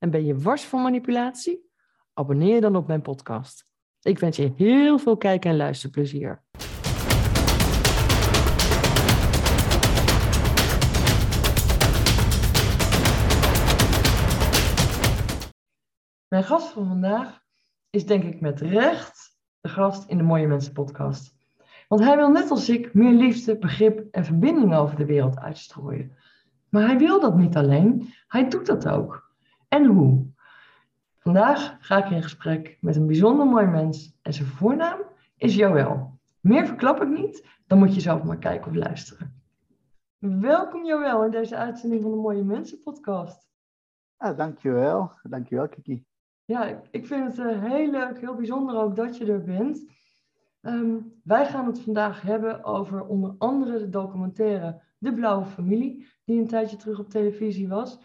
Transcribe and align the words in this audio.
en 0.00 0.10
ben 0.10 0.24
je 0.24 0.38
wars 0.38 0.64
van 0.64 0.82
manipulatie? 0.82 1.70
Abonneer 2.12 2.54
je 2.54 2.60
dan 2.60 2.76
op 2.76 2.86
mijn 2.86 3.02
podcast. 3.02 3.68
Ik 4.02 4.18
wens 4.18 4.36
je 4.36 4.52
heel 4.56 4.98
veel 4.98 5.16
kijk- 5.16 5.44
en 5.44 5.56
luisterplezier. 5.56 6.42
Mijn 16.28 16.44
gast 16.44 16.72
van 16.72 16.86
vandaag 16.86 17.42
is 17.90 18.06
denk 18.06 18.24
ik 18.24 18.40
met 18.40 18.60
recht 18.60 19.38
de 19.60 19.68
gast 19.68 20.08
in 20.08 20.16
de 20.16 20.22
Mooie 20.22 20.46
Mensen 20.46 20.72
podcast. 20.72 21.34
Want 21.88 22.02
hij 22.02 22.16
wil 22.16 22.30
net 22.30 22.50
als 22.50 22.68
ik 22.68 22.94
meer 22.94 23.12
liefde, 23.12 23.58
begrip 23.58 24.06
en 24.10 24.24
verbinding 24.24 24.74
over 24.74 24.96
de 24.96 25.06
wereld 25.06 25.38
uitstrooien. 25.38 26.16
Maar 26.68 26.86
hij 26.86 26.98
wil 26.98 27.20
dat 27.20 27.36
niet 27.36 27.56
alleen, 27.56 28.14
hij 28.28 28.48
doet 28.48 28.66
dat 28.66 28.88
ook. 28.88 29.29
En 29.70 29.84
hoe? 29.86 30.26
Vandaag 31.18 31.76
ga 31.80 32.04
ik 32.04 32.10
in 32.10 32.22
gesprek 32.22 32.78
met 32.80 32.96
een 32.96 33.06
bijzonder 33.06 33.46
mooi 33.46 33.66
mens 33.66 34.18
en 34.22 34.32
zijn 34.34 34.48
voornaam 34.48 35.00
is 35.36 35.54
Joël. 35.54 36.18
Meer 36.40 36.66
verklap 36.66 37.02
ik 37.02 37.08
niet, 37.08 37.46
dan 37.66 37.78
moet 37.78 37.94
je 37.94 38.00
zelf 38.00 38.22
maar 38.22 38.38
kijken 38.38 38.70
of 38.70 38.76
luisteren. 38.76 39.42
Welkom 40.18 40.84
Joël 40.84 41.24
in 41.24 41.30
deze 41.30 41.56
uitzending 41.56 42.02
van 42.02 42.10
de 42.10 42.16
Mooie 42.16 42.44
Mensen 42.44 42.80
podcast. 42.82 43.48
Ja, 44.18 44.32
dankjewel. 44.34 45.12
Dankjewel 45.22 45.68
Kiki. 45.68 46.04
Ja, 46.44 46.64
ik- 46.90 47.06
vind 47.06 47.36
het 47.36 47.46
eh, 47.46 47.62
heel 47.62 47.90
leuk, 47.90 48.20
heel 48.20 48.34
bijzonder 48.34 48.76
ook 48.76 48.96
dat 48.96 49.16
je 49.16 49.32
er 49.32 49.44
bent. 49.44 49.90
Ehm, 50.60 50.94
wij 51.24 51.46
gaan 51.46 51.66
het 51.66 51.80
vandaag 51.80 52.22
hebben 52.22 52.64
over 52.64 53.04
onder 53.04 53.34
andere 53.38 53.78
de 53.78 53.88
documentaire 53.88 54.82
De 54.98 55.14
Blauwe 55.14 55.44
Familie, 55.46 56.06
die 56.24 56.40
een 56.40 56.48
tijdje 56.48 56.76
terug 56.76 56.98
op 56.98 57.08
televisie 57.08 57.68
was. 57.68 57.98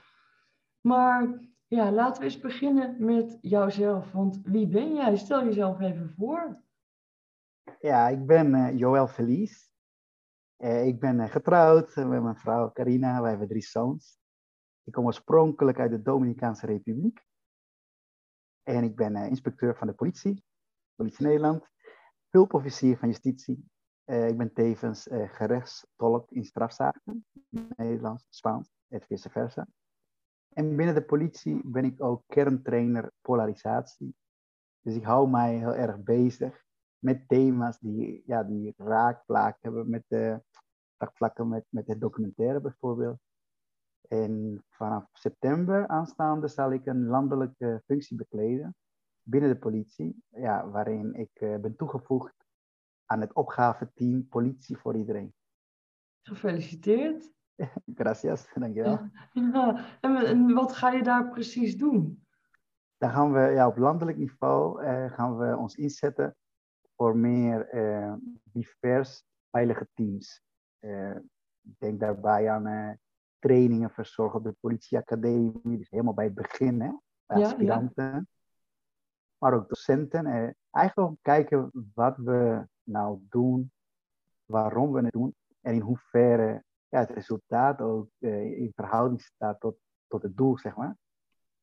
Maar 0.82 1.40
ja, 1.76 1.92
laten 1.92 2.22
we 2.22 2.28
eens 2.28 2.40
beginnen 2.40 3.06
met 3.06 3.38
jouzelf. 3.42 4.12
Want 4.12 4.42
wie 4.44 4.68
ben 4.68 4.94
jij? 4.94 5.18
Stel 5.18 5.44
jezelf 5.44 5.80
even 5.80 6.14
voor. 6.18 6.64
Ja, 7.80 8.08
ik 8.08 8.26
ben 8.26 8.54
eh 8.54 8.78
Joël 8.78 9.08
Verlies. 9.08 9.74
Eh, 10.56 10.88
ik 10.88 11.00
ben 11.00 11.20
eh, 11.20 11.32
getrouwd 11.32 11.96
met 11.96 12.22
mijn 12.22 12.38
vrouw 12.38 12.72
Carina. 12.72 13.22
Wij 13.22 13.30
hebben 13.30 13.48
drie 13.48 13.62
zoons. 13.62 14.20
Ik 14.84 14.94
kom 14.94 15.06
oorspronkelijk 15.06 15.80
uit 15.80 15.92
de 15.92 16.02
Dominicaanse 16.02 16.66
Republiek. 16.66 17.26
En 18.64 18.84
ik 18.84 18.96
ben 18.96 19.16
inspecteur 19.16 19.76
van 19.76 19.88
de 19.88 19.94
politie, 19.94 20.44
Politie 20.96 21.26
Nederland. 21.26 21.68
Hulpofficier 22.30 22.98
van 22.98 23.08
justitie. 23.08 23.70
Ik 24.06 24.38
ben 24.38 24.54
tevens 24.54 25.08
gerechtstolk 25.12 26.32
in 26.32 26.44
strafzaken. 26.44 27.26
Nederlands, 27.76 28.26
Spaans 28.30 28.70
en 28.88 29.02
vice 29.02 29.30
versa. 29.30 29.68
En 30.56 30.76
binnen 30.76 30.96
de 30.96 31.06
politie 31.06 31.62
ben 31.64 31.86
ik 31.86 32.04
ook 32.04 32.24
kerntrainer 32.28 33.12
polarisatie. 33.22 34.16
Dus 34.82 34.96
ik 34.96 35.04
hou 35.04 35.30
mij 35.30 35.58
heel 35.58 35.74
erg 35.74 36.04
bezig 36.04 36.64
met 37.00 37.28
thema's 37.28 37.80
die, 37.80 38.24
ja, 38.26 38.44
die 38.44 38.74
raakvlak 38.78 39.58
hebben 39.62 39.90
met 39.90 40.04
de 40.08 40.42
raakvlakken 40.98 41.48
met, 41.48 41.66
met 41.70 41.88
het 41.88 42.02
documentaire 42.02 42.62
bijvoorbeeld. 42.62 43.20
En 44.08 44.64
vanaf 44.70 45.10
september 45.14 45.88
aanstaande 45.88 46.48
zal 46.48 46.72
ik 46.72 46.86
een 46.86 47.06
landelijke 47.06 47.82
functie 47.86 48.18
bekleden 48.18 48.76
binnen 49.22 49.50
de 49.50 49.60
politie, 49.60 50.24
ja, 50.30 50.70
waarin 50.70 51.14
ik 51.14 51.32
eh, 51.34 51.58
ben 51.58 51.76
toegevoegd 51.76 52.46
aan 53.06 53.22
het 53.22 53.34
opgaveteam 53.34 54.28
Politie 54.28 54.78
voor 54.78 54.96
Iedereen. 54.96 55.34
Gefeliciteerd. 56.22 57.34
Gracias, 57.96 58.48
dankjewel. 58.54 59.10
Ja, 59.32 59.86
en, 60.02 60.16
en 60.16 60.54
wat 60.54 60.74
ga 60.74 60.92
je 60.92 61.04
daar 61.04 61.30
precies 61.30 61.78
doen? 61.78 62.26
Dan 62.98 63.10
gaan 63.10 63.34
we 63.34 63.40
ja, 63.40 63.68
op 63.68 63.78
landelijk 63.78 64.18
niveau 64.18 64.84
eh, 64.84 65.12
gaan 65.14 65.38
we 65.38 65.58
ons 65.58 65.76
inzetten 65.76 66.36
voor 66.96 67.18
meer 67.18 67.68
eh, 67.70 68.14
divers 68.44 69.24
veilige 69.50 69.88
teams. 69.94 70.42
Eh, 70.80 71.16
ik 71.62 71.80
denk 71.80 72.00
daarbij 72.00 72.50
aan 72.50 72.68
eh, 72.68 72.92
trainingen 73.40 73.90
verzorgen 73.90 74.40
op 74.40 74.44
de 74.46 74.56
politieacademie, 74.60 75.78
dus 75.78 75.90
helemaal 75.90 76.14
bij 76.14 76.26
het 76.26 76.34
begin, 76.34 76.82
hè, 76.82 76.90
bij 77.26 77.38
Ja, 77.38 77.38
ja. 77.38 77.46
aspiranten. 77.46 78.28
Maar 79.38 79.54
ook 79.54 79.70
docenten. 79.70 80.26
Eh, 80.26 80.50
eigenlijk 80.72 81.10
om 81.10 81.18
kijken 81.22 81.72
wat 81.94 82.18
we 82.18 82.68
nou 82.84 83.20
doen, 83.30 83.72
waarom 84.46 84.92
we 84.92 85.02
het 85.02 85.12
doen 85.12 85.36
en 85.62 85.74
in 85.74 85.82
hoeverre 85.82 86.64
ja, 86.96 87.02
het 87.02 87.10
resultaat 87.10 87.82
ook 87.82 88.10
eh, 88.20 88.60
in 88.60 88.72
verhouding 88.76 89.22
staat 89.22 89.60
tot, 89.60 89.78
tot 90.08 90.22
het 90.22 90.38
doel, 90.38 90.58
zeg 90.58 90.76
maar. 90.76 90.98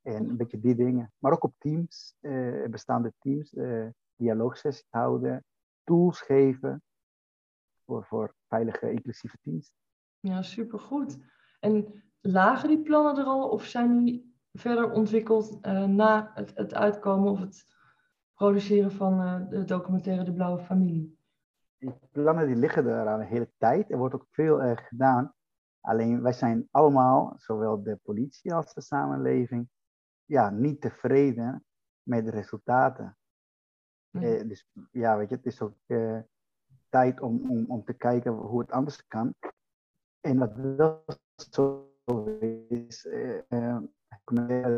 En 0.02 0.28
een 0.28 0.36
beetje 0.36 0.60
die 0.60 0.74
dingen. 0.74 1.12
Maar 1.18 1.32
ook 1.32 1.44
op 1.44 1.54
teams, 1.58 2.14
eh, 2.20 2.64
bestaande 2.70 3.12
teams, 3.18 3.54
eh 3.54 3.86
dialoogsessies 4.16 4.86
houden, 4.90 5.44
tools 5.84 6.20
geven 6.20 6.82
voor, 7.84 8.04
voor 8.04 8.34
veilige, 8.48 8.90
inclusieve 8.90 9.38
teams. 9.42 9.72
Ja, 10.20 10.42
supergoed. 10.42 11.18
En 11.60 12.02
lagen 12.20 12.68
die 12.68 12.82
plannen 12.82 13.16
er 13.16 13.24
al 13.24 13.48
of 13.48 13.64
zijn 13.64 14.04
die 14.04 14.34
verder 14.52 14.90
ontwikkeld 14.90 15.60
na 15.86 16.30
het, 16.34 16.52
het 16.54 16.74
uitkomen 16.74 17.30
of 17.30 17.40
het 17.40 17.66
produceren 18.34 18.92
van 18.92 19.46
de 19.48 19.64
documentaire 19.64 20.24
De 20.24 20.32
Blauwe 20.32 20.62
Familie? 20.62 21.18
Die 21.82 21.94
plannen 22.12 22.46
die 22.46 22.56
liggen 22.56 22.86
er 22.86 23.06
al 23.06 23.20
een 23.20 23.26
hele 23.26 23.52
tijd. 23.58 23.90
Er 23.90 23.98
wordt 23.98 24.14
ook 24.14 24.26
veel 24.30 24.62
eh, 24.62 24.76
gedaan. 24.76 25.34
Alleen 25.80 26.22
wij 26.22 26.32
zijn 26.32 26.68
allemaal, 26.70 27.34
zowel 27.36 27.82
de 27.82 27.98
politie 28.02 28.54
als 28.54 28.74
de 28.74 28.80
samenleving, 28.80 29.68
ja, 30.24 30.50
niet 30.50 30.80
tevreden 30.80 31.64
met 32.02 32.24
de 32.24 32.30
resultaten. 32.30 33.16
Nee. 34.10 34.38
Eh, 34.38 34.48
dus 34.48 34.68
ja, 34.90 35.16
weet 35.16 35.28
je, 35.28 35.36
het 35.36 35.46
is 35.46 35.60
ook 35.60 35.76
eh, 35.86 36.20
tijd 36.88 37.20
om, 37.20 37.50
om, 37.50 37.64
om 37.68 37.84
te 37.84 37.94
kijken 37.94 38.32
hoe 38.32 38.60
het 38.60 38.70
anders 38.70 39.06
kan. 39.06 39.34
En 40.20 40.38
wat 40.38 40.54
wel 40.54 41.04
zo 41.50 41.90
is, 42.68 43.08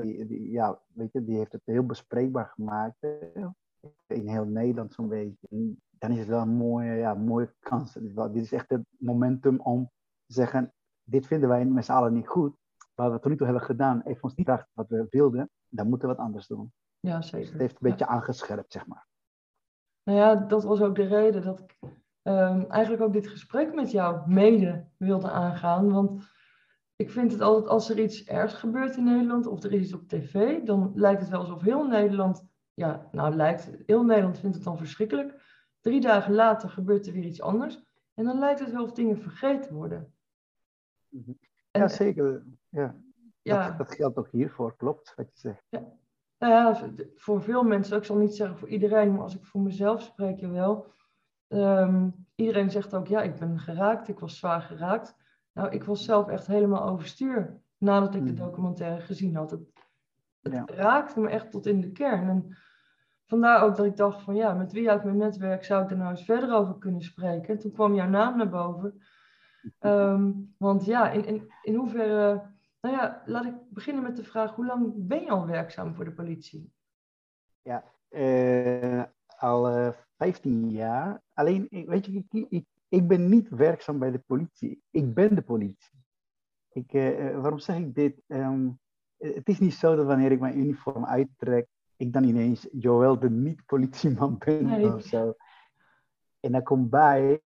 die, 0.01 0.27
die, 0.27 0.51
ja, 0.51 0.81
weet 0.87 1.13
je, 1.13 1.25
die 1.25 1.37
heeft 1.37 1.53
het 1.53 1.63
heel 1.65 1.87
bespreekbaar 1.87 2.47
gemaakt. 2.47 3.03
in 4.07 4.29
heel 4.29 4.45
Nederland 4.45 4.95
zo'n 4.95 5.09
beetje. 5.09 5.77
Dan 6.05 6.13
is 6.13 6.19
het 6.19 6.29
wel 6.29 6.41
een 6.41 6.57
mooie, 6.57 6.93
ja, 6.93 7.15
mooie 7.15 7.55
kans. 7.61 7.93
Dit 7.93 8.37
is 8.37 8.53
echt 8.53 8.71
het 8.71 8.83
momentum 8.99 9.61
om 9.61 9.91
te 10.27 10.33
zeggen, 10.33 10.73
dit 11.03 11.27
vinden 11.27 11.49
wij 11.49 11.65
met 11.65 11.85
z'n 11.85 11.93
allen 11.93 12.13
niet 12.13 12.29
goed. 12.29 12.57
Wat 12.95 13.13
we 13.13 13.19
tot 13.19 13.31
nu 13.31 13.37
toe 13.37 13.47
hebben 13.47 13.65
gedaan, 13.65 14.01
heeft 14.05 14.23
ons 14.23 14.35
niet 14.35 14.47
gebracht 14.47 14.71
wat 14.73 14.89
we 14.89 15.07
wilden. 15.11 15.51
Dan 15.69 15.89
moeten 15.89 16.09
we 16.09 16.15
wat 16.15 16.25
anders 16.25 16.47
doen. 16.47 16.73
Ja, 17.01 17.17
Dus 17.17 17.29
zeker. 17.29 17.51
het 17.51 17.61
heeft 17.61 17.75
een 17.75 17.91
beetje 17.91 18.07
aangescherpt, 18.07 18.73
zeg 18.73 18.87
maar. 18.87 19.07
Nou 20.03 20.19
ja, 20.19 20.35
dat 20.35 20.65
was 20.65 20.81
ook 20.81 20.95
de 20.95 21.07
reden 21.07 21.43
dat 21.43 21.59
ik 21.59 21.79
ehm, 22.23 22.65
eigenlijk 22.69 23.03
ook 23.03 23.13
dit 23.13 23.27
gesprek 23.27 23.75
met 23.75 23.91
jou 23.91 24.29
mede 24.31 24.87
wilde 24.97 25.31
aangaan. 25.31 25.93
Want 25.93 26.23
ik 26.97 27.11
vind 27.11 27.33
het 27.33 27.41
altijd, 27.41 27.69
als 27.69 27.91
er 27.91 27.99
iets 27.99 28.25
ergs 28.25 28.55
gebeurt 28.55 28.97
in 28.97 29.05
Nederland 29.05 29.47
of 29.47 29.63
er 29.63 29.73
is 29.73 29.83
iets 29.83 29.95
op 29.95 30.09
tv, 30.09 30.63
dan 30.63 30.93
lijkt 30.95 31.21
het 31.21 31.31
wel 31.31 31.41
alsof 31.41 31.63
heel 31.63 31.87
Nederland, 31.87 32.47
ja, 32.75 33.09
nou 33.13 33.35
lijkt, 33.35 33.71
heel 33.87 34.05
Nederland 34.05 34.39
vindt 34.39 34.57
het 34.57 34.65
dan 34.65 34.79
verschrikkelijk. 34.79 35.43
Drie 35.85 36.01
dagen 36.01 36.35
later 36.35 36.71
gebeurt 36.71 37.07
er 37.07 37.13
weer 37.13 37.25
iets 37.25 37.41
anders. 37.41 37.83
En 38.15 38.25
dan 38.25 38.39
lijkt 38.39 38.61
het 38.61 38.73
wel 38.73 38.83
of 38.85 38.93
dingen 38.93 39.19
vergeten 39.19 39.75
worden. 39.75 40.13
Mhm. 41.09 41.31
En, 41.71 41.81
Ja, 41.81 41.89
zeker. 41.89 42.43
Ja, 42.69 42.95
ja, 43.43 43.69
Dat, 43.69 43.79
dat 43.79 43.95
geldt 43.95 44.17
ook 44.19 44.29
hiervoor, 44.31 44.77
klopt 44.77 45.15
wat 45.17 45.27
je 45.33 45.39
zegt. 45.39 45.65
Nou 46.39 46.53
ja, 46.53 46.91
voor 47.17 47.43
veel 47.43 47.63
mensen, 47.63 47.97
ik 47.97 48.05
zal 48.05 48.17
niet 48.17 48.35
zeggen 48.35 48.59
voor 48.59 48.69
iedereen, 48.69 49.13
maar 49.13 49.23
als 49.23 49.35
ik 49.37 49.45
voor 49.45 49.61
mezelf 49.61 50.03
spreek, 50.03 50.41
je 50.41 50.49
wel. 50.49 50.87
Ehm, 51.49 52.09
iedereen 52.35 52.71
zegt 52.71 52.95
ook, 52.95 53.07
ja, 53.07 53.23
ik 53.23 53.39
ben 53.39 53.59
geraakt, 53.59 54.09
ik 54.09 54.19
was 54.19 54.39
zwaar 54.39 54.61
geraakt. 54.63 55.15
Nou, 55.53 55.71
ik 55.71 55.85
was 55.85 56.05
zelf 56.05 56.29
echt 56.29 56.47
helemaal 56.47 56.89
overstuur 56.89 57.61
nadat 57.79 58.15
ik 58.15 58.25
de 58.27 58.33
Mhm. 58.33 58.43
documentaire 58.43 59.01
gezien 59.01 59.35
had. 59.37 59.51
Het, 59.51 59.61
het 60.41 60.53
Ja. 60.53 60.65
raakte 60.67 61.21
me 61.21 61.29
echt 61.29 61.51
tot 61.51 61.67
in 61.67 61.81
de 61.81 61.93
kern. 61.93 62.29
En 62.29 62.57
vandaar 63.27 63.63
ook 63.63 63.77
dat 63.77 63.87
ik 63.87 63.97
dacht 63.97 64.23
van, 64.23 64.35
ja, 64.35 64.55
met 64.55 64.73
wie 64.73 64.91
uit 64.91 65.05
mijn 65.05 65.17
netwerk 65.17 65.65
zou 65.65 65.85
ik 65.85 65.91
er 65.91 65.97
nou 65.97 66.11
eens 66.11 66.25
verder 66.25 66.55
over 66.55 66.79
kunnen 66.79 67.03
spreken? 67.03 67.49
En 67.49 67.59
toen 67.59 67.73
kwam 67.73 67.95
jouw 67.95 68.09
naam 68.09 68.37
naar 68.37 68.49
boven. 68.49 69.03
Ehm, 69.79 70.33
want 70.59 70.85
ja, 70.85 71.11
in, 71.11 71.25
in, 71.25 71.53
in 71.63 71.75
hoeverre 71.75 72.43
Nou 72.81 72.97
ja, 72.97 73.23
laat 73.27 73.45
ik 73.45 73.55
beginnen 73.71 74.03
met 74.03 74.17
de 74.17 74.25
vraag: 74.25 74.55
hoe 74.55 74.67
lang 74.67 74.93
ben 74.97 75.21
je 75.21 75.31
al 75.31 75.47
werkzaam 75.47 75.95
voor 75.95 76.05
de 76.05 76.13
politie? 76.13 76.73
Ja, 77.63 77.85
uh, 78.11 79.03
al 79.37 79.79
uh, 79.79 79.89
15 80.17 80.71
jaar. 80.71 81.23
Alleen, 81.33 81.67
weet 81.71 82.07
je, 82.07 82.13
ik, 82.13 82.47
ik, 82.49 82.67
ik, 82.89 83.09
ben 83.09 83.29
niet 83.29 83.49
werkzaam 83.49 83.99
bij 83.99 84.11
de 84.11 84.19
politie. 84.19 84.83
Ik 84.91 85.15
ben 85.15 85.35
de 85.35 85.43
politie. 85.43 86.05
Ik, 86.69 86.93
uh, 86.93 87.41
waarom 87.41 87.59
zeg 87.59 87.77
ik 87.77 87.95
dit? 87.95 88.23
Um, 88.27 88.79
het 89.17 89.49
is 89.49 89.59
niet 89.59 89.75
zo 89.75 89.97
dat 89.97 90.07
wanneer 90.07 90.33
ik 90.33 90.41
mijn 90.41 90.59
uniform 90.59 91.05
uittrek, 91.05 91.69
ik 91.97 92.13
dan 92.13 92.25
ineens 92.25 92.69
Joël 92.73 93.19
de 93.19 93.31
niet-politieman 93.31 94.39
ben 94.45 94.65
nee. 94.65 94.95
of 94.95 95.03
zo. 95.03 95.35
En 96.41 96.53
daar 96.53 96.63
komt 96.63 96.91
bij, 96.91 97.43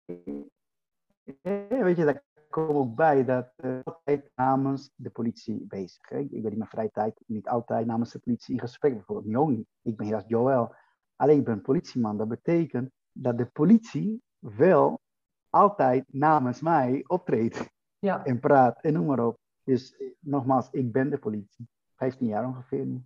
weet 1.67 1.97
je, 1.97 2.05
daar 2.05 2.23
komt 2.49 2.69
ook 2.69 2.95
bij 2.95 3.25
dat 3.25 3.53
uh, 3.57 3.79
altijd 3.83 4.31
namens 4.35 4.91
de 4.95 5.09
politie 5.09 5.65
bezig. 5.67 6.09
Hè? 6.09 6.17
Ik 6.17 6.41
ben 6.41 6.51
in 6.51 6.57
mijn 6.57 6.69
vrije 6.69 6.91
tijd 6.91 7.21
niet 7.25 7.47
altijd 7.47 7.85
namens 7.85 8.11
de 8.11 8.19
politie 8.19 8.53
in 8.53 8.59
gesprek, 8.59 8.93
bijvoorbeeld 8.93 9.35
ook 9.35 9.49
niet. 9.49 9.67
Ik 9.81 9.97
ben 9.97 10.05
hier 10.05 10.15
als 10.15 10.27
Joël, 10.27 10.75
alleen 11.15 11.37
ik 11.37 11.45
ben 11.45 11.61
politieman. 11.61 12.17
Dat 12.17 12.27
betekent 12.27 12.91
dat 13.11 13.37
de 13.37 13.45
politie 13.45 14.21
wel 14.39 15.01
altijd 15.49 16.13
namens 16.13 16.61
mij 16.61 17.03
optreedt 17.07 17.69
ja. 17.99 18.25
en 18.25 18.39
praat 18.39 18.81
en 18.81 18.93
noem 18.93 19.05
maar 19.05 19.25
op. 19.25 19.37
Dus 19.63 19.95
nogmaals, 20.19 20.69
ik 20.71 20.91
ben 20.91 21.09
de 21.09 21.17
politie. 21.17 21.67
15 21.95 22.27
jaar 22.27 22.45
ongeveer 22.45 22.85
nu. 22.85 23.05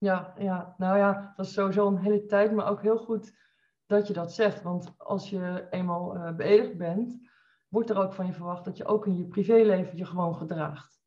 Ja, 0.00 0.34
ja, 0.38 0.74
nou 0.78 0.98
ja, 0.98 1.32
dat 1.36 1.46
is 1.46 1.52
sowieso 1.52 1.86
een 1.86 1.98
hele 1.98 2.26
tijd, 2.26 2.52
maar 2.52 2.70
ook 2.70 2.82
heel 2.82 2.98
goed 2.98 3.36
dat 3.86 4.06
je 4.06 4.12
dat 4.12 4.32
zegt. 4.32 4.62
Want 4.62 4.94
als 4.96 5.30
je 5.30 5.66
eenmaal 5.70 6.16
uh, 6.16 6.32
beëdigd 6.32 6.76
bent, 6.76 7.28
wordt 7.68 7.90
er 7.90 7.98
ook 7.98 8.12
van 8.12 8.26
je 8.26 8.32
verwacht 8.32 8.64
dat 8.64 8.76
je 8.76 8.84
ook 8.84 9.06
in 9.06 9.16
je 9.16 9.26
privéleven 9.26 9.96
je 9.96 10.04
gewoon 10.04 10.34
gedraagt. 10.34 11.00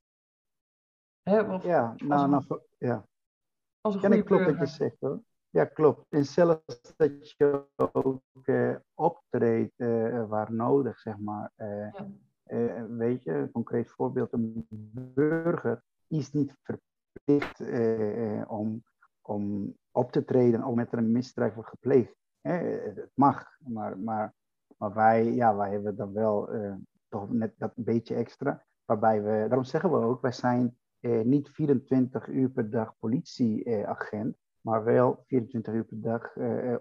Hè? 1.21 1.41
Of, 1.41 1.63
ja, 1.63 1.93
nou, 1.97 2.29
nou, 2.29 2.59
ja. 2.77 3.07
Als 3.81 4.03
een 4.03 4.15
ja, 4.15 4.21
klopt 4.21 4.45
wat 4.45 4.57
je 4.57 4.65
zegt 4.65 4.99
hoor. 4.99 5.23
Ja, 5.49 5.65
klopt. 5.65 6.05
En 6.09 6.25
zelfs 6.25 6.93
dat 6.95 7.31
je 7.31 7.65
ook 7.75 8.21
uh, 8.43 8.75
optreedt 8.93 9.73
uh, 9.77 10.27
waar 10.27 10.53
nodig, 10.53 10.99
zeg 10.99 11.17
maar. 11.17 11.51
Ja. 11.55 12.07
weet 12.87 13.23
je, 13.23 13.31
een 13.31 13.51
concreet 13.51 13.89
voorbeeld, 13.89 14.33
een 14.33 14.67
burger 15.13 15.83
is 16.07 16.31
niet 16.31 16.57
verplicht 16.61 16.92
verplicht 17.13 17.59
eh, 17.59 18.39
eh, 18.39 18.51
om, 18.51 18.83
om 19.21 19.73
op 19.91 20.11
te 20.11 20.25
treden 20.25 20.63
ook 20.63 20.75
met 20.75 20.91
er 20.91 20.97
een 20.97 21.11
misdrijf 21.11 21.53
wordt 21.53 21.69
gepleegd. 21.69 22.15
het 22.41 23.11
mag, 23.13 23.57
maar, 23.59 23.99
maar, 23.99 24.33
maar 24.77 24.93
wij, 24.93 25.33
ja, 25.33 25.55
wij 25.55 25.71
hebben 25.71 25.95
dan 25.95 26.13
wel 26.13 26.49
eh, 26.49 26.75
toch 27.07 27.29
net 27.29 27.53
dat 27.57 27.71
beetje 27.75 28.15
extra. 28.15 28.65
Waarbij 28.85 29.23
we, 29.23 29.29
daarom 29.29 29.63
zeggen 29.63 29.91
we 29.91 29.97
ook, 29.97 30.21
wij 30.21 30.31
zijn 30.31 30.77
niet 31.23 31.49
24 31.49 32.27
uur 32.27 32.49
per 32.49 32.69
dag 32.69 32.97
politieagent, 32.99 34.37
maar 34.61 34.83
wel 34.83 35.23
24 35.27 35.73
uur 35.73 35.83
per 35.83 36.01
dag 36.01 36.35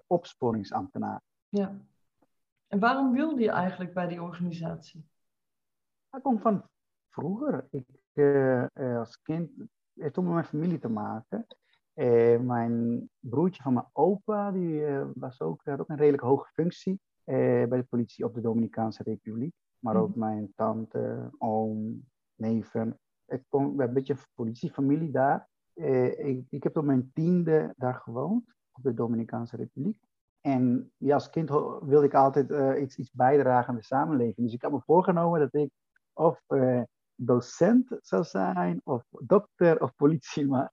opsporingsambtenaar. 0.06 1.23
Ja. 1.49 1.76
En 2.67 2.79
waarom 2.79 3.12
wilde 3.12 3.43
je 3.43 3.50
eigenlijk 3.50 3.94
bij 3.94 4.08
die 4.08 4.23
organisatie? 4.23 5.06
Dat 6.11 6.23
komt 6.23 6.40
van 6.40 6.69
vroeger. 7.08 7.69
Ik, 7.70 7.87
als 8.76 9.23
kind 9.23 9.50
heeft 9.94 10.18
ook 10.18 10.24
met 10.24 10.34
mijn 10.34 10.44
familie 10.44 10.78
te 10.78 10.88
maken. 10.88 11.46
Eh, 11.92 12.38
mijn 12.38 13.08
broertje 13.18 13.62
van 13.62 13.72
mijn 13.72 13.86
opa, 13.92 14.50
die 14.50 14.80
uh, 14.80 15.04
was 15.14 15.40
ook, 15.40 15.60
had 15.64 15.80
ook 15.80 15.88
een 15.88 15.96
redelijk 15.96 16.22
hoge 16.22 16.50
functie 16.52 17.00
eh, 17.24 17.36
bij 17.64 17.78
de 17.78 17.86
politie 17.88 18.24
op 18.24 18.34
de 18.34 18.40
Dominicaanse 18.40 19.02
Republiek. 19.02 19.54
Maar 19.78 19.96
ook 19.96 20.08
mhm. 20.08 20.18
mijn 20.18 20.52
tante, 20.54 21.30
oom, 21.38 22.04
neven. 22.34 22.98
Ik 23.26 23.42
kom, 23.48 23.62
we 23.62 23.68
hebben 23.68 23.88
een 23.88 23.94
beetje 23.94 24.12
een 24.12 24.28
politiefamilie 24.34 25.10
daar. 25.10 25.48
Ik, 25.74 26.46
ik, 26.48 26.62
heb 26.62 26.72
tot 26.72 26.84
mijn 26.84 27.10
tiende 27.12 27.74
daar 27.76 27.94
gewoond, 27.94 28.54
op 28.72 28.82
de 28.82 28.94
Dominicaanse 28.94 29.56
Republiek. 29.56 29.98
En 30.40 30.92
ja, 30.96 31.14
als 31.14 31.30
kind 31.30 31.50
wilde 31.80 32.04
ik 32.04 32.14
altijd 32.14 32.76
iets, 32.78 32.96
iets 32.96 33.10
bijdragen 33.10 33.68
aan 33.68 33.76
de 33.76 33.84
samenleving. 33.84 34.46
Dus 34.46 34.54
ik 34.54 34.62
had 34.62 34.72
me 34.72 34.80
voorgenomen 34.80 35.40
dat 35.40 35.54
ik 35.54 35.70
of 36.12 36.44
docent 37.14 37.96
zou 38.00 38.24
zijn, 38.24 38.80
of 38.84 39.04
dokter 39.10 39.82
of 39.82 39.94
politieman. 39.96 40.70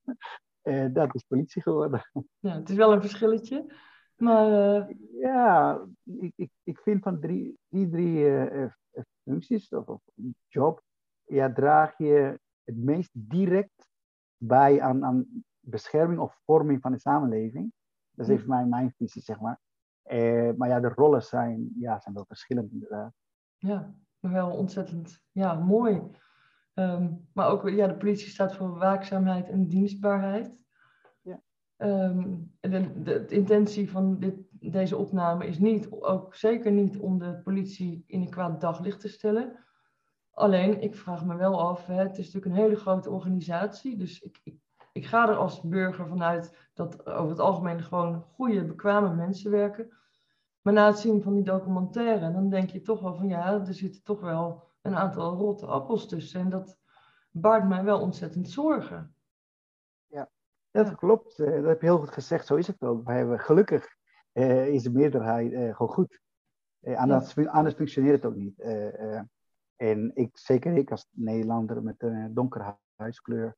Uh, 0.64 0.94
dat 0.94 1.16
is 1.16 1.24
politie 1.24 1.62
geworden. 1.62 2.02
Ja, 2.40 2.54
het 2.56 2.70
is 2.70 2.76
wel 2.76 2.94
een 2.94 3.02
verschilletje. 3.02 3.74
Maar, 4.16 4.80
uh... 4.80 4.96
Ja, 5.22 5.80
ik, 6.04 6.34
ik, 6.36 6.52
ik 6.64 6.80
vind 6.80 7.04
van 7.04 7.20
drie, 7.20 7.58
die 7.68 7.90
drie 7.90 8.26
uh, 8.26 8.72
functies 9.24 9.70
of, 9.70 9.88
of, 9.88 10.02
job, 10.48 10.84
ja, 11.24 11.54
draag 11.54 11.98
je 11.98 12.40
het 12.64 12.78
meest 12.78 13.10
direct 13.14 13.88
bij 14.38 14.82
aan, 14.82 15.06
aan 15.06 15.44
bescherming 15.60 16.20
of 16.20 16.40
vorming 16.46 16.82
van 16.82 16.92
de 16.92 17.00
samenleving. 17.00 17.74
Dat 18.12 18.28
is 18.28 18.36
even 18.36 18.50
mijn, 18.50 18.70
mijn 18.70 18.94
visie, 18.98 19.22
zeg 19.22 19.40
maar. 19.40 19.60
maar 20.58 20.68
ja, 20.68 20.80
de 20.80 20.90
rollen 20.96 21.24
zijn, 21.24 21.72
ja, 21.80 22.00
zijn 22.00 22.16
wel 22.16 22.26
verschillend 22.26 22.72
inderdaad. 22.72 23.14
Ja, 23.58 23.94
wel 24.20 24.52
ontzettend 24.52 25.22
ja, 25.32 25.54
mooi. 25.54 26.02
Ehm, 26.74 27.12
maar 27.34 27.50
ook 27.50 27.70
ja, 27.70 27.88
de 27.88 27.98
politie 27.98 28.30
staat 28.30 28.56
voor 28.56 28.78
waakzaamheid 28.78 29.50
en 29.50 29.68
dienstbaarheid. 29.68 30.56
Ja. 31.22 31.42
Um, 31.78 32.52
de, 32.60 33.02
de, 33.02 33.26
intentie 33.28 33.92
van 33.92 34.20
dit, 34.20 34.36
deze 34.50 34.98
opname 34.98 35.48
is 35.48 35.60
niet, 35.60 35.92
ook 35.92 36.36
zeker 36.36 36.72
niet 36.72 36.98
om 36.98 37.20
de 37.20 37.42
politie 37.44 38.04
in 38.08 38.22
een 38.22 38.30
kwaad 38.30 38.62
daglicht 38.62 39.00
te 39.00 39.08
stellen. 39.08 39.66
Alleen, 40.32 40.82
ik 40.82 40.96
vraag 40.96 41.26
me 41.26 41.36
wel 41.36 41.62
af, 41.62 41.86
hè, 41.86 41.96
het 41.96 42.18
is 42.18 42.26
natuurlijk 42.26 42.46
een 42.46 42.62
hele 42.64 42.76
grote 42.76 43.10
organisatie, 43.10 43.98
dus 43.98 44.20
ik, 44.20 44.40
ik, 44.44 44.56
ik 44.92 45.06
ga 45.06 45.30
er 45.30 45.36
als 45.36 45.62
burger 45.62 46.08
vanuit 46.08 46.70
dat 46.74 47.06
over 47.06 47.30
het 47.30 47.40
algemeen 47.40 47.84
gewoon 47.84 48.22
goede, 48.22 48.66
bekwame 48.66 49.16
mensen 49.16 49.52
werken. 49.52 49.90
Maar 50.62 50.74
na 50.74 50.88
het 50.88 51.00
zien 51.00 51.22
van 51.22 51.34
die 51.34 51.44
documentaire, 51.44 52.32
dan 52.32 52.50
denk 52.50 52.70
je 52.70 52.82
toch 52.82 53.02
wel 53.02 53.16
van 53.16 53.28
ja, 53.28 53.54
er 53.54 53.74
zitten 53.74 54.04
toch 54.04 54.22
wel 54.22 54.69
een 54.82 54.96
aantal 54.96 55.36
rotte 55.36 55.66
appels 55.66 56.08
tussen. 56.08 56.40
En 56.40 56.50
dat 56.50 56.78
baart 57.32 57.68
mij 57.68 57.84
wel 57.84 58.02
ontzettend 58.02 58.50
zorgen. 58.50 59.16
Ja, 60.08 60.30
dat 60.72 60.96
klopt. 60.96 61.40
Eh, 61.40 61.52
dat 61.52 61.66
heb 61.66 61.82
je 61.82 61.88
heel 61.88 62.00
goed 62.00 62.12
gezegd. 62.14 62.46
Zo 62.46 62.56
is 62.56 62.68
het 62.68 62.82
ook. 62.82 63.06
We 63.06 63.12
hebben 63.12 63.40
gelukkig 63.40 63.98
uh, 64.34 64.68
is 64.68 64.84
de 64.84 64.92
meerderheid 64.92 65.52
uh, 65.52 65.76
gewoon 65.76 65.92
goed. 65.92 66.22
anders, 66.82 67.34
ja. 67.34 67.52
anders 67.52 67.76
functioneert 67.76 68.24
het 68.24 68.32
ook 68.32 68.38
niet. 68.38 68.60
en 69.76 70.12
ik, 70.16 70.38
zeker 70.38 70.78
ik 70.78 70.92
als 70.92 71.08
Nederlander 71.12 71.84
met 71.84 72.04
een 72.04 72.34
donkere 72.34 72.78
huidskleur, 72.96 73.56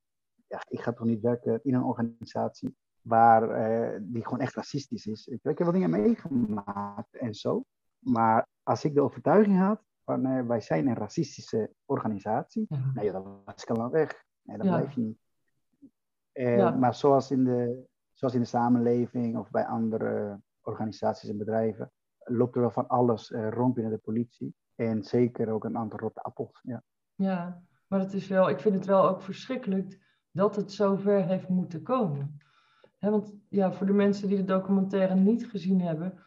ja, 0.48 0.63
ik 0.67 0.81
ga 0.81 0.93
toch 0.93 1.07
niet 1.07 1.22
werken 1.22 1.60
in 1.63 1.74
een 1.74 1.84
organisatie 1.84 2.75
waar 3.01 3.48
die 4.01 4.24
gewoon 4.24 4.39
echt 4.39 4.55
racistisch 4.55 5.05
is. 5.05 5.27
Ik, 5.27 5.39
ik 5.43 5.57
heb 5.57 5.57
wel 5.57 5.72
dingen 5.72 5.89
meegemaakt 5.89 7.15
en 7.15 7.34
zo. 7.34 7.63
Maar 8.00 8.48
als 8.63 8.84
ik 8.84 8.93
de 8.93 9.01
overtuiging 9.01 9.57
had 9.57 9.81
van 10.03 10.27
uh, 10.27 10.46
wij 10.46 10.62
zijn 10.62 10.88
een 10.88 10.96
racistische 10.96 11.72
organisatie. 11.86 12.65
Ja. 12.70 12.91
Nee, 12.93 13.12
dan 13.12 13.41
was 13.46 13.63
ik 13.63 13.70
al 13.70 13.89
weg. 13.89 14.24
Nee, 14.41 14.58
dan 14.58 14.67
blijf 14.67 14.93
je 14.93 15.01
niet. 15.01 15.20
Uh, 16.34 16.77
Maar 16.77 16.96
zoals 16.96 17.31
in, 17.31 17.43
de, 17.43 17.88
zoals 18.13 18.34
in 18.34 18.39
de 18.39 18.48
samenleving 18.48 19.38
of 19.38 19.50
bij 19.50 19.65
andere 19.65 20.41
organisaties 20.62 21.29
en 21.29 21.38
bedrijven, 21.38 21.91
loopt 22.24 22.55
er 22.55 22.62
wel 22.62 22.72
van 22.72 22.88
alles 22.88 23.29
uh, 23.29 23.50
rond 23.50 23.74
binnen 23.74 23.93
de 23.93 24.00
politie. 24.00 24.55
En 24.75 25.03
zeker 25.03 25.50
ook 25.50 25.63
een 25.63 25.77
aantal 25.77 26.00
rotte 26.00 26.22
appels. 26.22 26.60
Ja. 26.63 26.84
ja, 27.15 27.63
maar 27.88 28.00
het 28.00 28.13
is 28.13 28.27
wel, 28.27 28.50
ik 28.50 28.60
vind 28.60 28.75
het 28.75 28.86
wel 28.86 29.10
ook 29.10 29.22
verschrikkelijk 29.22 30.00
dat 30.31 30.55
het 30.55 30.72
zover 30.72 31.25
heeft 31.25 31.50
moeten 31.50 31.84
komen. 31.84 32.38
want 33.00 33.36
ja, 33.50 33.74
voor 33.74 33.86
de 33.86 33.93
mensen 33.93 34.27
die 34.27 34.38
de 34.38 34.43
documentaire 34.43 35.15
niet 35.15 35.48
gezien 35.48 35.81
hebben, 35.81 36.24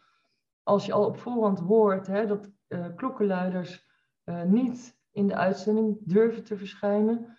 als 0.63 0.85
je 0.85 0.93
al 0.93 1.05
op 1.05 1.17
voorhand 1.17 1.59
hoort 1.59 2.07
hè, 2.07 2.25
dat 2.25 2.51
klokkenluiders 2.95 3.89
uh, 4.25 4.43
niet 4.43 4.99
in 5.11 5.27
de 5.27 5.35
uitzending 5.35 5.97
durven 6.01 6.43
te 6.43 6.57
verschijnen. 6.57 7.37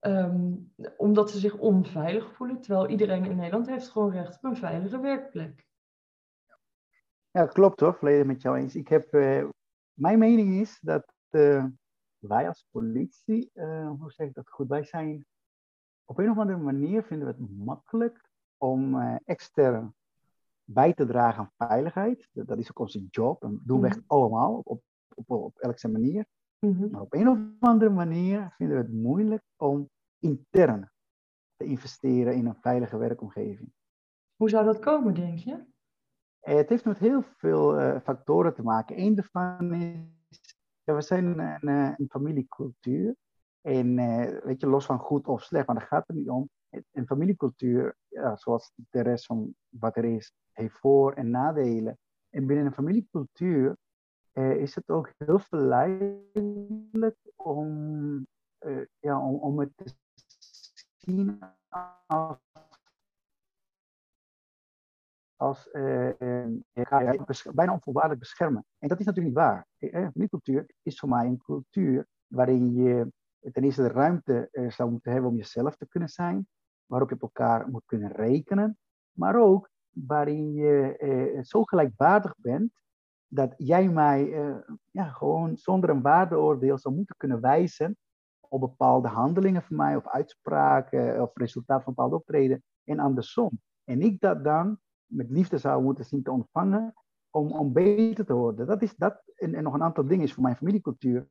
Um, 0.00 0.74
omdat 0.96 1.30
ze 1.30 1.38
zich 1.38 1.58
onveilig 1.58 2.34
voelen, 2.34 2.60
terwijl 2.60 2.88
iedereen 2.88 3.24
in 3.24 3.36
Nederland 3.36 3.66
heeft 3.66 3.88
gewoon 3.88 4.10
recht 4.10 4.36
op 4.36 4.44
een 4.44 4.56
veilige 4.56 5.00
werkplek. 5.00 5.66
Ja, 7.30 7.46
klopt 7.46 7.80
hoor, 7.80 7.94
volledig 7.94 8.26
met 8.26 8.42
jou 8.42 8.56
eens. 8.56 8.74
Ik 8.74 8.88
heb, 8.88 9.14
uh, 9.14 9.48
mijn 9.92 10.18
mening 10.18 10.60
is 10.60 10.80
dat 10.80 11.14
wij 12.18 12.48
als 12.48 12.66
politie, 12.70 13.50
hoe 13.98 14.12
zeg 14.12 14.26
ik 14.26 14.34
dat 14.34 14.50
goed, 14.50 14.68
wij 14.68 14.84
zijn 14.84 15.26
op 16.04 16.18
een 16.18 16.30
of 16.30 16.38
andere 16.38 16.58
manier 16.58 17.02
vinden 17.02 17.26
we 17.26 17.32
het 17.32 17.56
makkelijk 17.64 18.30
om 18.56 19.00
extern 19.24 19.94
bij 20.64 20.92
te 20.92 21.06
dragen 21.06 21.50
aan 21.56 21.68
veiligheid. 21.68 22.28
Dat 22.32 22.58
is 22.58 22.70
ook 22.70 22.78
onze 22.78 23.06
job. 23.10 23.42
En 23.42 23.60
doen 23.64 23.80
we 23.80 23.86
echt 23.86 23.96
mhm. 23.96 24.06
allemaal 24.06 24.60
op, 24.64 24.82
op, 25.14 25.30
op, 25.30 25.58
elke 25.58 25.88
manier. 25.88 26.26
Mhm. 26.58 26.90
Maar 26.90 27.00
op 27.00 27.14
een 27.14 27.28
of 27.28 27.38
andere 27.60 27.90
manier 27.90 28.54
vinden 28.56 28.76
we 28.76 28.82
het 28.82 28.92
moeilijk 28.92 29.42
om 29.56 29.90
intern 30.18 30.90
te 31.56 31.64
investeren 31.64 32.34
in 32.34 32.46
een 32.46 32.60
veilige 32.60 32.96
werkomgeving. 32.96 33.72
Hoe 34.36 34.48
zou 34.50 34.64
dat 34.64 34.78
komen, 34.78 35.14
denk 35.14 35.38
je? 35.38 35.64
Eh, 36.40 36.56
het 36.56 36.68
heeft 36.68 36.84
met 36.84 36.98
heel 36.98 37.22
veel 37.22 37.80
uh, 37.80 38.00
factoren 38.00 38.54
te 38.54 38.62
maken. 38.62 39.00
Eén 39.00 39.14
daarvan 39.14 39.72
is, 39.72 40.56
ja, 40.82 40.94
we 40.94 41.02
zijn 41.02 41.38
een, 41.38 41.68
een, 41.68 41.94
een 41.96 42.08
familiecultuur. 42.08 43.16
En 43.60 43.94
weet 44.44 44.60
je, 44.60 44.66
los 44.66 44.86
van 44.86 44.98
goed 44.98 45.26
of 45.26 45.42
slecht, 45.42 45.66
maar 45.66 45.76
daar 45.76 45.86
gaat 45.86 46.06
het 46.06 46.16
niet 46.16 46.28
om. 46.28 46.48
Een 46.92 47.06
familiecultuur, 47.06 47.96
zoals 48.34 48.72
de 48.90 49.00
rest 49.00 49.26
van 49.26 49.54
wat 49.68 49.96
er 49.96 50.04
is, 50.04 50.32
heeft 50.52 50.78
voor- 50.78 51.12
en 51.12 51.30
nadelen. 51.30 51.98
En 52.30 52.46
binnen 52.46 52.66
een 52.66 52.72
familiecultuur 52.72 53.76
is 54.32 54.74
het 54.74 54.90
ook 54.90 55.12
heel 55.16 55.38
verleidelijk 55.38 57.16
om, 57.36 58.26
ja, 58.98 59.26
om, 59.26 59.58
het 59.58 59.70
te 59.76 59.94
zien 60.96 61.38
als 62.06 62.38
als 65.42 65.68
uh, 65.72 66.10
bijna 67.52 67.72
onvoorwaardelijk 67.72 68.20
beschermen. 68.20 68.64
En 68.78 68.88
dat 68.88 69.00
is 69.00 69.06
natuurlijk 69.06 69.34
niet 69.34 69.44
waar. 69.44 69.66
Een 69.78 70.28
cultuur 70.28 70.66
is 70.82 70.98
voor 70.98 71.08
mij 71.08 71.26
een 71.26 71.42
cultuur 71.42 72.06
waarin 72.26 72.72
je 72.72 73.12
ten 73.52 73.64
eerste 73.64 73.82
de 73.82 73.88
ruimte 73.88 74.48
zou 74.68 74.90
moeten 74.90 75.12
hebben 75.12 75.30
om 75.30 75.36
jezelf 75.36 75.76
te 75.76 75.88
kunnen 75.88 76.08
zijn, 76.08 76.48
waarop 76.92 77.08
je 77.08 77.14
op 77.14 77.22
elkaar 77.22 77.68
moet 77.68 77.82
kunnen 77.86 78.12
rekenen, 78.12 78.78
maar 79.12 79.40
ook 79.40 79.70
waarin 79.90 80.52
je 80.52 81.38
zo 81.42 81.62
gelijkwaardig 81.62 82.34
bent 82.36 82.72
dat 83.26 83.54
jij 83.56 83.88
mij 83.88 84.28
ja, 84.90 85.04
gewoon 85.04 85.56
zonder 85.56 85.90
een 85.90 86.02
waardeoordeel 86.02 86.78
zou 86.78 86.94
moeten 86.94 87.16
kunnen 87.16 87.40
wijzen 87.40 87.96
op 88.40 88.60
bepaalde 88.60 89.08
handelingen 89.08 89.62
van 89.62 89.76
mij, 89.76 89.96
of 89.96 90.08
uitspraken, 90.08 91.22
of 91.22 91.30
resultaat 91.34 91.82
van 91.82 91.94
bepaalde 91.94 92.16
optreden, 92.16 92.62
en 92.84 92.98
andersom. 92.98 93.60
En 93.84 94.00
ik 94.00 94.20
dat 94.20 94.44
dan 94.44 94.78
met 95.06 95.30
liefde 95.30 95.58
zou 95.58 95.82
moeten 95.82 96.04
zien 96.04 96.22
te 96.22 96.30
ontvangen 96.30 96.94
om, 97.30 97.52
om 97.52 97.72
beter 97.72 98.24
te 98.24 98.34
worden. 98.34 98.66
Dat 98.66 98.82
is 98.82 98.96
dat, 98.96 99.22
en, 99.34 99.54
en 99.54 99.62
nog 99.62 99.74
een 99.74 99.82
aantal 99.82 100.06
dingen 100.06 100.24
is 100.24 100.32
voor 100.32 100.42
mijn 100.42 100.56
familiecultuur. 100.56 101.28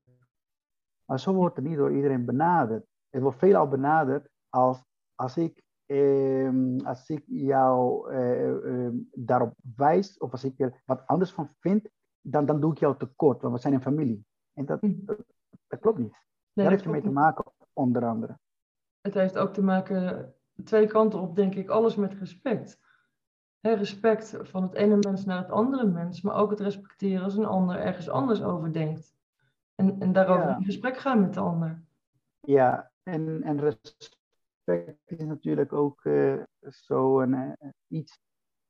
Maar 1.05 1.19
zo 1.19 1.33
wordt 1.33 1.55
het 1.55 1.65
niet 1.65 1.77
door 1.77 1.95
iedereen 1.95 2.25
benaderd. 2.25 2.85
Het 3.09 3.21
wordt 3.21 3.37
veelal 3.39 3.67
benaderd 3.67 4.29
als, 4.49 4.83
als 5.21 5.37
ik, 5.37 5.63
eh, 5.85 6.77
als 6.83 7.09
ik 7.09 7.23
jou 7.25 8.11
eh, 8.11 8.85
eh, 8.85 8.93
daarop 9.11 9.53
wijs, 9.75 10.17
of 10.17 10.31
als 10.31 10.43
ik 10.43 10.59
er 10.59 10.81
wat 10.85 11.07
anders 11.07 11.31
van 11.31 11.49
vind, 11.59 11.89
dan, 12.21 12.45
dan 12.45 12.59
doe 12.59 12.71
ik 12.71 12.77
jou 12.77 12.97
tekort, 12.97 13.41
want 13.41 13.53
we 13.53 13.59
zijn 13.59 13.73
een 13.73 13.81
familie. 13.81 14.25
En 14.53 14.65
dat, 14.65 14.79
hm. 14.79 15.05
dat, 15.67 15.79
klopt 15.79 15.97
niet. 15.97 16.11
Nee, 16.11 16.65
Daar 16.65 16.69
heeft 16.69 16.83
je 16.83 16.89
mee 16.89 17.01
te 17.01 17.11
maken, 17.11 17.45
onder 17.73 18.05
andere. 18.05 18.39
Het 19.01 19.13
heeft 19.13 19.37
ook 19.37 19.53
te 19.53 19.63
maken, 19.63 20.33
twee 20.63 20.87
kanten 20.87 21.19
op, 21.19 21.35
denk 21.35 21.55
ik, 21.55 21.69
alles 21.69 21.95
met 21.95 22.13
respect 22.13 22.79
respect 23.61 24.37
van 24.41 24.63
het 24.63 24.73
ene 24.73 24.97
mens 24.97 25.25
naar 25.25 25.37
het 25.37 25.51
andere 25.51 25.85
mens, 25.85 26.21
maar 26.21 26.35
ook 26.35 26.49
het 26.49 26.59
respecteren 26.59 27.23
als 27.23 27.35
een 27.35 27.45
ander 27.45 27.79
ergens 27.79 28.09
anders 28.09 28.43
over 28.43 28.73
denkt. 28.73 29.15
En, 29.75 29.99
en 29.99 30.13
daarover 30.13 30.49
in 30.49 30.63
gesprek 30.63 30.97
gaan 30.97 31.21
met 31.21 31.33
de 31.33 31.39
ander. 31.39 31.83
Ja, 32.39 32.91
en, 33.03 33.43
en 33.43 33.59
respect 33.59 34.20
is 35.05 35.25
natuurlijk 35.25 35.73
ook 35.73 36.03
uh, 36.03 36.43
zo 36.69 37.19
een, 37.19 37.33
uh, 37.33 37.69
iets 37.87 38.19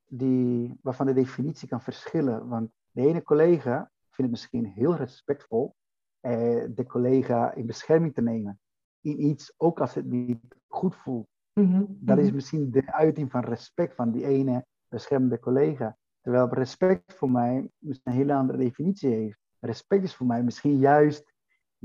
die, 0.04 0.78
waarvan 0.82 1.06
de 1.06 1.12
definitie 1.12 1.68
kan 1.68 1.80
verschillen. 1.80 2.48
Want 2.48 2.70
de 2.90 3.06
ene 3.06 3.22
collega 3.22 3.90
vindt 4.10 4.30
het 4.30 4.30
misschien 4.30 4.66
heel 4.66 4.94
respectvol 4.94 5.74
uh, 6.20 6.64
de 6.74 6.84
collega 6.86 7.54
in 7.54 7.66
bescherming 7.66 8.14
te 8.14 8.22
nemen. 8.22 8.60
In 9.00 9.24
iets, 9.24 9.54
ook 9.56 9.80
als 9.80 9.94
het 9.94 10.04
niet 10.04 10.56
goed 10.66 10.96
voelt. 10.96 11.26
Mm 11.52 11.86
Dat 12.00 12.18
is 12.18 12.26
mhm. 12.26 12.34
misschien 12.34 12.70
de 12.70 12.92
uiting 12.92 13.30
van 13.30 13.44
respect 13.44 13.94
van 13.94 14.10
die 14.10 14.26
ene 14.26 14.66
beschermde 14.88 15.38
collega. 15.38 15.96
Terwijl 16.20 16.48
respect 16.48 17.14
voor 17.14 17.30
mij 17.30 17.70
een 17.80 18.12
hele 18.12 18.34
andere 18.34 18.58
definitie 18.58 19.10
heeft. 19.10 19.38
Respect 19.58 20.02
is 20.02 20.14
voor 20.14 20.26
mij 20.26 20.42
misschien 20.42 20.78
juist, 20.78 21.31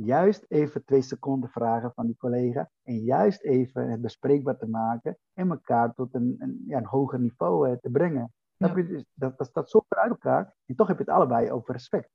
juist 0.06 0.46
even 0.48 0.86
twee 0.86 1.02
seconden 1.02 1.50
vragen 1.50 1.92
van 1.96 2.06
die 2.06 2.18
collega. 2.18 2.70
En 2.84 3.00
juist 3.00 3.42
even 3.42 3.90
het 3.90 4.02
bespreekbaar 4.02 4.58
te 4.58 4.68
maken 4.68 5.18
en 5.34 5.50
elkaar 5.50 5.94
tot 5.94 6.14
een, 6.14 6.36
een, 6.40 6.64
ja, 6.68 6.78
een 6.78 6.86
hoger 6.86 7.20
niveau 7.20 7.70
uh, 7.70 7.76
te 7.76 7.90
brengen. 7.90 8.34
Ja. 8.58 8.68
Dus, 8.68 9.06
dat, 9.14 9.38
dat 9.38 9.48
staat 9.48 9.70
zo 9.70 9.84
ver 9.88 9.98
uit 9.98 10.10
elkaar. 10.10 10.56
En 10.66 10.76
toch 10.76 10.88
heb 10.88 10.98
je 10.98 11.04
het 11.04 11.14
allebei 11.14 11.52
over 11.52 11.74
respect. 11.74 12.10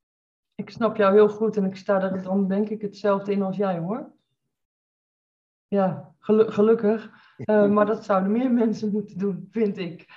Ik 0.55 0.69
snap 0.69 0.95
jou 0.95 1.13
heel 1.13 1.29
goed 1.29 1.57
en 1.57 1.65
ik 1.65 1.75
sta 1.75 2.01
er 2.01 2.21
dan 2.23 2.47
denk 2.47 2.69
ik 2.69 2.81
hetzelfde 2.81 3.31
in 3.31 3.41
als 3.41 3.57
jij 3.57 3.79
hoor. 3.79 4.11
Ja, 5.67 6.15
gelukkig. 6.19 7.11
Uh, 7.37 7.69
maar 7.73 7.85
dat 7.85 8.03
zouden 8.03 8.31
meer 8.31 8.51
mensen 8.51 8.91
moeten 8.91 9.17
doen, 9.17 9.47
vind 9.49 9.77
ik. 9.77 10.07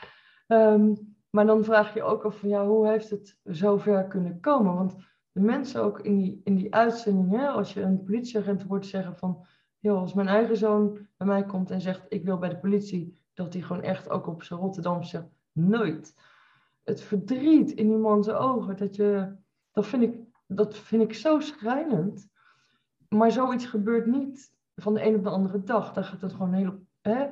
Ehm, 0.46 0.94
maar 1.30 1.46
dan 1.46 1.64
vraag 1.64 1.94
je 1.94 2.02
ook 2.02 2.24
af 2.24 2.38
van 2.38 2.48
ja, 2.48 2.66
hoe 2.66 2.88
heeft 2.88 3.10
het 3.10 3.38
zover 3.42 4.06
kunnen 4.06 4.40
komen? 4.40 4.74
Want 4.74 4.96
de 5.36 5.42
mensen 5.42 5.82
ook 5.82 6.00
in 6.00 6.16
die, 6.16 6.40
in 6.44 6.54
die 6.54 6.74
uitzending, 6.74 7.30
hè, 7.30 7.48
als 7.48 7.72
je 7.72 7.80
een 7.80 8.04
politieagent 8.04 8.62
hoort 8.62 8.86
zeggen 8.86 9.16
van, 9.16 9.46
joh, 9.78 10.00
als 10.00 10.14
mijn 10.14 10.28
eigen 10.28 10.56
zoon 10.56 10.98
bij 11.16 11.26
mij 11.26 11.44
komt 11.44 11.70
en 11.70 11.80
zegt 11.80 12.06
ik 12.08 12.24
wil 12.24 12.38
bij 12.38 12.48
de 12.48 12.56
politie, 12.56 13.18
dat 13.34 13.52
hij 13.52 13.62
gewoon 13.62 13.82
echt 13.82 14.08
ook 14.08 14.26
op 14.26 14.42
zijn 14.42 14.60
Rotterdam 14.60 15.02
zegt, 15.02 15.26
nooit. 15.52 16.14
Het 16.84 17.00
verdriet 17.00 17.70
in 17.70 17.88
die 17.88 17.96
man 17.96 18.24
zijn 18.24 18.36
ogen, 18.36 18.76
dat, 18.76 18.96
je, 18.96 19.36
dat, 19.72 19.86
vind 19.86 20.02
ik, 20.02 20.18
dat 20.46 20.76
vind 20.76 21.02
ik 21.02 21.14
zo 21.14 21.40
schrijnend. 21.40 22.28
Maar 23.08 23.30
zoiets 23.30 23.66
gebeurt 23.66 24.06
niet 24.06 24.52
van 24.74 24.94
de 24.94 25.06
een 25.06 25.14
op 25.14 25.24
de 25.24 25.30
andere 25.30 25.62
dag. 25.62 25.92
Daar 25.92 26.04
gaat 26.04 26.20
het 26.20 26.32
gewoon 26.32 26.52
heel... 26.52 26.86
Hè, 27.00 27.28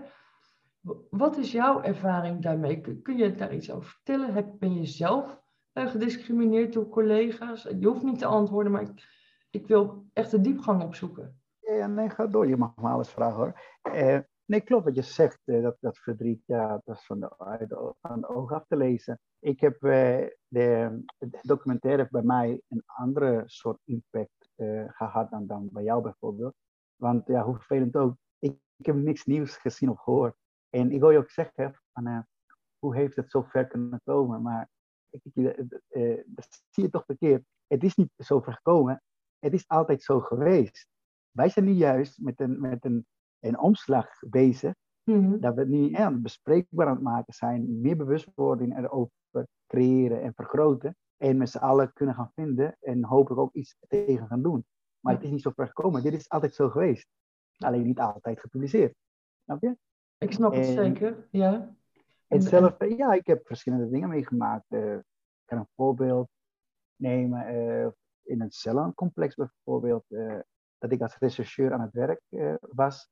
wat 1.11 1.37
is 1.37 1.53
jouw 1.53 1.83
ervaring 1.83 2.43
daarmee? 2.43 2.81
Kun 3.03 3.17
je 3.17 3.35
daar 3.35 3.55
iets 3.55 3.71
over 3.71 3.89
vertellen? 3.91 4.57
Ben 4.59 4.75
je 4.75 4.87
zelf 4.87 5.43
gediscrimineerd 5.75 6.73
door 6.73 6.89
collega's? 6.89 7.63
Je 7.63 7.87
hoeft 7.87 8.03
niet 8.03 8.19
te 8.19 8.27
antwoorden, 8.27 8.73
maar 8.73 8.83
ik, 8.83 9.09
ik 9.51 9.67
wil 9.67 10.05
echt 10.13 10.31
de 10.31 10.41
diepgang 10.41 10.83
opzoeken. 10.83 11.41
Ja, 11.61 11.87
nee, 11.87 12.11
ga 12.11 12.27
door. 12.27 12.47
Je 12.47 12.57
mag 12.57 12.77
me 12.77 12.89
alles 12.89 13.11
vragen 13.11 13.37
hoor. 13.37 13.61
Eh, 13.83 14.19
nee, 14.45 14.61
klopt 14.61 14.85
wat 14.85 14.95
je 14.95 15.03
zegt. 15.03 15.41
Eh, 15.45 15.63
dat, 15.63 15.77
dat 15.81 15.99
verdriet, 15.99 16.43
ja, 16.47 16.81
dat 16.85 16.97
is 16.97 17.07
van 17.07 17.21
de, 17.21 17.65
de 17.69 18.29
oog 18.29 18.53
af 18.53 18.67
te 18.67 18.77
lezen. 18.77 19.21
Ik 19.45 19.61
heb 19.61 19.83
eh, 19.83 20.27
de, 20.49 21.03
de, 21.19 21.39
documentaire 21.43 22.09
bij 22.11 22.23
mij 22.23 22.63
een 22.69 22.83
andere 22.87 23.43
soort 23.47 23.79
impact 23.85 24.51
eh, 24.55 24.85
gehad 24.87 25.31
dan, 25.31 25.47
dan 25.47 25.69
bij 25.73 25.83
jou 25.83 26.03
bijvoorbeeld. 26.03 26.55
Want 26.97 27.27
ja, 27.27 27.45
hoe 27.45 27.55
vervelend 27.55 27.97
ook. 27.97 28.17
Ik, 28.39 28.57
heb 28.77 28.95
niks 28.95 29.25
nieuws 29.25 29.57
gezien 29.57 29.91
of 29.91 30.01
gehoord. 30.01 30.37
En 30.71 30.93
ik 30.93 31.01
wil 31.01 31.11
je 31.11 31.19
ook 31.19 31.31
zeggen, 31.31 31.81
uh, 32.01 32.19
hoe 32.79 32.95
heeft 32.95 33.17
het 33.17 33.31
zo 33.31 33.43
ver 33.43 33.67
kunnen 33.67 34.01
komen? 34.05 34.43
Maar 34.43 34.69
dat 36.27 36.63
zie 36.71 36.83
je 36.83 36.91
toch 36.91 37.05
verkeerd. 37.05 37.45
Het 37.67 37.85
is 37.85 37.95
niet 37.95 38.11
zo 38.17 38.41
ver 38.41 38.53
gekomen. 38.53 39.03
Het 39.39 39.53
is 39.53 39.69
altijd 39.69 40.03
zo 40.03 40.21
geweest. 40.21 40.89
Wij 41.31 41.49
zijn 41.49 41.65
nu 41.65 41.73
juist 41.73 42.21
met 42.21 42.41
een, 42.41 42.61
met 42.61 42.85
een, 42.85 43.07
een 43.41 43.59
omslag 43.59 44.09
bezig. 44.29 44.75
Mhm. 45.05 45.41
Dat 45.41 45.55
we 45.55 45.65
nu 45.65 45.91
ja, 45.91 46.11
bespreekbaar 46.11 46.87
aan 46.87 46.95
het 46.95 47.03
maken 47.03 47.35
zijn. 47.35 47.81
Meer 47.81 47.97
bewustwording 47.97 48.79
erover 48.79 49.47
creëren 49.67 50.23
en 50.23 50.35
vergroten. 50.35 50.97
En 51.17 51.37
met 51.37 51.51
z'n 51.51 51.59
allen 51.59 51.93
kunnen 51.93 52.15
gaan 52.15 52.31
vinden. 52.35 52.77
En 52.81 53.05
hopelijk 53.05 53.41
ook 53.41 53.55
iets 53.55 53.77
tegen 53.89 54.27
gaan 54.27 54.43
doen. 54.43 54.65
Maar 55.01 55.15
het 55.15 55.23
is 55.23 55.31
niet 55.31 55.43
zo 55.43 55.51
ver 55.51 55.67
gekomen. 55.67 56.03
Dit 56.03 56.13
is 56.13 56.29
altijd 56.29 56.55
zo 56.55 56.69
geweest. 56.69 57.09
Alleen 57.59 57.87
niet 57.87 57.99
altijd 57.99 58.41
gepubliceerd. 58.41 58.95
Snap 59.45 59.63
je? 59.63 59.77
Ik 60.19 60.33
snap 60.33 60.55
het 60.55 60.67
zeker, 60.67 61.29
ja. 61.31 61.77
Hetzelfde, 62.35 62.97
ja, 62.97 63.13
ik 63.13 63.27
heb 63.27 63.47
verschillende 63.47 63.91
dingen 63.91 64.09
meegemaakt. 64.09 64.65
Uh, 64.69 64.95
ik 64.95 65.03
kan 65.45 65.59
een 65.59 65.69
voorbeeld 65.75 66.29
nemen. 66.97 67.55
Uh, 67.55 67.89
in 68.23 68.41
een 68.41 68.51
cellencomplex 68.51 69.35
bijvoorbeeld. 69.35 70.05
Uh, 70.09 70.39
dat 70.79 70.93
ik 70.93 71.01
als 71.01 71.19
rechercheur 71.19 71.73
aan 71.73 71.81
het 71.81 71.93
werk 71.93 72.21
was. 72.61 73.09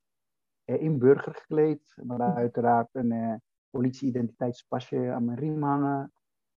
in 0.64 0.98
burger 0.98 1.34
gekleed. 1.34 1.94
Maar 2.04 2.34
uiteraard 2.34 2.88
een 2.92 3.42
politie-identiteitspasje 3.70 5.12
aan 5.12 5.24
mijn 5.24 5.38
riem 5.38 5.62
hangen. 5.62 6.12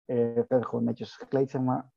verder 0.04 0.64
gewoon 0.64 0.84
netjes 0.84 1.16
gekleed, 1.16 1.50
zeg 1.50 1.62
maar. 1.62 1.90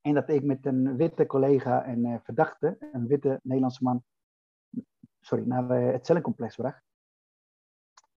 En 0.00 0.14
dat 0.14 0.28
ik 0.28 0.42
met 0.42 0.66
een 0.66 0.96
witte 0.96 1.26
collega 1.26 1.84
en 1.84 2.20
verdachte, 2.24 2.76
een 2.92 3.06
witte 3.06 3.40
Nederlandse 3.42 3.84
man, 3.84 4.04
sorry, 5.20 5.46
naar 5.46 5.68
het 5.68 6.06
cellencomplex 6.06 6.56
bracht. 6.56 6.91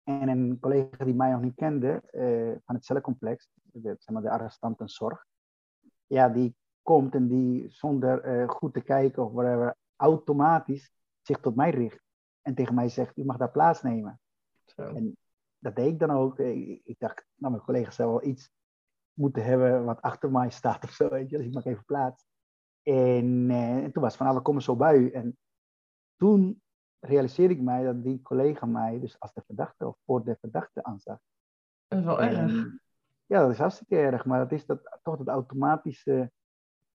En 0.04 0.28
een 0.28 0.60
collega 0.60 1.06
die 1.06 1.16
mij 1.16 1.32
nog 1.32 1.42
niet 1.42 1.56
kende 1.56 2.04
uh, 2.12 2.56
van 2.66 2.76
het 2.76 2.86
cellencomplex, 2.86 3.50
de, 3.62 3.96
zeg 4.00 4.14
maar 4.14 4.22
de 4.22 4.30
arrestantenzorg, 4.30 5.26
ja, 6.08 6.30
die 6.30 6.56
komt 6.82 7.16
en 7.16 7.28
die 7.28 7.70
zonder 7.70 8.42
uh, 8.42 8.50
goed 8.50 8.74
te 8.74 8.82
kijken 8.82 9.24
of 9.24 9.32
whatever, 9.32 9.76
automatisch 9.96 10.92
zich 11.22 11.40
tot 11.40 11.56
mij 11.56 11.70
richt. 11.70 12.02
En 12.42 12.56
tegen 12.56 12.76
mij 12.76 12.90
zegt, 12.90 13.18
u 13.18 13.26
mag 13.26 13.38
daar 13.38 13.52
plaatsnemen. 13.52 14.20
Zo. 14.66 14.82
En 14.82 15.18
dat 15.58 15.76
deed 15.76 15.88
ik 15.88 16.00
dan 16.00 16.12
ook. 16.12 16.40
Ik, 16.40 16.82
ik 16.84 17.00
dacht, 17.00 17.26
nou, 17.36 17.54
mijn 17.54 17.66
collega 17.66 17.92
zou 17.92 18.10
wel 18.10 18.24
iets 18.24 18.52
moeten 19.14 19.44
hebben 19.44 19.86
wat 19.86 20.02
achter 20.02 20.32
mij 20.32 20.50
staat 20.50 20.84
of 20.84 20.92
zo, 20.92 21.10
weet 21.10 21.30
je. 21.30 21.38
Dus 21.38 21.46
ik 21.46 21.54
mag 21.54 21.66
even 21.66 21.86
plaats. 21.86 22.26
En, 22.82 23.50
uh, 23.50 23.84
en 23.84 23.92
toen 23.92 24.04
was 24.04 24.16
van, 24.16 24.26
nou, 24.26 24.38
we 24.38 24.44
komen 24.44 24.62
zo 24.62 24.76
bij 24.76 24.98
u. 24.98 25.12
En 25.12 25.38
toen 26.16 26.63
realiseerde 27.06 27.54
ik 27.54 27.62
mij 27.62 27.84
dat 27.84 28.04
die 28.04 28.22
collega 28.22 28.66
mij 28.66 29.00
dus 29.00 29.20
als 29.20 29.34
de 29.34 29.42
verdachte 29.46 29.88
of 29.88 29.98
voor 30.06 30.24
de 30.24 30.38
verdachte 30.40 30.84
aanzag. 30.84 31.18
Dat 31.88 32.00
is 32.00 32.06
wel 32.06 32.22
erg. 32.22 32.82
Ja, 33.26 33.40
dat 33.42 33.50
is 33.50 33.58
hartstikke 33.58 33.96
erg, 33.96 34.26
maar 34.26 34.40
dat 34.40 34.52
is 34.52 34.66
dat, 34.66 35.00
toch 35.02 35.18
het 35.18 35.28
automatische 35.28 36.32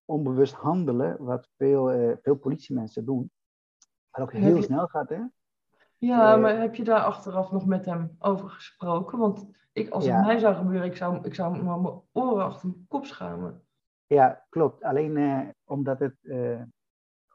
onbewust 0.05 0.53
handelen 0.53 1.23
wat 1.23 1.49
veel, 1.57 1.93
uh, 1.93 2.15
veel 2.21 2.35
politiemensen 2.35 3.05
doen. 3.05 3.31
Wat 4.09 4.21
ook 4.21 4.33
heel 4.33 4.61
snel 4.61 4.87
gaat, 4.87 5.09
hè? 5.09 5.21
Ja, 5.97 6.35
maar 6.35 6.59
heb 6.59 6.75
je 6.75 6.83
daar 6.83 7.03
achteraf 7.03 7.51
nog 7.51 7.65
met 7.65 7.85
hem 7.85 8.15
over 8.19 8.49
gesproken? 8.49 9.17
Want 9.17 9.47
ik, 9.71 9.89
als 9.89 10.05
het 10.05 10.25
mij 10.25 10.39
zou 10.39 10.55
gebeuren, 10.55 10.87
ik 10.87 10.95
zou, 10.95 11.25
ik 11.25 11.35
zou 11.35 11.63
mijn 11.63 12.01
oren 12.11 12.45
achter 12.45 12.67
mijn 12.67 12.85
kop 12.87 13.05
schamen. 13.05 13.63
Ja, 14.05 14.45
klopt. 14.49 14.83
Alleen 14.83 15.53
omdat 15.63 15.99
het 15.99 16.17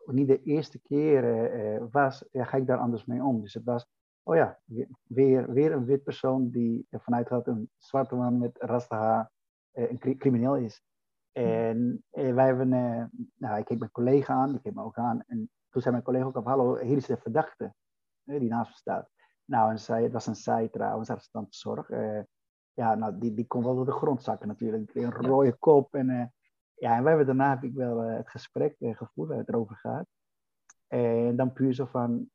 niet 0.06 0.28
de 0.28 0.42
eerste 0.42 0.80
keer 0.80 1.90
was, 1.90 2.24
ja, 2.30 2.44
ga 2.44 2.56
ik 2.56 2.66
daar 2.66 2.78
anders 2.78 3.04
mee 3.04 3.22
om. 3.22 3.40
Dus 3.40 3.54
het 3.54 3.64
was 3.64 3.86
oh 4.24 4.36
ja, 4.36 4.58
weer, 5.02 5.52
weer 5.52 5.72
een 5.72 5.84
wit 5.84 6.02
persoon 6.02 6.50
die 6.50 6.86
ervan 6.90 7.14
uitgaat 7.14 7.46
een 7.46 7.70
zwarte 7.78 8.14
man 8.14 8.38
met 8.38 8.56
rasta 8.58 8.96
haar 8.96 9.30
eh, 9.70 9.90
een 9.90 10.18
crimineel 10.18 10.56
is. 10.56 10.82
En 11.32 12.04
eh, 12.10 12.34
wij 12.34 12.46
hebben, 12.46 12.72
eh, 12.72 13.04
nou, 13.34 13.58
ik 13.58 13.64
keek 13.64 13.78
mijn 13.78 13.90
collega 13.90 14.34
aan, 14.34 14.50
die 14.50 14.60
keek 14.60 14.74
me 14.74 14.82
ook 14.82 14.98
aan. 14.98 15.22
En 15.26 15.50
toen 15.68 15.82
zei 15.82 15.94
mijn 15.94 16.06
collega 16.06 16.24
ook 16.24 16.36
op, 16.36 16.44
hallo, 16.44 16.76
hier 16.76 16.96
is 16.96 17.06
de 17.06 17.16
verdachte 17.16 17.74
die 18.24 18.48
naast 18.48 18.70
me 18.70 18.76
staat. 18.76 19.08
Nou, 19.44 19.70
en 19.70 19.78
zij, 19.78 20.02
het 20.02 20.12
was 20.12 20.26
een 20.26 20.34
zij 20.34 20.68
trouwens, 20.68 21.10
arrestantzorg. 21.10 21.90
Uh, 21.90 22.20
ja, 22.72 22.94
nou, 22.94 23.18
die, 23.18 23.34
die 23.34 23.46
kon 23.46 23.62
wel 23.62 23.74
door 23.74 23.84
de 23.84 23.92
grond 23.92 24.22
zakken 24.22 24.48
natuurlijk. 24.48 24.94
Een 24.94 25.12
rode 25.12 25.56
kop. 25.58 25.94
En, 25.94 26.32
ja, 26.74 26.96
en 26.96 27.02
wij 27.02 27.16
hebben 27.16 27.36
daarna 27.36 27.54
heb 27.54 27.64
ik 27.64 27.74
wel 27.74 27.98
het 27.98 28.30
gesprek 28.30 28.76
gevoerd 28.78 29.28
waar 29.28 29.38
het 29.38 29.48
erover 29.48 29.76
gaat. 29.76 30.06
En 30.86 31.36
dan 31.36 31.52
puur 31.52 31.74
zo 31.74 31.84
van, 31.84 32.30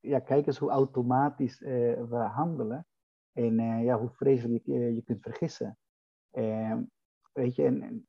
ja, 0.00 0.18
kijk 0.18 0.46
eens 0.46 0.58
hoe 0.58 0.70
automatisch 0.70 1.60
uh, 1.60 1.68
we 2.08 2.16
handelen. 2.16 2.86
En 3.32 3.82
ja, 3.82 3.98
hoe 3.98 4.10
vreselijk 4.10 4.66
uh, 4.66 4.94
je 4.94 5.02
kunt 5.02 5.22
vergissen. 5.22 5.78
Ehm, 6.30 6.82
weet 7.32 7.54
je, 7.54 7.64
en, 7.64 8.06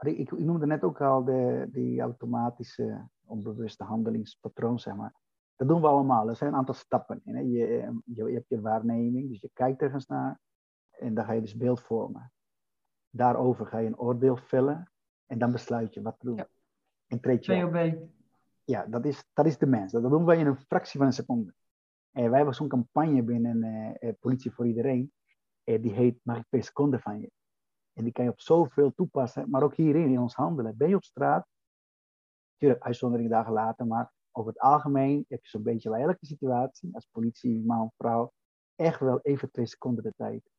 ik, 0.00 0.38
noemde 0.38 0.66
net 0.66 0.84
ook 0.84 1.00
al 1.00 1.24
de, 1.24 1.68
die 1.70 2.00
automatische, 2.00 3.08
onbewuste 3.24 3.84
handelingspatroon, 3.84 4.78
zeg 4.78 4.96
maar. 4.96 5.14
Dat 5.56 5.68
doen 5.68 5.80
we 5.80 5.86
allemaal. 5.86 6.28
Er 6.28 6.36
zijn 6.36 6.52
een 6.52 6.58
aantal 6.58 6.74
stappen. 6.74 7.20
Hè. 7.24 7.40
Je, 7.40 7.92
je, 8.04 8.24
je, 8.24 8.32
hebt 8.32 8.48
je 8.48 8.60
waarneming, 8.60 9.28
dus 9.28 9.40
je 9.40 9.50
kijkt 9.52 9.82
ergens 9.82 10.06
naar. 10.06 10.40
En 10.90 11.14
dan 11.14 11.24
ga 11.24 11.32
je 11.32 11.40
dus 11.40 11.56
beeld 11.56 11.82
vormen. 11.82 12.32
Daarover 13.16 13.66
ga 13.66 13.78
je 13.78 13.86
een 13.86 13.98
oordeel 13.98 14.36
vellen. 14.36 14.90
En 15.26 15.38
dan 15.38 15.52
besluit 15.52 15.94
je 15.94 16.02
wat 16.02 16.18
te 16.18 16.26
doen. 16.26 16.36
Ja. 16.36 16.48
En 17.06 17.20
treed 17.20 17.44
je 17.44 17.52
ja, 18.66 18.86
dat 18.86 19.04
is, 19.04 19.24
dat 19.32 19.46
is 19.46 19.58
de 19.58 19.66
mens. 19.66 19.92
Dat 19.92 20.02
doen 20.02 20.24
wij 20.24 20.38
in 20.38 20.46
een 20.46 20.56
fractie 20.56 20.98
van 20.98 21.06
een 21.06 21.12
seconde. 21.12 21.54
En 22.10 22.28
wij 22.28 22.36
hebben 22.36 22.54
zo'n 22.54 22.68
campagne 22.68 23.22
binnen 23.22 23.64
uh, 24.00 24.12
Politie 24.20 24.52
voor 24.52 24.66
Iedereen. 24.66 25.12
Uh, 25.64 25.82
die 25.82 25.92
heet 25.92 26.20
Mag 26.22 26.36
ik 26.36 26.44
per 26.48 26.62
seconde 26.62 26.98
van 26.98 27.20
je? 27.20 27.30
En 27.92 28.04
die 28.04 28.12
kan 28.12 28.24
je 28.24 28.30
op 28.30 28.40
zoveel 28.40 28.94
toepassen, 28.94 29.50
maar 29.50 29.62
ook 29.62 29.74
hierin, 29.74 30.10
in 30.10 30.20
ons 30.20 30.34
handelen. 30.34 30.76
Ben 30.76 30.88
je 30.88 30.94
op 30.94 31.04
straat, 31.04 31.46
natuurlijk 32.52 32.82
uitzondering 32.82 33.30
dagen 33.30 33.52
later, 33.52 33.86
maar 33.86 34.12
over 34.32 34.52
het 34.52 34.60
algemeen 34.60 35.24
heb 35.28 35.42
je 35.42 35.48
zo'n 35.48 35.62
beetje 35.62 35.90
bij 35.90 36.02
elke 36.02 36.26
situatie, 36.26 36.94
als 36.94 37.08
politie, 37.10 37.64
man, 37.64 37.92
vrouw, 37.96 38.32
echt 38.74 39.00
wel 39.00 39.20
even 39.20 39.50
twee 39.50 39.66
seconden 39.66 40.04
de 40.04 40.12
tijd. 40.16 40.50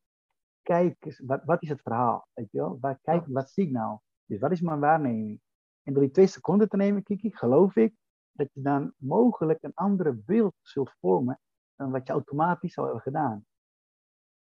Kijk 0.67 1.05
eens, 1.05 1.19
wat, 1.19 1.43
wat 1.43 1.61
is 1.61 1.69
het 1.69 1.81
verhaal? 1.81 2.27
Weet 2.33 2.51
je 2.51 2.57
wel? 2.57 2.77
Waar, 2.79 2.99
kijk, 3.01 3.25
wat 3.27 3.49
zie 3.49 3.65
ik 3.65 3.71
nou? 3.71 3.99
Dus 4.25 4.39
wat 4.39 4.51
is 4.51 4.61
mijn 4.61 4.79
waarneming? 4.79 5.41
En 5.83 5.93
door 5.93 6.01
die 6.01 6.11
twee 6.11 6.27
seconden 6.27 6.69
te 6.69 6.75
nemen, 6.75 7.03
Kiki, 7.03 7.35
geloof 7.35 7.75
ik 7.75 7.95
dat 8.31 8.53
je 8.53 8.61
dan 8.61 8.93
mogelijk 8.97 9.63
een 9.63 9.73
andere 9.73 10.13
beeld 10.13 10.53
zult 10.61 10.95
vormen 10.99 11.39
dan 11.75 11.91
wat 11.91 12.07
je 12.07 12.13
automatisch 12.13 12.73
zou 12.73 12.85
hebben 12.85 13.03
gedaan. 13.03 13.45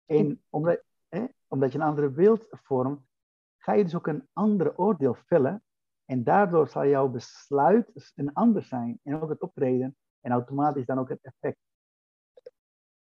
En 0.04 0.42
omdat, 0.48 0.82
hè, 1.08 1.26
omdat 1.46 1.72
je 1.72 1.78
een 1.78 1.84
andere 1.84 2.10
beeld 2.10 2.46
vormt, 2.50 3.06
ga 3.56 3.72
je 3.72 3.84
dus 3.84 3.94
ook 3.94 4.06
een 4.06 4.28
andere 4.32 4.78
oordeel 4.78 5.14
vellen. 5.14 5.64
En 6.04 6.24
daardoor 6.24 6.68
zal 6.68 6.86
jouw 6.86 7.08
besluit 7.08 8.12
een 8.14 8.32
ander 8.32 8.62
zijn. 8.62 9.00
En 9.02 9.20
ook 9.20 9.28
het 9.28 9.40
optreden. 9.40 9.96
En 10.20 10.32
automatisch 10.32 10.86
dan 10.86 10.98
ook 10.98 11.08
het 11.08 11.22
effect. 11.22 11.58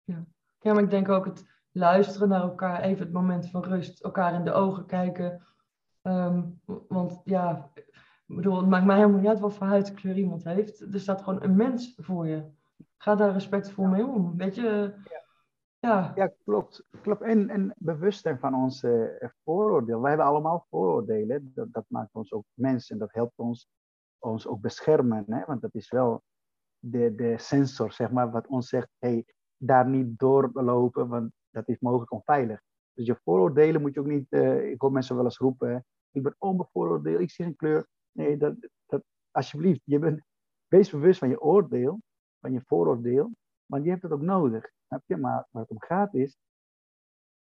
Ja. 0.05 0.27
ja, 0.59 0.73
maar 0.73 0.83
ik 0.83 0.90
denk 0.90 1.09
ook 1.09 1.25
het 1.25 1.56
luisteren 1.77 2.29
naar 2.29 2.43
elkaar, 2.43 2.81
even 2.81 3.05
het 3.05 3.12
moment 3.12 3.51
van 3.51 3.65
rust, 3.65 4.03
elkaar 4.05 4.35
in 4.35 4.45
de 4.45 4.53
ogen 4.53 4.87
kijken. 4.87 5.47
Ehm, 6.03 6.43
want 6.89 7.21
ja, 7.25 7.71
bedoel, 8.27 8.57
het 8.57 8.69
maakt 8.69 8.87
mij 8.87 8.97
helemaal 8.97 9.19
niet 9.19 9.29
uit 9.29 9.41
wat 9.41 9.55
voor 9.55 9.67
huidskleur 9.67 10.17
iemand 10.17 10.45
heeft. 10.45 10.81
Er 10.81 11.01
staat 11.01 11.23
gewoon 11.23 11.43
een 11.43 11.57
mens 11.57 11.95
voor 11.97 12.27
je. 12.27 12.45
Ga 12.97 13.15
daar 13.15 13.33
respectvol 13.33 13.87
mee 13.87 14.07
om. 14.07 14.37
Weet 14.37 14.55
je, 14.55 14.95
ja. 15.81 16.12
Ja, 16.15 16.33
klopt. 16.45 16.85
klopt. 17.01 17.23
En, 17.23 17.49
en 17.49 17.75
bewust 17.79 18.21
zijn 18.21 18.39
van 18.39 18.55
onze 18.55 19.19
uh, 19.21 19.29
vooroordelen. 19.45 20.01
Wij 20.01 20.11
hebben 20.11 20.29
allemaal 20.29 20.67
vooroordelen. 20.71 21.53
Dat, 21.55 21.73
dat 21.73 21.85
maakt 21.89 22.15
ons 22.15 22.33
ook 22.33 22.45
mensen. 22.55 22.95
En 22.95 23.01
dat 23.01 23.12
helpt 23.12 23.39
ons, 23.39 23.69
ons 24.19 24.47
ook 24.47 24.61
beschermen. 24.61 25.25
Hè? 25.27 25.45
Want 25.45 25.61
dat 25.61 25.75
is 25.75 25.91
wel 25.91 26.23
de, 26.79 27.15
de 27.15 27.39
sensor, 27.39 27.93
zeg 27.93 28.11
maar, 28.11 28.31
wat 28.31 28.47
ons 28.47 28.69
zegt: 28.69 28.89
hey, 28.99 29.25
daar 29.57 29.89
niet 29.89 30.19
doorlopen, 30.19 31.09
want 31.09 31.33
dat 31.57 31.69
is 31.69 31.81
mogelijk 31.81 32.12
onveilig. 32.12 32.62
Dus 32.92 33.07
je 33.07 33.21
vooroordelen 33.25 33.81
moet 33.81 33.95
je 33.95 34.01
ook 34.01 34.07
niet. 34.07 34.27
Uh, 34.29 34.71
ik 34.71 34.81
hoor 34.81 34.92
mensen 34.92 35.16
wel 35.16 35.25
eens 35.25 35.38
roepen: 35.38 35.85
ik 36.11 36.23
ben 36.23 36.37
onbevooroordeeld, 36.38 37.21
ik 37.21 37.31
zie 37.31 37.45
een 37.45 37.57
kleur. 37.57 37.87
Nee, 38.12 38.37
dat, 38.37 38.55
dat, 38.87 39.03
alsjeblieft, 39.31 39.81
je 39.85 39.99
bent, 39.99 40.23
wees 40.66 40.90
bewust 40.90 41.19
van 41.19 41.29
je 41.29 41.40
oordeel, 41.40 42.01
van 42.40 42.53
je 42.53 42.62
vooroordeel, 42.66 43.31
want 43.66 43.85
je 43.85 43.90
hebt 43.90 44.03
het 44.03 44.12
ook 44.12 44.21
nodig. 44.21 44.71
Snap 44.87 45.03
je? 45.07 45.16
Maar 45.16 45.47
waar 45.51 45.62
het 45.62 45.71
om 45.71 45.81
gaat 45.81 46.14
is, 46.14 46.37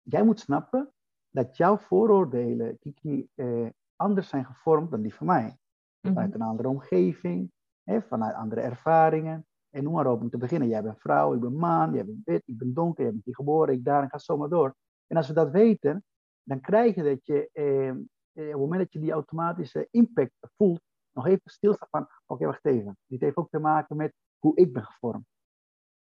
jij 0.03 0.25
moet 0.25 0.41
snappen 0.41 0.93
dat 1.31 1.57
jouw 1.57 1.79
vooroordelen, 1.79 2.79
Kiki, 2.79 3.29
eh, 3.35 3.69
anders 3.97 4.29
zijn 4.29 4.45
gevormd 4.45 4.91
dan 4.91 5.03
die 5.03 5.15
van 5.15 5.27
mij. 5.27 5.59
Vanuit 6.01 6.29
mhm. 6.31 6.41
een 6.41 6.49
andere 6.49 6.69
omgeving, 6.69 7.53
hè, 7.83 8.03
vanuit 8.03 8.35
andere 8.35 8.61
ervaringen. 8.61 9.47
En 9.75 9.85
noem 9.85 9.93
maar 9.93 10.07
op, 10.07 10.21
om 10.21 10.31
te 10.31 10.39
beginnen. 10.39 10.69
Jij 10.69 10.83
bent 10.83 11.01
vrouw, 11.01 11.35
ik 11.35 11.41
ben 11.41 11.57
man, 11.57 11.95
jij 11.95 12.05
bent 12.05 12.25
wit, 12.25 12.43
ik 12.47 12.59
ben 12.59 12.75
donker, 12.75 13.03
jij 13.03 13.13
bent 13.13 13.25
hier 13.25 13.35
geboren, 13.35 13.75
ik 13.75 13.85
daar 13.85 14.03
en 14.03 14.11
ga 14.11 14.19
zomaar 14.19 14.49
door. 14.49 14.75
En 15.07 15.17
als 15.17 15.29
we 15.29 15.35
dat 15.35 15.51
weten, 15.51 16.05
dan 16.43 16.61
krijg 16.61 16.95
je 16.95 17.03
dat 17.03 17.27
je 17.27 17.51
eh, 17.53 17.89
eh, 17.89 17.95
op 17.95 18.03
het 18.33 18.57
moment 18.57 18.81
dat 18.81 18.93
je 18.93 18.99
die 18.99 19.13
automatische 19.13 19.89
impact 19.91 20.33
voelt, 20.57 20.81
nog 21.11 21.27
even 21.27 21.51
stilstaan 21.51 21.89
van, 21.91 22.09
oké, 22.27 22.47
wacht 22.47 22.65
even. 22.65 22.97
Dit 23.07 23.21
heeft 23.21 23.37
ook 23.37 23.51
te 23.51 23.59
maken 23.59 23.97
met 23.97 24.15
hoe 24.39 24.57
ik 24.57 24.73
ben 24.73 24.85
gevormd. 24.85 25.27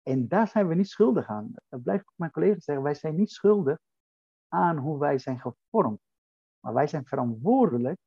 En 0.02 0.28
daar 0.28 0.48
zijn 0.48 0.68
we 0.68 0.74
niet 0.74 0.88
schuldig 0.88 1.28
aan. 1.28 1.54
Dat 1.68 1.82
blijf 1.82 2.00
ik 2.00 2.12
mijn 2.14 2.30
collega's 2.30 2.64
zeggen. 2.64 2.84
Wij 2.84 2.94
zijn 2.94 3.16
niet 3.16 3.30
schuldig 3.30 3.78
aan 4.48 4.76
hoe 4.76 4.98
wij 4.98 5.18
zijn 5.18 5.40
gevormd. 5.40 6.00
Maar 6.60 6.74
wij 6.74 6.86
zijn 6.86 7.06
verantwoordelijk 7.06 7.98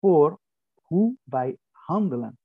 voor 0.00 0.40
hoe 0.82 1.16
wij 1.22 1.58
handelen. 1.70 2.38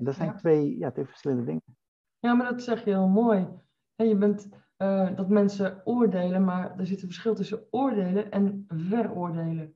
En 0.00 0.06
dat 0.06 0.14
zijn 0.14 0.36
twee, 0.36 0.78
ja, 0.78 0.90
twee 0.90 1.06
verschillende 1.06 1.44
dingen. 1.44 1.76
Ja, 2.18 2.34
maar 2.34 2.50
dat 2.50 2.62
zeg 2.62 2.84
je 2.84 2.90
heel 2.90 3.08
mooi. 3.08 3.48
je 3.94 4.16
bent 4.16 4.48
uh, 4.78 5.16
dat 5.16 5.28
mensen 5.28 5.80
oordelen, 5.84 6.44
maar 6.44 6.78
er 6.78 6.86
zit 6.86 7.02
een 7.02 7.08
verschil 7.08 7.34
tussen 7.34 7.66
oordelen 7.70 8.30
en 8.30 8.64
veroordelen. 8.68 9.74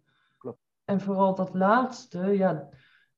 En 0.84 1.00
vooral 1.00 1.34
dat 1.34 1.54
laatste, 1.54 2.18
ja, 2.18 2.68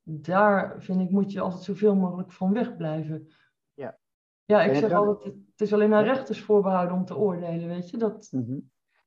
daar 0.03 0.83
vind 0.83 1.01
ik 1.01 1.11
moet 1.11 1.33
je 1.33 1.41
altijd 1.41 1.63
zoveel 1.63 1.95
mogelijk 1.95 2.33
van 2.33 2.53
wegblijven. 2.53 3.29
Ja. 3.75 3.99
Ja, 4.45 4.63
ik 4.63 4.75
zeg 4.75 4.93
altijd, 4.93 5.35
het 5.35 5.61
is 5.61 5.73
alleen 5.73 5.95
aan 5.95 6.05
rechters 6.05 6.43
voorbehouden 6.43 6.97
om 6.97 7.05
te 7.05 7.17
oordelen, 7.17 7.69
weet 7.69 7.91
je. 7.91 7.97
Dat, 7.97 8.29
mhm. 8.31 8.59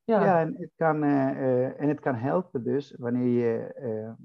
ja. 0.04 0.24
ja, 0.24 0.42
en 0.42 0.56
het, 0.58 0.72
kan, 0.76 1.04
uh, 1.04 1.82
en 1.82 1.88
het 1.88 2.00
kan 2.00 2.16
helpen 2.16 2.64
dus 2.64 2.96
wanneer 2.98 3.28
je 3.28 4.16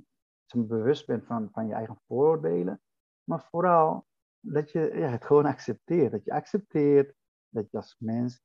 bewust 0.63 1.07
bent 1.07 1.25
van, 1.25 1.49
van 1.53 1.67
je 1.67 1.75
eigen 1.75 1.97
vooroordelen. 2.07 2.81
Maar 3.25 3.47
vooral 3.51 4.07
dat 4.41 4.71
je 4.71 4.91
ja, 4.95 5.09
het 5.09 5.25
gewoon 5.25 5.47
accepteert. 5.47 6.13
Dat 6.13 6.25
je 6.25 6.33
accepteert 6.33 7.15
dat 7.49 7.71
je 7.71 7.77
als 7.77 7.97
mens 7.99 8.43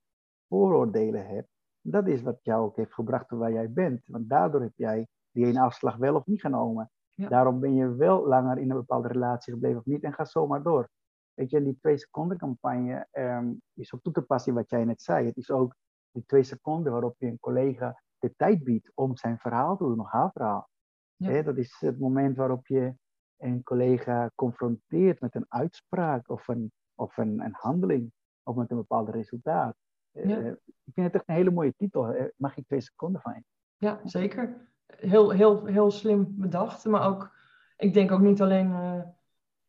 vooroordelen 0.47 1.27
hebt. 1.27 1.49
Dat 1.81 2.07
is 2.07 2.21
wat 2.21 2.39
jou 2.43 2.65
ook 2.65 2.75
heeft 2.75 2.93
gebracht 2.93 3.29
waar 3.29 3.51
jij 3.51 3.71
bent. 3.71 4.01
Want 4.05 4.29
daardoor 4.29 4.61
heb 4.61 4.73
jij 4.75 5.07
die 5.31 5.45
ene 5.45 5.61
afslag 5.61 5.95
wel 5.95 6.15
of 6.15 6.25
niet 6.25 6.41
genomen. 6.41 6.91
Daarom 7.15 7.59
ben 7.59 7.75
je 7.75 7.95
wel 7.95 8.27
langer 8.27 8.57
in 8.57 8.69
een 8.69 8.77
bepaalde 8.77 9.07
relatie 9.07 9.53
gebleven 9.53 9.79
of 9.79 9.85
niet 9.85 10.03
en 10.03 10.13
ga 10.13 10.25
zomaar 10.25 10.63
door. 10.63 10.89
Weet 11.33 11.49
je, 11.49 11.63
die 11.63 11.77
twee 11.79 11.97
seconden 11.97 12.37
campagne 12.37 13.07
um, 13.11 13.61
is 13.73 13.93
ook 13.93 14.01
toe 14.01 14.13
te 14.13 14.21
passen 14.21 14.53
wat 14.53 14.69
jij 14.69 14.85
net 14.85 15.01
zei. 15.01 15.25
Het 15.25 15.37
is 15.37 15.51
ook 15.51 15.75
die 16.11 16.25
twee 16.25 16.43
seconden 16.43 16.91
waarop 16.91 17.15
je 17.17 17.27
een 17.27 17.39
collega 17.39 18.01
de 18.17 18.33
tijd 18.35 18.63
biedt 18.63 18.91
om 18.93 19.17
zijn 19.17 19.37
verhaal 19.37 19.77
te 19.77 19.83
doen, 19.83 19.99
of 19.99 20.11
haar 20.11 20.31
verhaal. 20.31 20.69
Ja. 21.15 21.41
dat 21.41 21.57
is 21.57 21.75
het 21.79 21.99
moment 21.99 22.37
waarop 22.37 22.67
je 22.67 22.93
een 23.39 23.63
collega 23.63 24.31
confronteert 24.35 25.19
met 25.19 25.35
een 25.35 25.45
uitspraak 25.47 26.29
of 26.29 26.47
een, 26.47 26.71
of 26.95 27.17
een, 27.17 27.39
een 27.39 27.55
handeling 27.55 28.11
of 28.43 28.55
met 28.55 28.71
een 28.71 28.77
bepaald 28.77 29.09
resultaat. 29.09 29.75
Uh, 30.13 30.47
ik 30.47 30.93
vind 30.93 31.05
het 31.05 31.15
echt 31.15 31.27
een 31.27 31.35
hele 31.35 31.51
mooie 31.51 31.73
titel. 31.77 32.31
Mag 32.35 32.57
ik 32.57 32.65
twee 32.65 32.81
seconden 32.81 33.21
van 33.21 33.33
je? 33.33 33.43
Ja, 33.77 33.99
zeker 34.03 34.69
heel, 34.95 35.29
heel, 35.29 35.65
heel 35.65 35.91
slim 35.91 36.35
bedacht. 36.37 36.85
Maar 36.85 37.07
ook, 37.07 37.35
ik 37.77 37.93
denk 37.93 38.11
ook 38.11 38.19
niet 38.19 38.41
alleen 38.41 38.69
uh, 38.69 39.01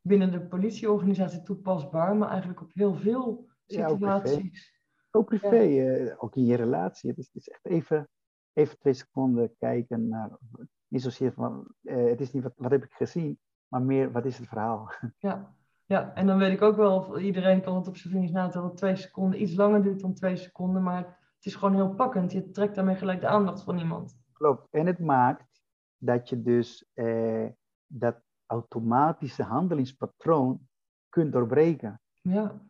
binnen 0.01 0.33
de 0.33 0.41
politieorganisatie 0.41 1.43
toepasbaar, 1.43 2.17
maar 2.17 2.29
eigenlijk 2.29 2.61
op 2.61 2.71
heel 2.75 2.95
veel 2.95 3.49
situaties. 3.67 4.69
Ja, 4.69 5.19
ook 5.19 5.27
privé, 5.27 5.47
ook, 5.47 5.53
privé 5.53 6.17
ook 6.19 6.37
in 6.37 6.45
je 6.45 6.57
relatie. 6.57 7.11
Het 7.11 7.19
is, 7.19 7.27
het 7.27 7.37
is, 7.37 7.49
echt 7.49 7.67
even, 7.67 8.09
even 8.53 8.79
twee 8.79 8.93
seconden 8.93 9.55
kijken 9.59 10.09
naar, 10.09 10.39
niet 10.87 11.03
zozeer 11.03 11.33
van, 11.33 11.75
het 11.83 12.21
is 12.21 12.33
niet 12.33 12.43
wat, 12.43 12.53
wat 12.57 12.71
heb 12.71 12.85
ik 12.85 12.93
gezien, 12.93 13.39
maar 13.71 13.83
meer 13.83 14.13
wat 14.13 14.25
is 14.25 14.39
het 14.39 14.49
verhaal. 14.49 14.93
Ja, 15.19 15.55
Ja, 15.87 16.15
en 16.15 16.27
dan 16.27 16.39
weet 16.39 16.53
ik 16.53 16.63
ook 16.63 16.77
wel, 16.77 17.19
iedereen 17.19 17.63
kan 17.63 17.77
het 17.77 17.89
op 17.89 17.97
zijn 17.97 18.13
vingers 18.13 18.33
natellen 18.33 18.69
dat 18.69 18.77
twee 18.77 18.97
seconden 18.97 19.43
iets 19.43 19.55
langer 19.55 19.83
duurt 19.83 20.01
dan 20.01 20.15
twee 20.15 20.37
seconden, 20.37 20.83
maar 20.83 21.19
het 21.37 21.47
is 21.47 21.55
gewoon 21.55 21.75
heel 21.75 21.95
pakkend. 21.95 22.33
Je 22.33 22.51
trekt 22.51 22.75
daarmee 22.75 22.97
gelijk 22.97 23.21
de 23.21 23.29
aandacht 23.29 23.63
van 23.63 23.79
iemand. 23.79 24.19
Klopt. 24.33 24.69
En 24.71 24.87
het 24.87 24.99
maakt 24.99 25.63
dat 25.97 26.29
je 26.29 26.43
dus 26.43 26.91
eh, 26.95 27.47
dat 27.87 28.21
automatische 28.47 29.43
handelingspatroon 29.43 30.69
kunt 31.09 31.33
doorbreken. 31.33 32.01
Ja. 32.23 32.61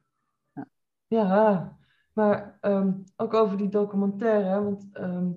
Ja, 0.52 0.66
ja 1.06 1.78
maar 2.12 2.58
ehm, 2.60 2.92
ook 3.16 3.34
over 3.34 3.56
die 3.56 3.68
documentaire, 3.68 4.62
want 4.62 4.88
ehm, 4.92 5.30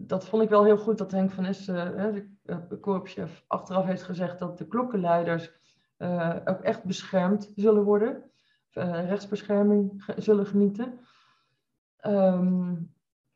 dat 0.00 0.24
vond 0.24 0.42
ik 0.42 0.48
wel 0.48 0.64
heel 0.64 0.78
goed 0.78 0.98
dat 0.98 1.10
Henk 1.10 1.30
van 1.30 1.44
Essen, 1.44 1.74
de, 2.42 2.66
de 2.68 2.78
korpschef, 2.80 3.44
achteraf 3.46 3.84
heeft 3.84 4.02
gezegd 4.02 4.38
dat 4.38 4.58
de 4.58 4.66
klokkenleiders 4.66 5.52
uh, 5.98 6.36
ook 6.44 6.60
echt 6.60 6.84
beschermd 6.84 7.52
zullen 7.54 7.82
worden, 7.82 8.22
uh, 8.72 9.08
rechtsbescherming 9.08 10.04
zullen 10.16 10.46
genieten. 10.46 10.98
Um, 12.06 12.94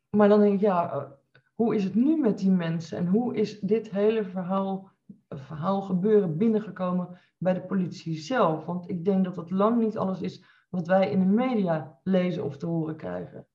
maar 0.09 0.29
dan 0.29 0.39
denk 0.39 0.53
ik, 0.53 0.59
ja, 0.59 1.11
hoe 1.55 1.75
is 1.75 1.83
het 1.83 1.95
nu 1.95 2.19
met 2.19 2.37
die 2.37 2.51
mensen 2.51 2.97
en 2.97 3.07
hoe 3.07 3.35
is 3.35 3.59
dit 3.59 3.91
hele 3.91 4.23
verhaal, 4.23 4.91
verhaal 5.29 5.81
gebeuren 5.81 6.37
binnengekomen 6.37 7.19
bij 7.37 7.53
de 7.53 7.61
politie 7.61 8.17
zelf? 8.17 8.65
Want 8.65 8.89
ik 8.89 9.05
denk 9.05 9.23
dat 9.23 9.35
dat 9.35 9.51
lang 9.51 9.79
niet 9.79 9.97
alles 9.97 10.21
is 10.21 10.43
wat 10.69 10.87
wij 10.87 11.11
in 11.11 11.19
de 11.19 11.25
media 11.25 11.99
lezen 12.03 12.43
of 12.43 12.57
te 12.57 12.65
horen 12.65 12.95
krijgen. 12.95 13.47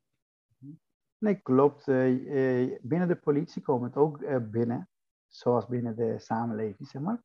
Nee, 1.18 1.34
klopt. 1.34 1.86
Uh, 1.86 2.78
binnen 2.82 3.08
de 3.08 3.16
politie 3.16 3.62
komen 3.62 3.88
het 3.88 3.96
ook 3.96 4.20
uh, 4.20 4.36
binnen, 4.50 4.88
zoals 5.26 5.66
binnen 5.66 5.96
de 5.96 6.18
samenleving, 6.18 6.88
zeg 6.88 7.02
maar. 7.02 7.22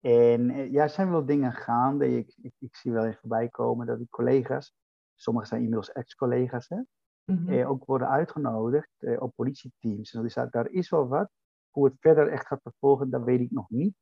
En 0.00 0.70
ja, 0.70 0.82
er 0.82 0.90
zijn 0.90 1.10
wel 1.10 1.26
dingen 1.26 1.52
gaande. 1.52 2.16
Ik, 2.16 2.34
ik, 2.42 2.54
ik, 2.58 2.76
zie 2.76 2.92
wel 2.92 3.04
eens 3.04 3.18
voorbij 3.18 3.48
komen 3.48 3.86
dat 3.86 3.98
die 3.98 4.08
collega's, 4.10 4.74
sommigen 5.14 5.48
zijn 5.48 5.60
inmiddels 5.60 5.92
ex-collega's, 5.92 6.68
hè, 6.68 6.76
mm 6.76 7.64
ook 7.64 7.84
worden 7.84 8.08
uitgenodigd 8.08 9.18
op 9.18 9.32
politieteams. 9.34 10.10
Dus 10.10 10.34
daar, 10.34 10.50
daar 10.50 10.68
is 10.68 10.90
wel 10.90 11.08
wat. 11.08 11.30
Hoe 11.70 11.84
het 11.84 11.96
verder 12.00 12.28
echt 12.28 12.46
gaat 12.46 12.62
vervolgen, 12.62 13.10
dat 13.10 13.24
weet 13.24 13.40
ik 13.40 13.50
nog 13.50 13.70
niet. 13.70 13.94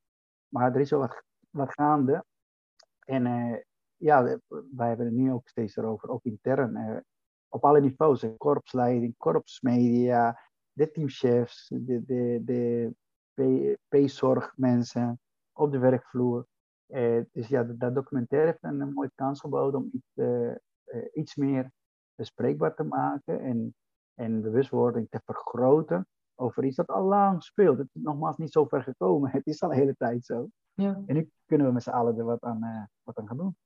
Maar 0.48 0.74
er 0.74 0.80
is 0.80 0.90
wel 0.90 1.00
wat, 1.00 1.22
wat 1.50 1.72
gaande. 1.72 2.24
En 2.98 3.24
ja, 3.96 4.38
wij 4.48 4.88
hebben 4.88 5.06
het 5.06 5.14
nu 5.14 5.32
ook 5.32 5.48
steeds 5.48 5.76
erover, 5.76 6.08
ook 6.08 6.24
intern 6.24 7.04
op 7.54 7.64
alle 7.64 7.80
niveaus. 7.80 8.26
Korpsleiding, 8.36 9.14
korpsmedia, 9.16 10.40
de 10.72 10.90
teamchefs, 10.90 11.68
de, 11.68 12.04
de, 12.04 12.92
de 13.34 13.78
P-zorgmensen 13.88 15.20
op 15.52 15.72
de 15.72 15.78
werkvloer. 15.78 16.46
Eh, 16.86 17.20
dus 17.32 17.48
ja, 17.48 17.62
dat, 17.62 17.94
documentaire 17.94 18.46
heeft 18.46 18.62
een, 18.62 18.92
mooie 18.92 19.10
kans 19.14 19.40
geboden 19.40 19.80
om 19.80 19.88
iets, 19.92 20.12
uh, 20.14 20.50
uh, 20.50 20.56
iets 21.12 21.36
meer 21.36 21.70
bespreekbaar 22.14 22.74
te 22.74 22.82
maken 22.82 23.40
en, 23.40 23.74
en 24.14 24.42
bewustwording 24.42 25.06
te 25.10 25.20
vergroten 25.24 26.06
over 26.34 26.64
iets 26.64 26.76
dat 26.76 26.88
al 26.88 27.04
lang 27.04 27.42
speelt. 27.42 27.78
Het 27.78 27.88
is 27.92 28.02
nogmaals 28.02 28.36
niet 28.36 28.52
zo 28.52 28.64
ver 28.64 28.82
gekomen. 28.82 29.30
Het 29.38 29.46
is 29.46 29.62
al 29.62 29.70
een 29.70 29.78
hele 29.78 29.94
tijd 29.96 30.24
zo. 30.24 30.48
Ja. 30.72 31.02
En 31.06 31.14
nu 31.14 31.30
kunnen 31.46 31.66
we 31.66 31.72
met 31.72 31.82
z'n 31.82 31.90
allen 31.90 32.18
er 32.18 32.24
wat 32.24 32.42
aan, 32.42 32.90
wat 33.02 33.18
aan 33.18 33.26
gaan 33.26 33.36
doen. 33.36 33.56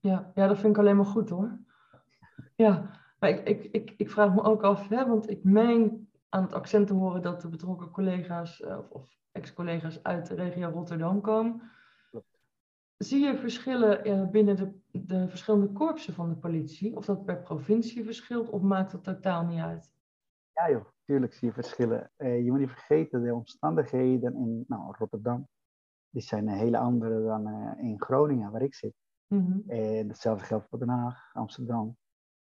Ja, 0.00 0.32
ja, 0.34 0.46
dat 0.46 0.58
vind 0.58 0.76
ik 0.76 0.78
alleen 0.78 0.96
maar 0.96 1.04
goed 1.04 1.28
hoor. 1.28 1.58
Ja, 2.56 2.90
maar 3.18 3.30
ik, 3.30 3.48
ik, 3.48 3.64
ik, 3.64 3.94
ik 3.96 4.10
vraag 4.10 4.34
me 4.34 4.42
ook 4.42 4.62
af, 4.62 4.88
hè, 4.88 5.06
want 5.06 5.30
ik 5.30 5.44
meen 5.44 6.08
aan 6.28 6.42
het 6.42 6.52
accent 6.52 6.86
te 6.86 6.94
horen 6.94 7.22
dat 7.22 7.40
de 7.40 7.48
betrokken 7.48 7.90
collega's 7.90 8.60
uh, 8.60 8.78
of, 8.78 8.90
of 8.90 9.18
ex-collega's 9.32 10.02
uit 10.02 10.26
de 10.26 10.34
regio 10.34 10.68
Rotterdam 10.68 11.20
komen. 11.20 11.62
Zie 12.96 13.24
je 13.24 13.36
verschillen 13.36 14.30
binnen 14.30 14.56
de, 14.56 14.80
de 14.90 15.28
verschillende 15.28 15.72
korpsen 15.72 16.14
van 16.14 16.28
de 16.28 16.36
politie? 16.36 16.96
Of 16.96 17.04
dat 17.04 17.24
per 17.24 17.42
provincie 17.42 18.04
verschilt 18.04 18.50
of 18.50 18.62
maakt 18.62 18.92
dat 18.92 19.04
totaal 19.04 19.44
niet 19.44 19.60
uit? 19.60 19.92
Ja 20.52 20.70
joh, 20.70 20.84
tuurlijk 21.04 21.34
zie 21.34 21.48
je 21.48 21.54
verschillen. 21.54 22.10
Uh, 22.16 22.44
je 22.44 22.50
moet 22.50 22.60
niet 22.60 22.70
vergeten, 22.70 23.22
de 23.22 23.34
omstandigheden 23.34 24.34
in 24.34 24.64
nou, 24.68 24.94
Rotterdam, 24.98 25.48
die 26.10 26.22
zijn 26.22 26.48
een 26.48 26.58
hele 26.58 26.78
andere 26.78 27.22
dan 27.24 27.76
in 27.78 28.02
Groningen, 28.02 28.50
waar 28.50 28.62
ik 28.62 28.74
zit. 28.74 28.94
Mm 29.26 29.64
-hmm. 29.66 30.08
hetzelfde 30.08 30.44
geldt 30.44 30.66
voor 30.68 30.78
Den 30.78 30.88
Haag, 30.88 31.30
Amsterdam. 31.32 31.96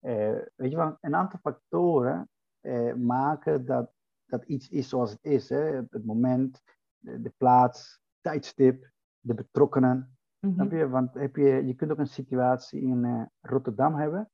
Uh, 0.05 0.39
weet 0.55 0.71
je 0.71 0.77
wel, 0.77 0.97
een 1.01 1.15
aantal 1.15 1.39
factoren 1.39 2.29
uh, 2.61 2.95
maken 2.95 3.67
dat, 3.67 3.93
dat 4.27 4.45
iets 4.45 4.69
is 4.69 4.89
zoals 4.89 5.11
het 5.11 5.25
is. 5.25 5.49
Hè? 5.49 5.63
Het 5.91 6.05
moment, 6.05 6.63
de, 6.99 7.23
de 7.23 7.33
plaats, 7.37 8.01
tijdstip, 8.21 8.91
de 9.21 9.35
betrokkenen. 9.35 10.17
Mm 10.41 10.59
-hmm. 10.59 10.77
je? 10.77 10.89
Want 10.89 11.15
heb 11.15 11.37
je, 11.37 11.67
je 11.67 11.75
kunt 11.75 11.91
ook 11.91 11.99
een 11.99 12.07
situatie 12.07 12.81
in 12.81 13.05
uh, 13.05 13.23
Rotterdam 13.41 13.95
hebben. 13.95 14.31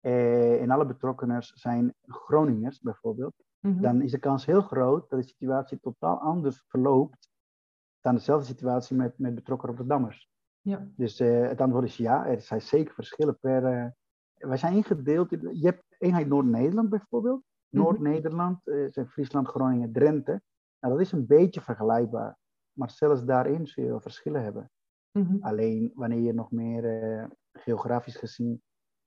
en 0.00 0.70
alle 0.70 0.86
betrokkenen 0.86 1.42
zijn 1.42 1.94
Groningers 2.02 2.80
bijvoorbeeld. 2.80 3.34
Mm 3.60 3.72
-hmm. 3.72 3.82
Dan 3.82 4.02
is 4.02 4.10
de 4.10 4.18
kans 4.18 4.46
heel 4.46 4.62
groot 4.62 5.10
dat 5.10 5.20
de 5.20 5.26
situatie 5.26 5.80
totaal 5.80 6.18
anders 6.18 6.64
verloopt 6.68 7.28
dan 8.00 8.14
dezelfde 8.14 8.46
situatie 8.46 8.96
met, 8.96 9.18
met 9.18 9.34
betrokken 9.34 9.68
Rotterdammers. 9.68 10.30
Ja. 10.60 10.88
Dus 10.96 11.18
het 11.18 11.60
antwoord 11.60 11.84
is 11.84 11.96
ja, 11.96 12.26
er 12.26 12.40
zijn 12.40 12.62
zeker 12.62 12.94
verschillen 12.94 13.38
per, 13.38 13.94
wij 14.38 14.56
zijn 14.56 14.74
ingedeeld. 14.74 15.32
In, 15.32 15.58
je 15.58 15.66
hebt 15.66 15.84
eenheid 15.98 16.26
Noord-Nederland 16.26 16.88
bijvoorbeeld. 16.88 17.42
Mhm. 17.68 17.82
Noord-Nederland 17.82 18.66
uh, 18.66 18.86
zijn 18.90 19.08
Friesland, 19.08 19.48
Groningen, 19.48 19.92
Drenthe. 19.92 20.42
Nou, 20.80 20.94
dat 20.94 21.02
is 21.02 21.12
een 21.12 21.26
beetje 21.26 21.60
vergelijkbaar. 21.60 22.38
Maar 22.72 22.90
zelfs 22.90 23.24
daarin 23.24 23.66
zul 23.66 23.84
je 23.84 23.90
wel 23.90 24.00
verschillen 24.00 24.42
hebben. 24.42 24.70
Mhm. 25.12 25.36
Alleen 25.40 25.92
wanneer 25.94 26.20
je 26.20 26.32
nog 26.32 26.50
meer 26.50 27.02
uh, 27.02 27.24
geografisch 27.52 28.16
gezien 28.16 28.62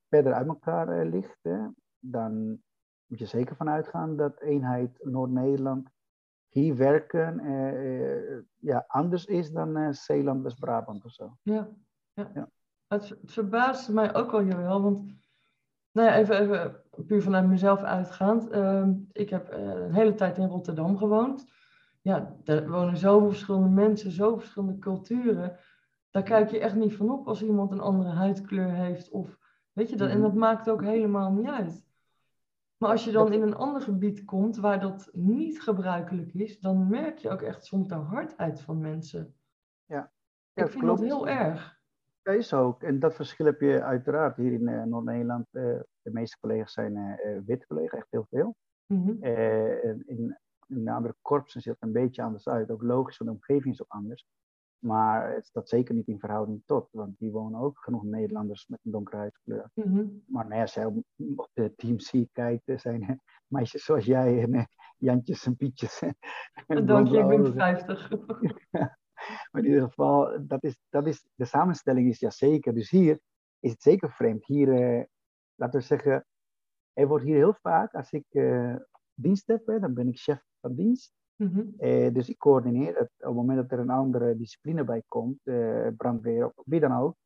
verder 0.08 0.32
uit 0.32 0.46
elkaar 0.46 1.04
uh, 1.04 1.10
ligt, 1.10 1.38
dan 1.98 2.62
moet 3.06 3.18
je 3.18 3.26
zeker 3.26 3.56
van 3.56 3.68
uitgaan 3.68 4.16
dat 4.16 4.40
eenheid 4.40 5.04
Noord-Nederland 5.04 5.88
hier 6.48 6.76
werken 6.76 7.40
ja, 8.56 8.84
anders 8.86 9.24
is 9.24 9.50
dan 9.50 9.94
Zeeland, 9.94 10.42
West-Brabant 10.42 11.04
of 11.04 11.12
zo. 11.12 11.36
Ja, 11.42 11.68
ja. 12.12 12.30
ja. 12.34 12.50
Het, 12.86 13.08
het 13.08 13.32
verbaast 13.32 13.88
mij 13.88 14.14
ook 14.14 14.30
wel, 14.30 14.44
Joël, 14.44 14.82
want 14.82 15.19
nou 15.92 16.08
ja, 16.08 16.16
even, 16.16 16.40
even 16.40 16.82
puur 17.06 17.22
vanuit 17.22 17.46
mezelf 17.46 17.82
uitgaand. 17.82 18.52
Uh, 18.52 18.88
ik 19.12 19.30
heb 19.30 19.52
uh, 19.52 19.58
een 19.58 19.94
hele 19.94 20.14
tijd 20.14 20.38
in 20.38 20.48
Rotterdam 20.48 20.96
gewoond. 20.96 21.52
Ja, 22.00 22.36
daar 22.44 22.70
wonen 22.70 22.96
zoveel 22.96 23.28
verschillende 23.28 23.68
mensen, 23.68 24.10
zoveel 24.10 24.38
verschillende 24.38 24.78
culturen. 24.78 25.58
Daar 26.10 26.22
kijk 26.22 26.50
je 26.50 26.58
echt 26.58 26.74
niet 26.74 26.96
van 26.96 27.10
op 27.10 27.28
als 27.28 27.42
iemand 27.42 27.72
een 27.72 27.80
andere 27.80 28.10
huidkleur 28.10 28.70
heeft. 28.70 29.10
Of, 29.10 29.38
weet 29.72 29.90
je, 29.90 29.96
dat, 29.96 30.08
en 30.08 30.20
dat 30.20 30.34
maakt 30.34 30.70
ook 30.70 30.82
helemaal 30.82 31.32
niet 31.32 31.48
uit. 31.48 31.84
Maar 32.76 32.90
als 32.90 33.04
je 33.04 33.10
dan 33.10 33.32
in 33.32 33.42
een 33.42 33.56
ander 33.56 33.82
gebied 33.82 34.24
komt 34.24 34.56
waar 34.56 34.80
dat 34.80 35.10
niet 35.12 35.62
gebruikelijk 35.62 36.34
is, 36.34 36.60
dan 36.60 36.88
merk 36.88 37.18
je 37.18 37.30
ook 37.30 37.42
echt 37.42 37.64
soms 37.64 37.88
de 37.88 37.94
hardheid 37.94 38.60
van 38.60 38.80
mensen. 38.80 39.34
Ja, 39.86 40.10
ik 40.54 40.68
vind 40.68 40.84
klopt. 40.84 41.00
dat 41.00 41.08
heel 41.08 41.28
erg. 41.28 41.79
Ja, 42.22 42.32
is 42.32 42.52
ook. 42.52 42.82
En 42.82 42.98
dat 42.98 43.14
verschil 43.14 43.46
heb 43.46 43.60
je 43.60 43.82
uiteraard 43.82 44.36
hier 44.36 44.52
in 44.52 44.68
uh, 44.68 44.82
Noord-Nederland. 44.82 45.46
Uh, 45.52 45.80
de 46.02 46.10
meeste 46.12 46.38
collega's 46.40 46.72
zijn 46.72 46.96
uh, 46.96 47.38
wit 47.46 47.66
collega's, 47.66 47.98
echt 47.98 48.10
heel 48.10 48.26
veel. 48.30 48.56
Mm 48.86 49.02
-hmm. 49.02 49.24
in, 50.06 50.38
in 50.66 50.84
de 50.84 50.92
andere 50.92 51.14
korpsen 51.22 51.60
ziet 51.60 51.72
het 51.72 51.82
een 51.82 51.92
beetje 51.92 52.22
anders 52.22 52.48
uit. 52.48 52.70
Ook 52.70 52.82
logisch, 52.82 53.18
want 53.18 53.30
de 53.30 53.36
omgeving 53.36 53.74
is 53.74 53.82
ook 53.82 53.92
anders. 53.92 54.26
Maar 54.78 55.34
het 55.34 55.46
staat 55.46 55.68
zeker 55.68 55.94
niet 55.94 56.08
in 56.08 56.18
verhouding 56.18 56.62
tot, 56.66 56.88
want 56.90 57.18
die 57.18 57.30
wonen 57.30 57.60
ook 57.60 57.78
genoeg 57.78 58.04
Nederlanders 58.04 58.66
met 58.68 58.80
een 58.84 58.90
donkere 58.90 59.16
huidskleur. 59.16 59.70
Mm 59.74 59.84
-hmm. 59.84 60.22
Maar 60.26 60.44
nou 60.44 60.54
ja, 60.54 60.60
als 60.60 60.74
je 60.74 60.86
op, 60.86 61.04
op 61.36 61.50
de 61.52 61.74
Team 61.74 61.96
C 61.96 62.28
kijkt, 62.32 62.62
zijn 62.80 63.20
meisjes 63.46 63.84
zoals 63.84 64.04
jij 64.04 64.42
en 64.42 64.68
Jantjes 64.96 65.46
en 65.46 65.56
Pietjes. 65.56 66.02
Dank 66.84 67.08
je, 67.08 67.18
ik 67.18 67.28
ben 67.28 67.52
50. 67.52 68.08
Maar 69.50 69.62
in 69.62 69.68
ieder 69.68 69.82
geval, 69.82 70.46
dat 70.46 70.64
is, 70.64 70.76
dat 70.88 71.06
is, 71.06 71.26
de 71.34 71.44
samenstelling 71.44 72.08
is 72.08 72.18
ja 72.18 72.30
zeker. 72.30 72.74
Dus 72.74 72.90
hier 72.90 73.18
is 73.60 73.70
het 73.70 73.82
zeker 73.82 74.12
vreemd. 74.12 74.46
Hier, 74.46 74.72
eh, 74.72 75.04
laten 75.54 75.80
we 75.80 75.86
zeggen, 75.86 76.26
er 76.92 77.08
wordt 77.08 77.24
hier 77.24 77.36
heel 77.36 77.54
vaak, 77.54 77.94
als 77.94 78.12
ik 78.12 78.24
uh, 78.30 78.76
dienst 79.14 79.46
heb, 79.46 79.66
hè, 79.66 79.78
dan 79.78 79.94
ben 79.94 80.08
ik 80.08 80.18
chef 80.18 80.42
van 80.60 80.74
dienst. 80.74 81.12
Mm 81.36 81.52
-hmm. 81.52 81.74
eh, 81.78 82.12
dus 82.12 82.28
ik 82.28 82.38
coördineer 82.38 82.96
het. 82.96 83.10
Op 83.18 83.26
het 83.26 83.34
moment 83.34 83.58
dat 83.58 83.70
er 83.70 83.78
een 83.78 83.90
andere 83.90 84.36
discipline 84.36 84.84
bij 84.84 85.02
komt, 85.08 85.38
eh, 85.42 85.88
brandweer 85.96 86.46
of 86.46 86.64
wie 86.64 86.80
dan 86.80 86.92
ook, 86.92 87.16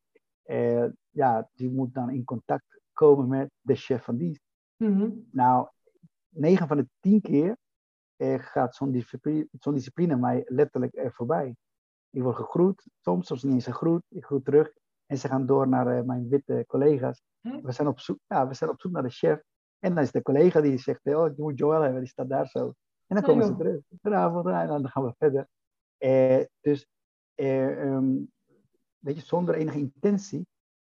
eh, 0.43 0.87
ja, 1.11 1.49
die 1.53 1.71
moet 1.71 1.95
dan 1.95 2.11
in 2.11 2.25
contact 2.25 2.81
komen 2.93 3.29
met 3.29 3.51
de 3.61 3.75
chef 3.75 4.05
van 4.05 4.17
dienst. 4.17 4.43
Mm 4.77 4.99
-hmm. 4.99 5.29
Nou, 5.31 5.69
9 6.29 6.69
van 6.69 6.77
de 6.77 6.89
10 7.01 7.21
keer 7.21 7.57
eh, 8.17 8.39
gaat 8.39 8.75
zo'n 8.75 8.91
discipline, 8.91 9.49
zo'n 9.61 9.75
discipline 9.75 10.17
mij 10.17 10.43
letterlijk 10.47 10.97
er 10.97 11.13
voorbij. 11.13 11.57
Ik 12.15 12.23
word 12.23 12.37
gegroet, 12.37 12.87
soms, 13.01 13.27
soms 13.27 13.43
niet 13.43 13.53
eens 13.53 13.65
gegroet. 13.65 14.03
Ik 14.09 14.25
groet 14.25 14.45
terug. 14.45 14.73
En 15.07 15.19
ze 15.19 15.29
gaan 15.29 15.47
door 15.47 15.69
naar 15.69 15.99
uh, 15.99 16.03
mijn 16.05 16.29
witte 16.29 16.65
collega's. 16.67 17.23
Hm? 17.41 17.61
We, 17.63 17.73
zijn 17.73 17.89
op 17.89 18.01
zoek, 18.01 18.19
ja, 18.27 18.49
we 18.49 18.55
zijn 18.55 18.71
op 18.71 18.81
zoek 18.81 18.93
naar 18.93 19.03
de 19.03 19.11
chef. 19.11 19.43
En 19.79 19.95
dan 19.95 20.03
is 20.03 20.11
de 20.11 20.23
collega 20.23 20.61
die 20.61 20.79
zegt, 20.79 21.07
oh, 21.07 21.27
ik 21.27 21.37
moet 21.37 21.59
Joel 21.59 21.81
hebben, 21.81 22.01
die 22.01 22.11
staat 22.11 22.29
daar 22.29 22.47
zo. 22.47 22.75
En 23.07 23.17
dan 23.17 23.23
komen 23.23 23.47
ze 23.47 23.57
terug. 23.57 23.81
Goedenavond, 23.89 24.47
en 24.47 24.67
dan 24.67 24.89
gaan 24.89 25.05
we 25.05 25.15
verder. 25.19 25.49
Uh, 25.99 26.45
dus 26.61 26.87
uh, 27.35 27.85
um, 27.85 28.33
weet 28.99 29.17
je, 29.17 29.23
zonder 29.23 29.55
enige 29.55 29.79
intentie. 29.79 30.47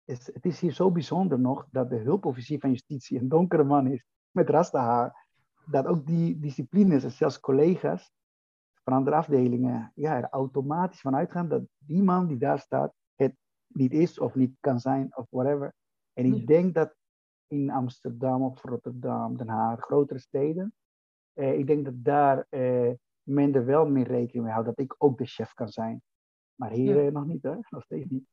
Is, 0.04 0.26
het 0.26 0.44
is 0.44 0.60
hier 0.60 0.72
zo 0.72 0.90
bijzonder 0.90 1.38
nog 1.38 1.66
dat 1.70 1.90
de 1.90 1.96
hulpofficier 1.96 2.58
van 2.58 2.70
justitie 2.70 3.20
een 3.20 3.28
donkere 3.28 3.64
man 3.64 3.86
is 3.86 4.04
met 4.30 4.48
rastahaar. 4.48 5.26
Dat 5.66 5.86
ook 5.86 6.06
die 6.06 6.38
disciplines 6.38 7.04
en 7.04 7.10
zelfs 7.10 7.40
collega's 7.40 8.12
van 8.88 8.96
andere 8.96 9.16
afdelingen 9.16 9.92
ja, 9.94 10.16
er 10.16 10.28
automatisch 10.30 11.00
van 11.00 11.16
uitgaan 11.16 11.48
dat 11.48 11.62
die 11.78 12.02
man 12.02 12.26
die 12.26 12.36
daar 12.36 12.58
staat 12.58 12.92
het 13.14 13.34
niet 13.66 13.92
is 13.92 14.18
of 14.18 14.34
niet 14.34 14.56
kan 14.60 14.80
zijn 14.80 15.16
of 15.16 15.26
whatever. 15.30 15.74
En 16.12 16.24
ik 16.24 16.46
denk 16.46 16.74
dat 16.74 16.94
in 17.46 17.70
Amsterdam 17.70 18.42
of 18.42 18.62
Rotterdam, 18.62 19.36
Den 19.36 19.48
Haag, 19.48 19.80
grotere 19.80 20.18
steden, 20.18 20.72
eh, 21.32 21.58
ik 21.58 21.66
denk 21.66 21.84
dat 21.84 21.94
daar 21.96 22.46
eh, 22.48 22.90
men 23.22 23.54
er 23.54 23.64
wel 23.64 23.86
meer 23.88 24.06
rekening 24.06 24.44
mee 24.44 24.52
houdt 24.52 24.68
dat 24.68 24.78
ik 24.78 24.94
ook 24.98 25.18
de 25.18 25.26
chef 25.26 25.54
kan 25.54 25.68
zijn. 25.68 26.02
Maar 26.54 26.70
hier 26.70 27.06
eh, 27.06 27.12
nog 27.12 27.26
niet, 27.26 27.42
hè? 27.42 27.54
Nog 27.68 27.82
steeds 27.82 28.08
niet. 28.08 28.26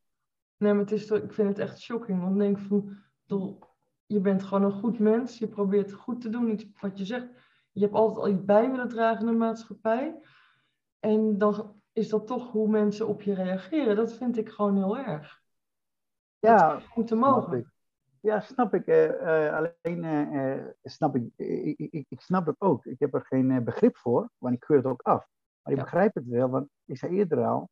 Nee, 0.57 0.73
maar 0.73 0.81
het 0.81 0.91
is 0.91 1.05
toch, 1.05 1.17
ik 1.17 1.33
vind 1.33 1.47
het 1.47 1.59
echt 1.59 1.79
shocking. 1.79 2.21
Want 2.21 2.33
ik 2.33 2.39
denk 2.39 2.59
van, 2.59 2.97
je 4.05 4.21
bent 4.21 4.43
gewoon 4.43 4.63
een 4.63 4.79
goed 4.79 4.99
mens. 4.99 5.37
Je 5.37 5.47
probeert 5.47 5.93
goed 5.93 6.21
te 6.21 6.29
doen. 6.29 6.49
Iets 6.49 6.67
wat 6.79 6.97
je 6.97 7.05
zegt. 7.05 7.27
Je 7.71 7.81
hebt 7.81 7.93
altijd 7.93 8.25
al 8.25 8.31
iets 8.31 8.45
bij 8.45 8.71
willen 8.71 8.89
dragen 8.89 9.19
in 9.19 9.31
de 9.31 9.37
maatschappij. 9.37 10.19
En 11.05 11.37
dan 11.37 11.81
is 11.93 12.09
dat 12.09 12.27
toch 12.27 12.51
hoe 12.51 12.67
mensen 12.67 13.07
op 13.07 13.21
je 13.21 13.33
reageren. 13.33 13.95
Dat 13.95 14.13
vind 14.13 14.37
ik 14.37 14.49
gewoon 14.49 14.75
heel 14.75 14.97
erg. 14.97 15.41
Ja, 16.39 16.73
dat 16.73 16.95
moeten 16.95 17.17
mogen. 17.17 17.73
Ja, 18.21 18.39
snap 18.39 18.73
ik. 18.73 18.87
Uh, 18.87 19.53
alleen 19.53 20.03
uh, 20.03 20.65
snap 20.83 21.15
ik, 21.15 21.29
ik, 21.35 21.77
ik, 21.77 22.05
ik, 22.09 22.21
snap 22.21 22.45
dat 22.45 22.55
ook. 22.57 22.85
Ik 22.85 22.99
heb 22.99 23.13
er 23.13 23.25
geen 23.25 23.63
begrip 23.63 23.97
voor, 23.97 24.29
want 24.37 24.53
ik 24.53 24.59
keur 24.59 24.77
het 24.77 24.85
ook 24.85 25.01
af. 25.01 25.27
Maar 25.61 25.73
ik 25.73 25.79
begrijp 25.79 26.13
het 26.15 26.25
wel, 26.27 26.49
want 26.49 26.69
ik 26.85 26.97
zei 26.97 27.15
eerder 27.17 27.45
al, 27.45 27.69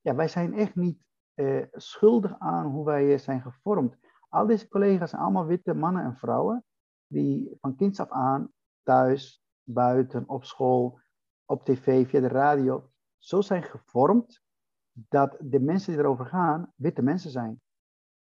ja, 0.00 0.14
wij 0.14 0.28
zijn 0.28 0.54
echt 0.54 0.74
niet 0.74 0.98
schuldig 1.72 2.38
aan 2.38 2.66
hoe 2.66 2.84
wij 2.84 3.18
zijn 3.18 3.42
gevormd. 3.42 3.96
Al 4.28 4.46
deze 4.46 4.68
collega's 4.68 5.10
zijn 5.10 5.22
allemaal 5.22 5.46
witte 5.46 5.74
mannen 5.74 6.04
en 6.04 6.16
vrouwen, 6.16 6.64
die 7.06 7.56
van 7.60 7.76
kinds 7.76 8.00
af 8.00 8.10
aan, 8.10 8.52
thuis, 8.82 9.42
buiten, 9.62 10.28
op 10.28 10.44
school, 10.44 11.00
op 11.52 11.64
tv, 11.64 12.08
via 12.08 12.20
de 12.20 12.28
radio, 12.28 12.90
zo 13.18 13.40
zijn 13.40 13.62
gevormd 13.62 14.42
dat 14.92 15.36
de 15.40 15.60
mensen 15.60 15.92
die 15.92 16.00
erover 16.00 16.26
gaan, 16.26 16.72
witte 16.76 17.02
mensen 17.02 17.30
zijn. 17.30 17.60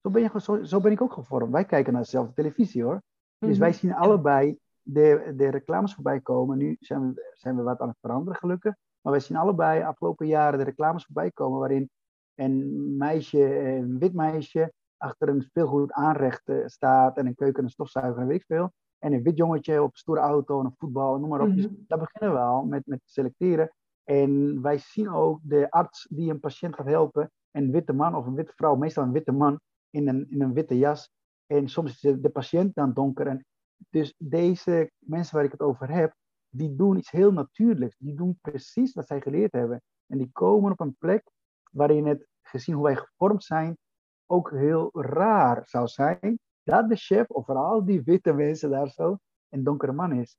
Zo 0.02 0.10
ben, 0.10 0.22
je, 0.22 0.42
zo, 0.42 0.64
zo 0.64 0.80
ben 0.80 0.92
ik 0.92 1.02
ook 1.02 1.14
gevormd. 1.14 1.52
Wij 1.52 1.66
kijken 1.66 1.94
naar 1.94 2.02
dezelfde 2.02 2.34
televisie 2.34 2.84
hoor. 2.84 3.02
Dus 3.38 3.58
wij 3.58 3.70
mhm. 3.70 3.78
zien 3.78 3.94
allebei 3.94 4.58
de, 4.82 5.34
de 5.36 5.50
reclames 5.50 5.94
voorbij 5.94 6.20
komen. 6.20 6.58
Nu 6.58 6.78
zijn 6.80 7.14
we, 7.14 7.34
zijn 7.34 7.56
we 7.56 7.62
wat 7.62 7.80
aan 7.80 7.88
het 7.88 7.98
veranderen 8.02 8.40
gelukkig. 8.40 8.76
Maar 9.02 9.12
wij 9.12 9.22
zien 9.22 9.38
allebei 9.38 9.84
afgelopen 9.84 10.28
jaren 10.28 10.60
de 10.60 10.66
reclames 10.66 11.06
voorbij 11.06 11.32
komen 11.32 11.60
waarin 11.60 11.90
een 12.36 12.98
meisje, 12.98 13.60
een 13.60 14.00
wit 14.00 14.14
meisje, 14.14 14.74
achter 14.98 15.30
een 15.30 15.42
speelgoed 15.42 15.92
aanrecht 15.92 16.52
staat 16.66 17.18
en 17.18 17.26
een 17.26 17.36
keuken 17.36 17.58
en 17.58 17.64
een 17.64 17.70
stofzuiger 17.70 18.22
en 18.22 18.28
weet 18.28 18.40
ik 18.40 18.46
veel. 18.46 18.74
En 19.00 19.14
een 19.14 19.24
wit 19.24 19.38
jongetje 19.38 19.82
op 19.82 19.92
een 19.92 19.98
stoere 19.98 20.22
auto 20.22 20.60
en 20.60 20.66
een 20.66 20.76
voetbal, 20.78 21.20
noem 21.20 21.30
maar 21.30 21.42
op. 21.42 21.56
Dus 21.56 21.68
mhm. 21.68 21.76
daar 21.88 22.00
beginnen 22.00 22.38
we 22.38 22.44
al 22.44 22.66
met, 22.66 22.86
met 22.86 23.02
selecteren. 23.06 23.72
En 24.04 24.62
wij 24.62 24.78
zien 24.78 25.10
ook 25.10 25.40
de 25.44 25.72
arts 25.72 26.08
die 26.10 26.32
een 26.32 26.40
patiënt 26.40 26.76
gaat 26.76 26.86
helpen, 26.86 27.32
een 27.52 27.72
witte 27.72 27.94
man 27.94 28.16
of 28.16 28.26
een 28.26 28.36
witte 28.36 28.54
vrouw, 28.56 28.76
meestal 28.76 29.04
een 29.04 29.12
witte 29.12 29.32
man 29.32 29.60
in 29.90 30.08
een, 30.08 30.30
in 30.30 30.42
een 30.42 30.54
witte 30.54 30.78
jas. 30.78 31.12
En 31.46 31.70
soms 31.70 31.92
is 31.92 32.00
de, 32.00 32.20
de 32.20 32.30
patiënt 32.30 32.76
dan 32.76 32.94
donker. 32.94 33.28
En 33.28 33.46
dus 33.90 34.14
deze 34.18 34.92
mensen 35.00 35.36
waar 35.36 35.46
ik 35.46 35.52
het 35.52 35.62
over 35.62 35.90
heb, 35.90 36.16
die 36.50 36.76
doen 36.76 36.98
iets 36.98 37.12
heel 37.12 37.32
natuurlijks. 37.32 37.96
Die 37.98 38.16
doen 38.16 38.38
precies 38.42 38.94
wat 38.94 39.08
zij 39.08 39.22
geleerd 39.22 39.52
hebben. 39.52 39.82
En 40.08 40.18
die 40.18 40.30
komen 40.32 40.72
op 40.72 40.80
een 40.80 40.96
plek 41.00 41.32
waarin 41.72 42.06
het, 42.06 42.28
gezien 42.42 42.76
hoe 42.76 42.84
wij 42.84 42.96
gevormd 42.96 43.44
zijn, 43.44 43.78
ook 44.26 44.52
heel 44.52 44.90
raar 44.94 45.62
zou 45.68 45.88
zijn 45.88 46.40
dat 46.68 46.90
de 46.90 46.96
chef, 46.96 47.30
of 47.30 47.46
vooral 47.46 47.86
die 47.86 48.04
witte 48.04 48.34
mensen 48.34 48.70
daar 48.70 48.90
zo, 48.90 49.18
een 49.50 49.64
donkere 49.64 49.92
man 49.92 50.12
is. 50.12 50.38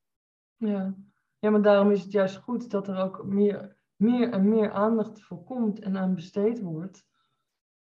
Ja. 0.55 0.93
ja, 1.39 1.49
maar 1.49 1.61
daarom 1.61 1.91
is 1.91 2.01
het 2.03 2.11
juist 2.11 2.37
goed 2.37 2.71
dat 2.71 2.87
er 2.87 2.97
ook 2.97 3.25
meer, 3.25 3.77
meer 3.95 4.31
en 4.31 4.49
meer 4.49 4.71
aandacht 4.71 5.21
voor 5.21 5.43
komt 5.43 5.79
en 5.79 5.97
aan 5.97 6.15
besteed 6.15 6.61
wordt. 6.61 7.05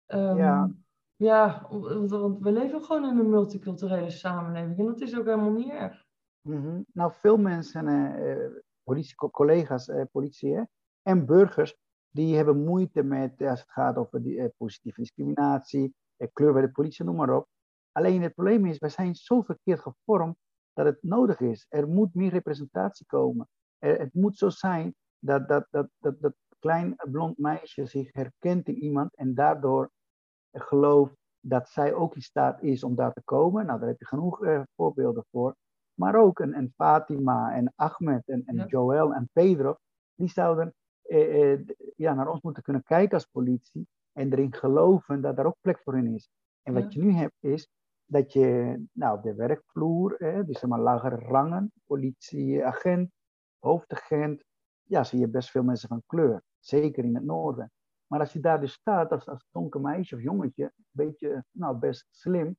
Um, 0.07 0.37
ja. 0.37 0.71
Ja, 1.15 1.67
want 1.69 2.39
we 2.39 2.51
leven 2.51 2.83
gewoon 2.83 3.09
in 3.09 3.17
een 3.17 3.29
multiculturele 3.29 4.09
samenleving 4.09 4.79
en 4.79 4.85
dat 4.85 5.01
is 5.01 5.17
ook 5.17 5.25
helemaal 5.25 5.51
niet 5.51 5.71
erg. 5.71 6.05
Mm 6.41 6.85
Nou, 6.93 7.11
veel 7.13 7.37
mensen, 7.37 7.87
uh, 7.87 8.61
politie, 8.83 9.15
collega's, 9.15 9.87
uh, 9.87 10.03
politie 10.11 10.67
en 11.01 11.25
burgers, 11.25 11.75
die 12.09 12.35
hebben 12.35 12.63
moeite 12.63 13.03
met, 13.03 13.41
als 13.41 13.59
het 13.59 13.71
gaat 13.71 13.95
over 13.95 14.23
die, 14.23 14.35
uh, 14.35 14.45
positieve 14.57 15.01
discriminatie, 15.01 15.95
kleur 16.33 16.53
bij 16.53 16.61
de 16.61 16.71
politie, 16.71 17.05
noem 17.05 17.15
maar 17.15 17.35
op. 17.35 17.47
Alleen 17.93 18.21
het 18.21 18.33
probleem 18.33 18.65
is, 18.65 18.77
wij 18.77 18.89
zijn 18.89 19.15
zo 19.15 19.41
verkeerd 19.41 19.79
gevormd 19.79 20.37
dat 20.73 20.85
het 20.85 20.97
nodig 21.01 21.39
is. 21.39 21.65
Er 21.69 21.87
moet 21.87 22.13
meer 22.13 22.31
representatie 22.31 23.05
komen. 23.05 23.47
Er, 23.77 23.99
het 23.99 24.13
moet 24.13 24.37
zo 24.37 24.49
zijn 24.49 24.95
dat 25.19 25.47
dat, 25.47 25.67
dat, 25.69 25.87
dat 25.99 26.21
dat 26.21 26.33
klein 26.59 26.95
blond 27.11 27.37
meisje 27.37 27.85
zich 27.85 28.13
herkent 28.13 28.67
in 28.67 28.75
iemand 28.75 29.15
en 29.15 29.33
daardoor 29.33 29.91
gelooft 30.51 31.15
dat 31.39 31.69
zij 31.69 31.93
ook 31.93 32.15
in 32.15 32.21
staat 32.21 32.61
is 32.61 32.83
om 32.83 32.95
daar 32.95 33.13
te 33.13 33.21
komen. 33.23 33.65
Nou, 33.65 33.79
daar 33.79 33.87
heb 33.87 33.99
je 33.99 34.05
genoeg 34.05 34.43
uh, 34.43 34.61
voorbeelden 34.75 35.25
voor. 35.31 35.55
Maar 35.93 36.15
ook 36.15 36.39
een, 36.39 36.57
een 36.57 36.73
Fatima 36.75 37.53
en 37.53 37.73
Ahmed 37.75 38.27
en, 38.27 38.43
en 38.45 38.65
Joël 38.67 39.13
en 39.13 39.29
Pedro, 39.33 39.77
die 40.15 40.29
zouden 40.29 40.73
eh, 41.01 41.51
eh, 41.53 41.59
ja, 41.95 42.13
naar 42.13 42.27
ons 42.27 42.41
moeten 42.41 42.63
kunnen 42.63 42.83
kijken 42.83 43.13
als 43.13 43.25
politie 43.25 43.87
en 44.11 44.31
erin 44.31 44.53
geloven 44.53 45.21
dat 45.21 45.35
daar 45.35 45.45
ook 45.45 45.57
plek 45.61 45.79
voor 45.83 45.95
hen 45.95 46.07
is. 46.07 46.29
En 46.61 46.73
wat 46.73 46.93
je 46.93 47.01
nu 47.01 47.11
hebt 47.11 47.37
is 47.39 47.69
dat 48.05 48.33
je 48.33 48.83
nou, 48.91 49.17
op 49.17 49.23
de 49.23 49.35
werkvloer, 49.35 50.21
eh, 50.21 50.45
dus 50.45 50.59
zeg 50.59 50.69
maar 50.69 50.79
lagere 50.79 51.15
rangen, 51.15 51.71
politieagent, 51.85 53.11
hoofdagent, 53.59 54.43
ja, 54.81 55.03
zie 55.03 55.19
je 55.19 55.27
best 55.27 55.49
veel 55.49 55.63
mensen 55.63 55.87
van 55.87 56.03
kleur. 56.05 56.43
Zeker 56.59 57.03
in 57.03 57.15
het 57.15 57.23
noorden. 57.23 57.71
Maar 58.07 58.19
als 58.19 58.33
je 58.33 58.39
daar 58.39 58.59
dus 58.59 58.73
staat 58.73 59.11
als, 59.11 59.27
als 59.27 59.47
donker 59.51 59.81
meisje 59.81 60.15
of 60.15 60.21
jongetje, 60.21 60.63
een 60.63 60.85
beetje, 60.91 61.45
nou, 61.51 61.77
best 61.77 62.07
slim, 62.11 62.57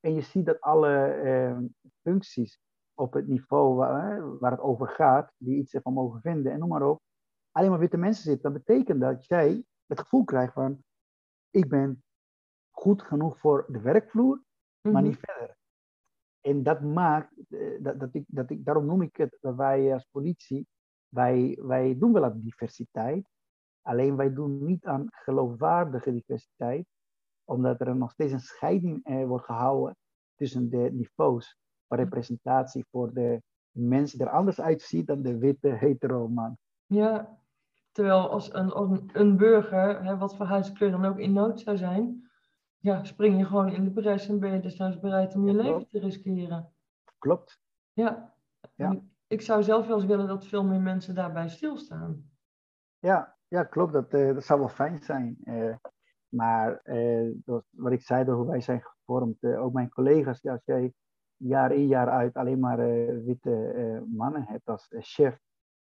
en 0.00 0.14
je 0.14 0.20
ziet 0.20 0.46
dat 0.46 0.60
alle 0.60 1.04
eh, 1.06 1.58
functies 2.02 2.60
op 2.94 3.12
het 3.12 3.28
niveau 3.28 3.74
waar, 3.74 4.38
waar, 4.38 4.50
het 4.50 4.60
over 4.60 4.88
gaat, 4.88 5.32
die 5.36 5.56
iets 5.56 5.74
ervan 5.74 5.92
mogen 5.92 6.20
vinden 6.20 6.52
en 6.52 6.58
noem 6.58 6.68
maar 6.68 6.88
op, 6.88 7.00
alleen 7.50 7.70
maar 7.70 7.78
witte 7.78 7.96
mensen 7.96 8.24
zitten, 8.24 8.52
dan 8.52 8.62
betekent 8.64 9.00
dat 9.00 9.26
jij 9.26 9.64
het 9.86 10.00
gevoel 10.00 10.24
krijgt 10.24 10.52
van, 10.52 10.84
ik 11.50 11.68
ben 11.68 12.02
goed 12.70 13.02
genoeg 13.02 13.38
voor 13.38 13.64
de 13.68 13.80
werkvloer, 13.80 14.42
maar 14.82 14.92
mhm. 14.92 15.02
niet 15.02 15.18
verder. 15.20 15.56
En 16.40 16.62
dat 16.62 16.80
maakt, 16.80 17.32
eh, 17.48 17.82
dat, 17.82 18.00
dat, 18.00 18.14
ik, 18.14 18.24
dat 18.26 18.50
ik, 18.50 18.64
daarom 18.64 18.86
noem 18.86 19.02
ik 19.02 19.16
het, 19.16 19.38
dat 19.40 19.54
wij 19.54 19.92
als 19.92 20.06
politie, 20.10 20.66
wij, 21.08 21.58
wij 21.60 21.98
doen 21.98 22.12
wel 22.12 22.24
aan 22.24 22.40
diversiteit, 22.40 23.28
alleen 23.82 24.16
wij 24.16 24.32
doen 24.32 24.64
niet 24.64 24.86
aan 24.86 25.06
geloofwaardige 25.10 26.12
diversiteit, 26.12 26.86
omdat 27.44 27.80
er 27.80 27.96
nog 27.96 28.10
steeds 28.10 28.32
een 28.32 28.40
scheiding 28.40 29.04
eh, 29.04 29.26
wordt 29.26 29.44
gehouden 29.44 29.96
tussen 30.34 30.70
de 30.70 30.90
niveaus 30.92 31.56
van 31.86 31.98
mhm. 31.98 32.06
representatie 32.06 32.84
voor 32.90 33.12
de 33.12 33.42
mensen 33.70 34.18
die 34.18 34.26
er 34.26 34.32
anders 34.32 34.60
uitziet 34.60 35.06
dan 35.06 35.22
de 35.22 35.38
witte 35.38 35.68
hetero 35.68 36.28
man. 36.28 36.56
Ja, 36.86 37.38
terwijl 37.92 38.30
als 38.30 38.52
een, 38.52 38.70
als 38.70 39.00
een 39.12 39.36
burger, 39.36 40.04
hè, 40.04 40.16
wat 40.16 40.36
voor 40.36 40.46
huidskleur 40.46 40.90
dan 40.90 41.04
ook 41.04 41.18
in 41.18 41.32
nood 41.32 41.60
zou 41.60 41.76
zijn, 41.76 42.30
ja, 42.82 43.04
spring 43.04 43.38
je 43.38 43.44
gewoon 43.44 43.72
in 43.72 43.84
de 43.84 43.90
bres 43.90 44.28
en 44.28 44.40
ben 44.40 44.52
je 44.52 44.60
dus 44.60 45.00
bereid 45.00 45.34
om 45.34 45.46
je 45.46 45.54
leven 45.54 45.88
te 45.88 45.98
riskeren. 45.98 46.72
Klopt. 47.18 47.60
Ja. 47.92 48.34
ja. 48.74 49.00
Ik 49.26 49.40
zou 49.40 49.62
zelf 49.62 49.86
wel 49.86 49.96
eens 49.96 50.06
willen 50.06 50.26
dat 50.26 50.46
veel 50.46 50.64
meer 50.64 50.80
mensen 50.80 51.14
daarbij 51.14 51.48
stilstaan. 51.48 52.30
Ja, 52.98 53.36
ja 53.48 53.64
klopt. 53.64 53.92
Dat, 53.92 54.14
uh, 54.14 54.34
dat 54.34 54.44
zou 54.44 54.60
wel 54.60 54.68
fijn 54.68 55.02
zijn. 55.02 55.36
Uh, 55.44 55.74
maar 56.28 56.80
uh, 56.84 57.30
wat 57.70 57.92
ik 57.92 58.02
zei, 58.02 58.30
hoe 58.30 58.46
wij 58.46 58.60
zijn 58.60 58.82
gevormd, 58.82 59.44
ook 59.44 59.72
mijn 59.72 59.88
collega's, 59.88 60.40
ja, 60.40 60.52
als 60.52 60.64
jij 60.64 60.92
jaar 61.36 61.72
in 61.72 61.86
jaar 61.86 62.08
uit 62.08 62.34
alleen 62.34 62.58
maar 62.58 62.76
witte 63.24 64.04
mannen 64.06 64.44
hebt 64.44 64.68
als 64.68 64.86
chef, 64.90 65.38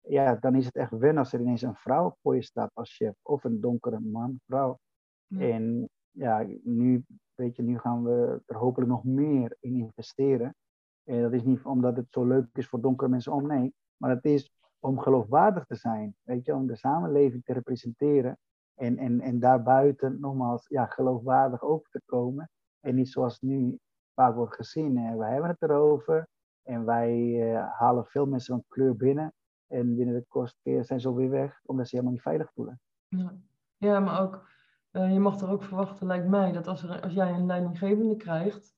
ja, 0.01 0.35
dan 0.35 0.55
is 0.55 0.65
het 0.65 0.75
echt 0.75 0.91
wennen 0.91 1.17
als 1.17 1.33
er 1.33 1.39
ineens 1.39 1.61
een 1.61 1.75
vrouw 1.75 2.15
voor 2.21 2.35
je 2.35 2.43
staat 2.43 2.71
als 2.73 2.95
chef, 2.95 3.15
of 3.21 3.43
een 3.43 3.61
donkere 3.61 3.99
man, 3.99 4.39
vrouw. 4.45 4.79
En 5.27 5.89
ja, 6.17 6.45
nu, 6.63 7.05
weet 7.35 7.55
je, 7.55 7.63
nu 7.63 7.79
gaan 7.79 8.03
we 8.03 8.41
er 8.45 8.55
hopelijk 8.55 8.91
nog 8.91 9.03
meer 9.03 9.57
in 9.59 9.75
investeren. 9.75 10.55
En 11.03 11.21
dat 11.21 11.33
is 11.33 11.43
niet 11.43 11.63
omdat 11.63 11.95
het 11.95 12.07
zo 12.09 12.25
leuk 12.25 12.47
is 12.53 12.67
voor 12.67 12.81
donkere 12.81 13.09
mensen 13.09 13.31
om, 13.31 13.47
nee. 13.47 13.73
Maar 13.97 14.09
het 14.09 14.25
is 14.25 14.51
om 14.79 14.99
geloofwaardig 14.99 15.65
te 15.65 15.75
zijn, 15.75 16.15
weet 16.23 16.45
je, 16.45 16.55
om 16.55 16.67
de 16.67 16.75
samenleving 16.75 17.43
te 17.43 17.53
representeren. 17.53 18.37
En, 18.75 18.97
en, 18.97 19.21
en 19.21 19.39
daarbuiten 19.39 20.19
nogmaals 20.19 20.67
ja, 20.67 20.85
geloofwaardig 20.85 21.61
over 21.61 21.89
te 21.89 22.01
komen. 22.05 22.49
En 22.79 22.95
niet 22.95 23.09
zoals 23.09 23.39
nu 23.39 23.79
vaak 24.13 24.35
wordt 24.35 24.55
gezien. 24.55 24.97
Hè. 24.97 25.15
Wij 25.15 25.31
hebben 25.31 25.49
het 25.49 25.61
erover 25.61 26.27
en 26.63 26.85
wij 26.85 27.13
uh, 27.13 27.71
halen 27.71 28.05
veel 28.05 28.25
mensen 28.25 28.53
van 28.53 28.63
kleur 28.67 28.95
binnen. 28.95 29.33
En 29.67 29.95
binnen 29.95 30.15
de 30.15 30.25
kortste 30.27 30.59
keer 30.61 30.85
zijn 30.85 30.99
ze 30.99 31.13
weer 31.13 31.29
weg, 31.29 31.59
omdat 31.65 31.87
ze 31.87 31.95
helemaal 31.95 32.13
niet 32.13 32.23
veilig 32.23 32.51
voelen. 32.53 32.79
Ja, 33.07 33.33
ja 33.77 33.99
maar 33.99 34.21
ook 34.21 34.49
eh, 34.91 35.13
je 35.13 35.19
mag 35.19 35.41
er 35.41 35.49
ook 35.49 35.63
verwachten, 35.63 36.07
lijkt 36.07 36.27
mij, 36.27 36.51
dat 36.51 36.67
als, 36.67 36.83
er, 36.83 37.01
als 37.01 37.13
jij 37.13 37.33
een 37.33 37.45
leidinggevende 37.45 38.15
krijgt, 38.15 38.73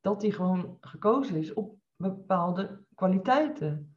dat 0.00 0.20
die 0.20 0.32
gewoon 0.32 0.76
gekozen 0.80 1.36
is 1.36 1.52
op 1.52 1.78
bepaalde 1.96 2.84
kwaliteiten. 2.94 3.96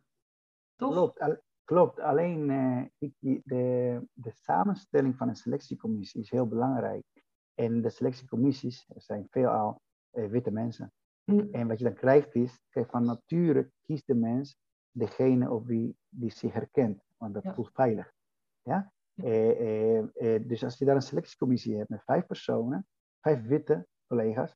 Toch? 0.75 0.93
Klopt, 0.93 1.41
klopt. 1.63 1.99
alleen 1.99 2.49
uh, 2.49 2.85
ik, 2.97 3.13
de, 3.43 4.01
de 4.13 4.31
samenstelling 4.31 5.15
van 5.17 5.27
een 5.27 5.35
selectiecommissie 5.35 6.21
is 6.21 6.29
heel 6.29 6.47
belangrijk. 6.47 7.05
En 7.53 7.81
de 7.81 7.89
selectiecommissies 7.89 8.87
zijn 8.95 9.27
veelal 9.29 9.81
uh, 10.13 10.29
witte 10.29 10.51
mensen. 10.51 10.93
Mm. 11.23 11.47
En 11.51 11.67
wat 11.67 11.77
je 11.77 11.83
dan 11.83 11.93
krijgt 11.93 12.35
is, 12.35 12.59
van 12.69 13.05
nature 13.05 13.71
kiest 13.81 14.07
de 14.07 14.15
mens 14.15 14.57
degene 14.91 15.51
op 15.51 15.65
wie 15.65 15.97
die 16.09 16.31
zich 16.31 16.53
herkent, 16.53 17.03
want 17.17 17.33
dat 17.33 17.53
voelt 17.53 17.71
veilig. 17.73 18.13
Ja? 18.61 18.93
Eh, 19.23 19.97
eh, 19.99 20.47
dus 20.47 20.63
als 20.63 20.77
je 20.77 20.85
daar 20.85 20.95
een 20.95 21.01
selectiecommissie 21.01 21.77
hebt 21.77 21.89
met 21.89 22.03
vijf 22.03 22.25
personen, 22.25 22.87
vijf 23.21 23.41
witte 23.41 23.87
collega's, 24.07 24.55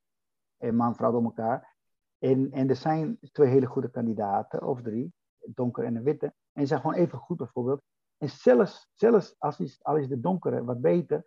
en 0.56 0.74
man, 0.74 0.96
vrouw 0.96 1.12
door 1.12 1.22
elkaar, 1.22 1.76
en, 2.18 2.52
en 2.52 2.68
er 2.68 2.76
zijn 2.76 3.18
twee 3.32 3.48
hele 3.48 3.66
goede 3.66 3.90
kandidaten, 3.90 4.66
of 4.66 4.82
drie, 4.82 5.12
donker 5.44 5.84
en 5.84 5.96
een 5.96 6.02
witte, 6.02 6.26
en 6.26 6.62
ze 6.62 6.66
zijn 6.66 6.80
gewoon 6.80 6.96
even 6.96 7.18
goed 7.18 7.36
bijvoorbeeld. 7.36 7.82
En 8.18 8.28
zelfs, 8.28 8.88
zelfs 8.94 9.34
als 9.38 9.60
is, 9.60 9.82
al 9.82 9.96
is 9.96 10.08
de 10.08 10.20
donkere 10.20 10.64
wat 10.64 10.80
beter, 10.80 11.26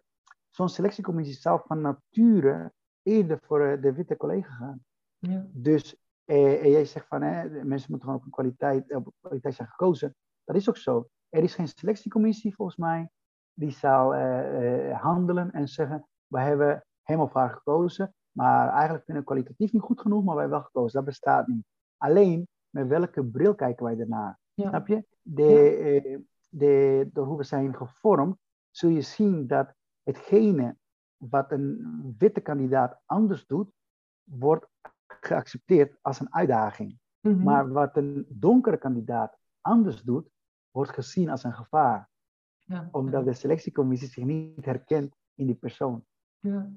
zo'n 0.49 0.69
selectiecommissie 0.69 1.35
zou 1.35 1.61
van 1.65 1.81
nature 1.81 2.73
eerder 3.01 3.39
voor 3.41 3.65
eh, 3.65 3.81
de 3.81 3.93
witte 3.93 4.17
collega 4.17 4.53
gaan. 4.53 4.85
Ja. 5.17 5.47
Dus 5.51 5.95
eh, 6.23 6.63
en 6.63 6.69
jij 6.69 6.85
zegt 6.85 7.07
van 7.07 7.21
hè, 7.21 7.49
mensen 7.63 7.91
moeten 7.91 7.99
gewoon 7.99 8.15
op 8.15 8.25
een 8.25 8.31
kwaliteit, 8.31 8.95
op 8.95 9.13
kwaliteit 9.19 9.55
zijn 9.55 9.67
gekozen. 9.67 10.15
Dat 10.43 10.55
is 10.55 10.69
ook 10.69 10.77
zo. 10.77 11.09
Er 11.29 11.43
is 11.43 11.55
geen 11.55 11.67
selectiecommissie 11.67 12.55
volgens 12.55 12.77
mij 12.77 13.09
die 13.55 13.71
zou 13.71 14.15
eh, 14.15 14.89
eh, 14.89 15.01
handelen 15.01 15.51
en 15.51 15.67
zeggen: 15.67 16.07
we 16.27 16.39
hebben 16.39 16.85
hem 17.01 17.19
of 17.19 17.33
haar 17.33 17.49
gekozen, 17.49 18.13
maar 18.31 18.69
eigenlijk 18.69 19.05
vinden 19.05 19.23
we 19.23 19.29
kwalitatief 19.29 19.71
niet 19.71 19.81
goed 19.81 20.01
genoeg, 20.01 20.23
maar 20.23 20.33
wij 20.33 20.43
hebben 20.43 20.59
wel 20.59 20.69
gekozen. 20.71 20.95
Dat 20.95 21.05
bestaat 21.05 21.47
niet. 21.47 21.65
Alleen 21.97 22.47
met 22.69 22.87
welke 22.87 23.25
bril 23.25 23.55
kijken 23.55 23.85
wij 23.85 23.99
ernaar? 23.99 24.39
Snap 24.55 24.87
je? 24.87 25.05
De, 25.21 26.23
de, 26.49 27.09
door 27.13 27.25
hoe 27.25 27.37
we 27.37 27.43
zijn 27.43 27.75
gevormd, 27.75 28.37
zul 28.71 28.89
je 28.89 29.01
zien 29.01 29.47
dat 29.47 29.73
hetgene 30.03 30.75
wat 31.17 31.51
een 31.51 32.15
witte 32.17 32.41
kandidaat 32.41 33.01
anders 33.05 33.45
doet, 33.45 33.71
wordt 34.23 34.67
geaccepteerd 35.07 35.97
als 36.01 36.19
een 36.19 36.33
uitdaging. 36.33 36.99
Mhm. 37.19 37.43
Maar 37.43 37.71
wat 37.71 37.97
een 37.97 38.25
donkere 38.29 38.77
kandidaat 38.77 39.37
anders 39.61 40.01
doet, 40.01 40.29
wordt 40.71 40.91
gezien 40.91 41.29
als 41.29 41.43
een 41.43 41.53
gevaar. 41.53 42.09
Ja, 42.65 42.89
omdat 42.91 43.25
de 43.25 43.33
selectiecommissie 43.33 44.07
zich 44.07 44.23
niet 44.23 44.65
herkent 44.65 45.15
in 45.35 45.45
die 45.45 45.55
persoon. 45.55 46.05
Ja. 46.39 46.69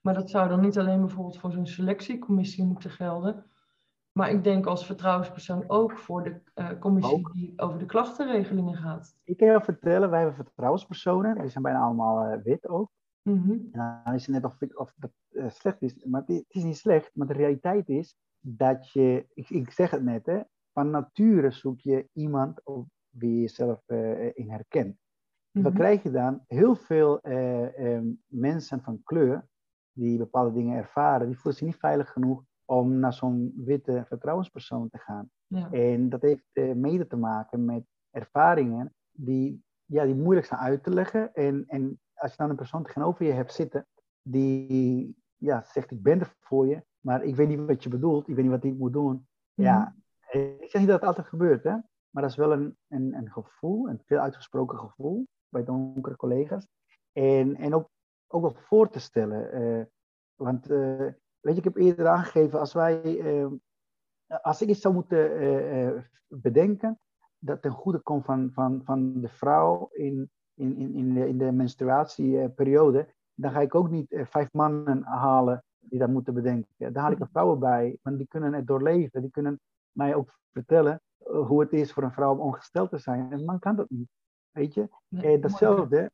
Maar 0.00 0.14
dat 0.14 0.30
zou 0.30 0.48
dan 0.48 0.60
niet 0.60 0.78
alleen 0.78 1.00
bijvoorbeeld 1.00 1.38
voor 1.38 1.52
zo'n 1.52 1.66
selectiecommissie 1.66 2.64
moeten 2.64 2.90
gelden. 2.90 3.44
Maar 4.12 4.30
ik 4.30 4.44
denk 4.44 4.66
als 4.66 4.86
vertrouwenspersoon 4.86 5.64
ook 5.66 5.98
voor 5.98 6.24
de 6.24 6.40
uh, 6.54 6.78
commissie 6.78 7.32
die 7.32 7.52
over 7.56 7.78
de 7.78 7.86
klachtenregelingen 7.86 8.76
gaat. 8.76 9.16
Ik 9.24 9.36
kan 9.36 9.48
je 9.48 9.60
vertellen, 9.60 10.10
wij 10.10 10.18
hebben 10.18 10.44
vertrouwenspersonen. 10.44 11.38
Die 11.38 11.48
zijn 11.48 11.64
bijna 11.64 11.80
allemaal 11.80 12.32
uh, 12.32 12.42
wit 12.42 12.68
ook. 12.68 12.90
Mm 13.22 13.68
En 13.72 14.02
dan 14.04 14.14
is 14.14 14.26
het 14.26 14.34
net 14.34 14.44
of, 14.44 14.56
of 14.74 14.92
dat 14.96 15.10
uh, 15.30 15.48
slecht 15.48 15.82
is. 15.82 16.04
Maar 16.04 16.22
het, 16.26 16.44
is 16.48 16.62
niet 16.62 16.76
slecht. 16.76 17.10
Maar 17.14 17.26
de 17.26 17.32
realiteit 17.32 17.88
is 17.88 18.16
dat 18.40 18.90
je, 18.90 19.26
ik, 19.34 19.50
ik 19.50 19.70
zeg 19.70 19.90
het 19.90 20.02
net, 20.02 20.26
hè, 20.26 20.40
van 20.72 20.90
nature 20.90 21.50
zoek 21.50 21.80
je 21.80 22.08
iemand 22.12 22.60
op 22.64 22.86
wie 23.08 23.34
je 23.34 23.40
jezelf 23.40 23.82
uh, 23.86 24.36
in 24.36 24.50
herkent. 24.50 24.96
Mm 25.56 25.62
Dan 25.62 25.72
krijg 25.72 26.02
je 26.02 26.10
dan 26.10 26.40
heel 26.46 26.74
veel 26.74 27.20
uh, 27.22 28.00
mensen 28.26 28.82
van 28.82 29.02
kleur 29.02 29.46
die 29.92 30.18
bepaalde 30.18 30.52
dingen 30.52 30.76
ervaren, 30.76 31.26
die 31.26 31.36
voelen 31.36 31.54
zich 31.54 31.66
niet 31.66 31.76
veilig 31.76 32.12
genoeg 32.12 32.44
om 32.64 32.98
naar 32.98 33.12
zo'n 33.12 33.52
witte 33.56 34.04
vertrouwenspersoon 34.06 34.88
te 34.88 34.98
gaan. 34.98 35.30
Ja. 35.46 35.70
En 35.70 36.08
dat 36.08 36.22
heeft 36.22 36.50
mede 36.54 37.06
te 37.06 37.16
maken 37.16 37.64
met 37.64 37.84
ervaringen 38.10 38.94
die, 39.12 39.64
ja, 39.84 40.04
die 40.04 40.14
moeilijk 40.14 40.46
zijn 40.46 40.60
uit 40.60 40.82
te 40.82 40.90
leggen 40.90 41.34
en, 41.34 41.64
en 41.66 42.00
als 42.14 42.30
je 42.30 42.36
dan 42.36 42.50
een 42.50 42.56
persoon 42.56 42.82
tegenover 42.82 43.26
je 43.26 43.32
hebt 43.32 43.52
zitten 43.52 43.86
die 44.22 45.16
ja, 45.36 45.64
zegt 45.64 45.90
ik 45.90 46.02
ben 46.02 46.20
er 46.20 46.34
voor 46.40 46.66
je, 46.66 46.84
maar 47.00 47.22
ik 47.22 47.36
weet 47.36 47.48
niet 47.48 47.66
wat 47.66 47.82
je 47.82 47.88
bedoelt, 47.88 48.28
ik 48.28 48.34
weet 48.34 48.44
niet 48.44 48.54
wat 48.54 48.64
ik 48.64 48.78
moet 48.78 48.92
doen. 48.92 49.28
Ja, 49.54 49.96
mhm. 50.32 50.38
ik 50.38 50.70
zeg 50.70 50.80
niet 50.80 50.90
dat 50.90 51.00
het 51.00 51.08
altijd 51.08 51.26
gebeurt, 51.26 51.64
hè, 51.64 51.76
maar 52.10 52.22
dat 52.22 52.30
is 52.30 52.36
wel 52.36 52.52
een, 52.52 52.76
een, 52.88 53.14
een 53.14 53.32
gevoel, 53.32 53.88
een 53.88 54.02
veel 54.04 54.18
uitgesproken 54.18 54.78
gevoel 54.78 55.26
bij 55.56 55.64
donkere 55.64 56.16
collega's. 56.16 56.68
En, 57.12 57.56
en 57.56 57.74
ook, 57.74 57.88
ook 58.26 58.42
wel 58.42 58.54
voor 58.54 58.88
te 58.88 58.98
stellen. 58.98 59.62
Uh, 59.62 59.84
want 60.34 60.70
uh, 60.70 61.12
weet 61.40 61.54
je, 61.54 61.56
ik 61.56 61.64
heb 61.64 61.76
eerder 61.76 62.06
aangegeven, 62.06 62.60
als 62.60 62.72
wij, 62.72 63.16
uh, 63.16 63.46
als 64.42 64.62
ik 64.62 64.68
iets 64.68 64.80
zou 64.80 64.94
moeten 64.94 66.08
bedenken, 66.26 66.98
dat 67.38 67.62
ten 67.62 67.70
goede 67.70 67.98
komt 67.98 68.24
van, 68.24 68.50
van, 68.52 68.80
van 68.84 69.20
de 69.20 69.28
vrouw 69.28 69.88
in, 69.92 70.30
in, 70.54 70.76
in, 70.76 70.94
in, 70.94 71.14
de, 71.14 71.28
in 71.28 71.38
de 71.38 71.52
menstruatieperiode, 71.52 73.14
dan 73.34 73.50
ga 73.50 73.60
ik 73.60 73.74
ook 73.74 73.90
niet 73.90 74.12
eh, 74.12 74.26
vijf 74.26 74.52
mannen 74.52 75.02
halen 75.02 75.64
die 75.78 75.98
dat 75.98 76.08
moeten 76.08 76.34
bedenken. 76.34 76.92
Daar 76.92 77.02
haal 77.02 77.12
ik 77.12 77.20
er 77.20 77.28
vrouwen 77.28 77.58
bij, 77.58 77.98
want 78.02 78.18
die 78.18 78.26
kunnen 78.26 78.52
het 78.52 78.66
doorleven. 78.66 79.20
Die 79.20 79.30
kunnen 79.30 79.60
mij 79.92 80.14
ook 80.14 80.38
vertellen 80.52 81.00
eh, 81.18 81.46
hoe 81.46 81.60
het 81.60 81.72
is 81.72 81.92
voor 81.92 82.02
een 82.02 82.12
vrouw 82.12 82.32
om 82.32 82.40
ongesteld 82.40 82.90
te 82.90 82.98
zijn. 82.98 83.32
En 83.32 83.44
man 83.44 83.58
kan 83.58 83.76
dat 83.76 83.90
niet. 83.90 84.08
Weet 84.56 84.74
je? 84.74 84.88
eh, 85.10 85.40
datzelfde, 85.40 86.10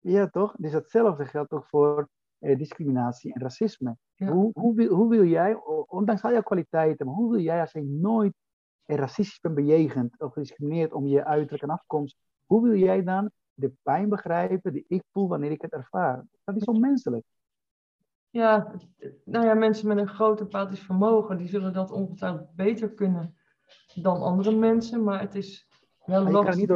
ja 0.00 0.28
toch? 0.28 0.54
Dus 0.58 0.72
datzelfde 0.72 1.24
geldt 1.24 1.52
ook 1.52 1.66
voor 1.66 2.08
eh, 2.38 2.58
discriminatie 2.58 3.34
en 3.34 3.40
racisme. 3.40 3.96
Hoe, 4.16 4.50
hoe, 4.52 4.74
wil, 4.74 4.94
hoe 4.94 5.08
wil 5.08 5.24
jij, 5.24 5.54
ondanks 5.86 6.22
al 6.22 6.32
jouw 6.32 6.42
kwaliteiten, 6.42 7.06
maar 7.06 7.14
hoe 7.14 7.30
wil 7.30 7.40
jij 7.40 7.60
als 7.60 7.72
je 7.72 7.82
nooit 7.82 8.34
racistisch 8.84 9.40
bent 9.40 9.54
bejegend 9.54 10.20
of 10.20 10.32
gediscrimineerd 10.32 10.92
om 10.92 11.06
je 11.06 11.24
uiterlijk 11.24 11.62
en 11.62 11.70
afkomst, 11.70 12.16
hoe 12.46 12.62
wil 12.62 12.78
jij 12.78 13.02
dan 13.02 13.30
de 13.54 13.72
pijn 13.82 14.08
begrijpen 14.08 14.72
die 14.72 14.84
ik 14.88 15.02
voel 15.10 15.28
wanneer 15.28 15.50
ik 15.50 15.62
het 15.62 15.72
ervaar. 15.72 16.24
Dat 16.44 16.56
is 16.56 16.64
onmenselijk. 16.64 17.24
Ja, 18.30 18.74
nou 19.24 19.46
ja, 19.46 19.54
mensen 19.54 19.88
met 19.88 19.98
een 19.98 20.08
groot 20.08 20.40
empathisch 20.40 20.80
vermogen, 20.80 21.38
die 21.38 21.48
zullen 21.48 21.72
dat 21.72 21.90
ongetwijfeld 21.90 22.54
beter 22.54 22.94
kunnen 22.94 23.36
dan 23.94 24.22
andere 24.22 24.56
mensen, 24.56 25.04
maar 25.04 25.20
het 25.20 25.34
is 25.34 25.68
wel 26.04 26.22
lastig. 26.22 26.40
Je 26.40 26.48
kan 26.48 26.58
niet 26.58 26.70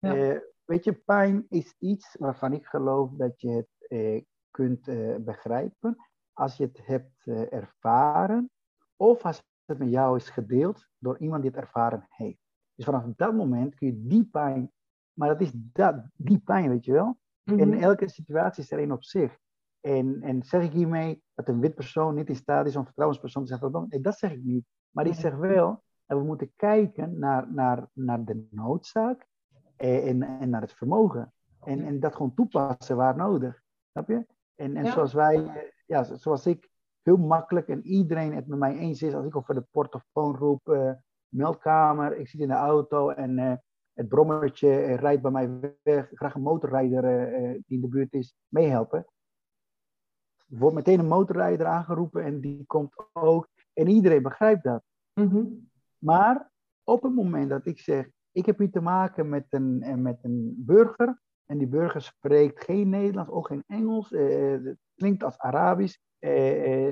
Uh, 0.00 0.38
weet 0.64 0.84
je, 0.84 0.92
pijn 0.92 1.46
is 1.48 1.74
iets 1.78 2.16
waarvan 2.18 2.52
ik 2.52 2.66
geloof 2.66 3.10
dat 3.10 3.40
je 3.40 3.50
het 3.50 3.68
uh, 3.88 4.22
kunt 4.50 4.88
uh, 4.88 5.16
begrijpen 5.16 5.96
als 6.32 6.56
je 6.56 6.64
het 6.64 6.86
hebt 6.86 7.26
ervaren 7.50 8.50
of 8.96 9.24
als 9.24 9.42
het 9.64 9.78
met 9.78 9.90
jou 9.90 10.16
is 10.16 10.30
gedeeld 10.30 10.86
door 10.98 11.18
iemand 11.18 11.42
die 11.42 11.50
het 11.50 11.60
ervaren 11.60 12.06
heeft. 12.08 12.40
Dus 12.74 12.84
vanaf 12.84 13.04
dat 13.16 13.34
moment 13.34 13.74
kun 13.74 13.86
je 13.86 14.06
die 14.06 14.24
pijn 14.24 14.72
maar 15.20 15.28
dat 15.28 15.40
is 15.40 15.52
dat, 15.54 16.04
die 16.16 16.38
pijn, 16.38 16.68
weet 16.68 16.84
je 16.84 16.92
wel. 16.92 17.18
En 17.44 17.68
mhm. 17.68 17.82
elke 17.82 18.08
situatie 18.08 18.62
is 18.62 18.70
er 18.70 18.78
één 18.78 18.92
op 18.92 19.04
zich. 19.04 19.38
En, 19.80 20.22
en 20.22 20.42
zeg 20.42 20.62
ik 20.62 20.72
hiermee 20.72 21.22
dat 21.34 21.48
een 21.48 21.60
wit 21.60 21.74
persoon 21.74 22.14
niet 22.14 22.28
in 22.28 22.36
staat 22.36 22.66
is 22.66 22.76
om 22.76 22.84
vertrouwenspersoon 22.84 23.44
te 23.44 23.56
zijn? 23.56 23.86
Nee, 23.88 24.00
dat 24.00 24.18
zeg 24.18 24.32
ik 24.32 24.42
niet. 24.42 24.64
Maar 24.90 25.06
ik 25.06 25.14
zeg 25.14 25.34
wel 25.36 25.82
dat 26.06 26.18
we 26.18 26.24
moeten 26.24 26.52
kijken 26.56 27.18
naar, 27.18 27.52
naar, 27.52 27.88
naar 27.92 28.24
de 28.24 28.46
noodzaak 28.50 29.26
en, 29.80 30.22
en 30.22 30.50
naar 30.50 30.60
het 30.60 30.72
vermogen. 30.72 31.32
En, 31.64 31.84
en 31.84 32.00
dat 32.00 32.14
gewoon 32.14 32.34
toepassen 32.34 32.96
waar 32.96 33.16
nodig. 33.16 33.62
Snap 33.90 34.08
je? 34.08 34.26
En, 34.54 34.76
en 34.76 34.86
zoals 34.86 35.12
wij, 35.12 35.72
ja, 35.86 36.04
zoals 36.04 36.46
ik 36.46 36.70
heel 37.02 37.16
makkelijk 37.16 37.68
en 37.68 37.86
iedereen 37.86 38.34
het 38.34 38.46
met 38.46 38.58
mij 38.58 38.76
eens 38.76 39.02
is, 39.02 39.14
als 39.14 39.26
ik 39.26 39.36
over 39.36 39.54
de 39.54 39.66
portofoon 39.70 40.36
roep, 40.36 40.68
uh, 40.68 40.92
meldkamer, 41.28 42.16
ik 42.16 42.28
zit 42.28 42.40
in 42.40 42.48
de 42.48 42.54
auto 42.54 43.10
en 43.10 43.38
uh, 43.38 43.52
het 43.92 44.08
brommertje 44.08 44.94
rijdt 44.94 45.22
bij 45.22 45.30
mij 45.30 45.76
weg, 45.82 46.08
graag 46.12 46.34
een 46.34 46.42
motorrijder 46.42 47.32
uh, 47.32 47.50
die 47.50 47.76
in 47.76 47.80
de 47.80 47.88
buurt 47.88 48.12
is, 48.12 48.34
meehelpen. 48.48 49.06
Wordt 50.46 50.76
meteen 50.76 50.98
een 50.98 51.06
motorrijder 51.06 51.66
aangeroepen 51.66 52.24
en 52.24 52.40
die 52.40 52.64
komt 52.66 52.94
ook. 53.12 53.48
En 53.72 53.88
iedereen 53.88 54.22
begrijpt 54.22 54.64
dat. 54.64 54.82
Mhm. 55.14 55.44
Maar 55.98 56.50
op 56.84 57.02
het 57.02 57.14
moment 57.14 57.48
dat 57.48 57.66
ik 57.66 57.78
zeg, 57.78 58.08
ik 58.32 58.46
heb 58.46 58.58
hier 58.58 58.70
te 58.70 58.80
maken 58.80 59.28
met 59.28 59.46
een, 59.48 59.82
eh, 59.82 59.94
met 59.94 60.18
een 60.22 60.54
burger, 60.58 61.20
en 61.46 61.58
die 61.58 61.68
burger 61.68 62.02
spreekt 62.02 62.64
geen 62.64 62.88
Nederlands, 62.88 63.30
ook 63.30 63.46
geen 63.46 63.64
Engels, 63.66 64.10
het 64.10 64.78
klinkt 64.94 65.22
als 65.22 65.38
Arabisch. 65.38 65.98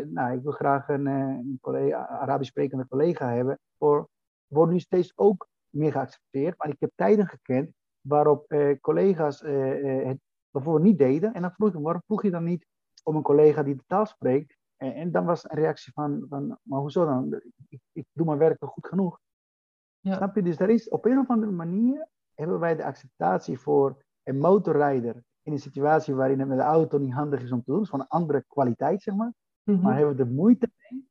nou, 0.06 0.32
ik 0.36 0.42
wil 0.42 0.52
graag 0.52 0.88
een, 0.88 1.06
een 1.06 1.58
collega, 1.60 2.06
Arabisch 2.06 2.50
sprekende 2.50 2.88
collega 2.88 3.28
hebben. 3.32 3.58
Voor, 3.78 4.08
wordt 4.46 4.72
nu 4.72 4.78
steeds 4.78 5.12
ook 5.16 5.48
meer 5.70 5.92
geaccepteerd. 5.92 6.58
Maar 6.58 6.68
ik 6.68 6.80
heb 6.80 6.90
tijden 6.94 7.26
gekend 7.26 7.72
waarop 8.00 8.50
eh, 8.50 8.80
collega's 8.80 9.42
eh, 9.42 10.00
eh, 10.00 10.06
het 10.06 10.18
bijvoorbeeld 10.50 10.84
niet 10.84 10.98
deden. 10.98 11.34
En 11.34 11.42
dan 11.42 11.52
vroeg 11.52 11.74
ik 11.74 11.80
waarom 11.80 12.02
vroeg 12.06 12.22
je 12.22 12.30
dan 12.30 12.44
niet 12.44 12.66
om 13.02 13.16
een 13.16 13.22
collega 13.22 13.62
die 13.62 13.76
de 13.76 13.84
taal 13.86 14.06
spreekt? 14.06 14.56
En, 14.76 15.12
dan 15.12 15.24
was 15.24 15.44
een 15.44 15.56
reactie 15.56 15.92
van, 15.92 16.26
van 16.28 16.58
maar 16.62 16.80
hoezo 16.80 17.04
dan? 17.04 17.42
Ik, 17.68 17.80
ik 17.92 18.06
doe 18.12 18.26
mijn 18.26 18.38
werk 18.38 18.56
goed 18.60 18.86
genoeg? 18.86 19.20
Ja. 20.08 20.16
Snap 20.16 20.34
je? 20.34 20.42
Dus 20.42 20.58
er 20.58 20.70
is 20.70 20.88
op 20.88 21.04
een 21.04 21.18
of 21.18 21.28
andere 21.28 21.52
manier 21.52 22.08
hebben 22.34 22.58
wij 22.58 22.76
de 22.76 22.84
acceptatie 22.84 23.58
voor 23.58 24.04
een 24.22 24.38
motorrijder 24.38 25.22
in 25.42 25.52
een 25.52 25.58
situatie 25.58 26.14
waarin 26.14 26.38
het 26.38 26.48
met 26.48 26.58
de 26.58 26.64
auto 26.64 26.98
niet 26.98 27.12
handig 27.12 27.42
is 27.42 27.52
om 27.52 27.62
te 27.62 27.70
doen. 27.72 27.82
Is 27.82 27.88
van 27.88 28.00
een 28.00 28.08
andere 28.08 28.44
kwaliteit, 28.48 29.02
zeg 29.02 29.14
maar. 29.14 29.32
Mhm. 29.62 29.80
Maar 29.80 29.96
hebben 29.96 30.16
we 30.16 30.24
de 30.24 30.30
moeite 30.30 30.70
mee 30.76 31.08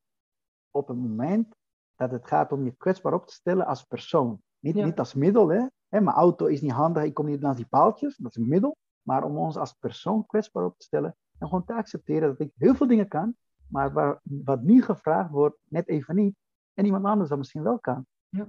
op 0.72 0.88
het 0.88 0.98
moment 0.98 1.56
dat 1.96 2.12
het 2.12 2.28
gaat 2.28 2.52
om 2.52 2.64
je 2.64 2.72
kwetsbaar 2.72 3.14
op 3.14 3.28
te 3.28 3.34
stellen 3.34 3.66
als 3.66 3.84
persoon. 3.84 4.42
Niet, 4.60 4.76
Ja. 4.76 4.86
niet 4.86 5.00
als 5.00 5.14
middel, 5.14 5.48
hè. 5.48 5.66
hè. 5.88 6.02
Mijn 6.02 6.16
auto 6.16 6.46
is 6.46 6.62
niet 6.62 6.72
handig, 6.72 7.04
ik 7.04 7.14
kom 7.14 7.26
niet 7.26 7.42
langs 7.42 7.58
die 7.58 7.68
paaltjes, 7.68 8.18
dat 8.18 8.36
is 8.36 8.44
een 8.44 8.48
middel. 8.48 8.78
Maar 9.02 9.24
om 9.24 9.38
ons 9.38 9.58
als 9.58 9.74
persoon 9.74 10.26
kwetsbaar 10.26 10.66
op 10.66 10.78
te 10.78 10.86
stellen 10.86 11.16
en 11.38 11.48
gewoon 11.48 11.66
te 11.66 11.74
accepteren 11.74 12.28
dat 12.28 12.40
ik 12.40 12.52
heel 12.56 12.76
veel 12.76 12.88
dingen 12.88 13.08
kan, 13.08 13.36
maar 13.68 13.94
waar, 13.94 14.20
wat 14.24 14.62
nu 14.62 14.82
gevraagd 14.82 15.30
wordt, 15.30 15.58
net 15.64 15.88
even 15.88 16.16
niet. 16.16 16.36
En 16.74 16.86
iemand 16.86 17.06
anders 17.06 17.30
dat 17.30 17.38
misschien 17.38 17.64
wel 17.64 17.80
kan. 17.80 18.06
Ja. 18.30 18.48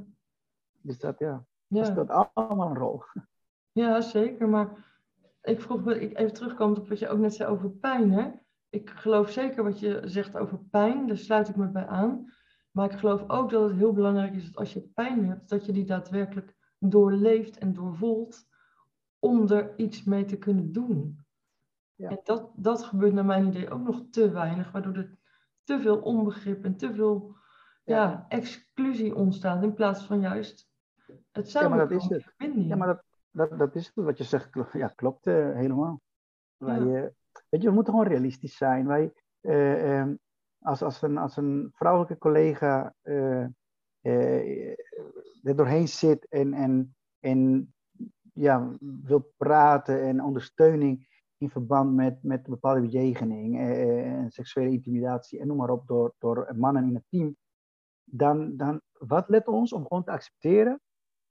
Dus 0.88 0.98
dat, 0.98 1.18
ja, 1.18 1.44
dat 1.66 1.86
speelt 1.86 2.10
allemaal 2.10 2.70
een 2.70 2.76
rol. 2.76 3.02
Ja, 3.72 4.00
zeker. 4.00 4.48
Maar 4.48 4.86
ik 5.42 5.60
vroeg 5.60 5.84
me, 5.84 6.00
ik 6.00 6.18
even 6.18 6.32
terugkomend 6.32 6.78
op 6.78 6.88
wat 6.88 6.98
je 6.98 7.08
ook 7.08 7.18
net 7.18 7.34
zei 7.34 7.50
over 7.50 7.70
pijn. 7.70 8.12
Hè? 8.12 8.30
Ik 8.68 8.90
geloof 8.90 9.30
zeker 9.30 9.64
wat 9.64 9.80
je 9.80 10.00
zegt 10.04 10.36
over 10.36 10.58
pijn, 10.58 11.06
daar 11.06 11.16
sluit 11.16 11.48
ik 11.48 11.56
me 11.56 11.68
bij 11.68 11.86
aan. 11.86 12.32
Maar 12.70 12.92
ik 12.92 12.98
geloof 12.98 13.24
ook 13.26 13.50
dat 13.50 13.68
het 13.68 13.78
heel 13.78 13.92
belangrijk 13.92 14.34
is 14.34 14.44
dat 14.44 14.56
als 14.56 14.72
je 14.72 14.80
pijn 14.80 15.28
hebt, 15.28 15.48
dat 15.48 15.66
je 15.66 15.72
die 15.72 15.84
daadwerkelijk 15.84 16.56
doorleeft 16.78 17.58
en 17.58 17.72
doorvoelt 17.72 18.46
om 19.18 19.50
er 19.50 19.78
iets 19.78 20.04
mee 20.04 20.24
te 20.24 20.38
kunnen 20.38 20.72
doen. 20.72 21.24
Ja. 21.94 22.10
En 22.10 22.20
dat, 22.24 22.50
dat 22.56 22.84
gebeurt 22.84 23.12
naar 23.12 23.24
mijn 23.24 23.46
idee 23.46 23.70
ook 23.70 23.82
nog 23.82 24.02
te 24.10 24.30
weinig, 24.30 24.70
waardoor 24.70 24.94
er 24.94 25.18
te 25.64 25.80
veel 25.80 25.98
onbegrip 25.98 26.64
en 26.64 26.76
te 26.76 26.94
veel 26.94 27.36
ja. 27.84 28.02
Ja. 28.02 28.24
exclusie 28.28 29.14
ontstaat 29.14 29.62
in 29.62 29.74
plaats 29.74 30.02
van 30.02 30.20
juist 30.20 30.67
het 31.32 31.52
Ja, 31.52 31.68
maar 31.68 31.78
dat 31.78 31.90
is 31.90 32.08
het. 32.08 32.34
Ja, 32.54 32.76
maar 32.76 32.86
dat, 32.86 33.04
dat, 33.30 33.58
dat 33.58 33.74
is 33.74 33.86
het. 33.86 34.04
Wat 34.04 34.18
je 34.18 34.24
zegt, 34.24 34.48
ja, 34.72 34.88
klopt 34.88 35.26
eh, 35.26 35.54
helemaal. 35.54 36.00
Wij, 36.56 36.80
Ja. 36.80 37.02
eh, 37.02 37.08
weet 37.48 37.62
je, 37.62 37.68
we 37.68 37.74
moeten 37.74 37.92
gewoon 37.92 38.08
realistisch 38.08 38.56
zijn. 38.56 38.86
Wij, 38.86 39.12
eh, 39.40 39.98
ehm, 40.00 40.14
als, 40.58 40.82
als, 40.82 41.02
een, 41.02 41.18
als 41.18 41.36
een 41.36 41.70
vrouwelijke 41.72 42.18
collega 42.18 42.94
er 45.42 45.56
doorheen 45.56 45.88
zit 45.88 46.28
en, 46.28 46.52
en, 46.54 46.96
en 47.18 47.72
ja, 48.32 48.76
wil 48.80 49.32
praten 49.36 50.02
en 50.02 50.22
ondersteuning 50.22 51.06
in 51.36 51.50
verband 51.50 51.94
met, 51.94 52.22
met 52.22 52.42
bepaalde 52.42 52.80
bejegening 52.80 53.58
en 53.58 54.30
seksuele 54.30 54.70
intimidatie 54.70 55.40
en 55.40 55.46
noem 55.46 55.56
maar 55.56 55.70
op 55.70 55.86
door, 55.86 56.14
door 56.18 56.52
mannen 56.56 56.84
in 56.84 56.94
het 56.94 57.04
team, 57.08 57.36
dan, 58.04 58.56
dan 58.56 58.80
wat 58.92 59.28
let 59.28 59.46
ons 59.46 59.72
om 59.72 59.82
gewoon 59.82 60.04
te 60.04 60.10
accepteren 60.10 60.80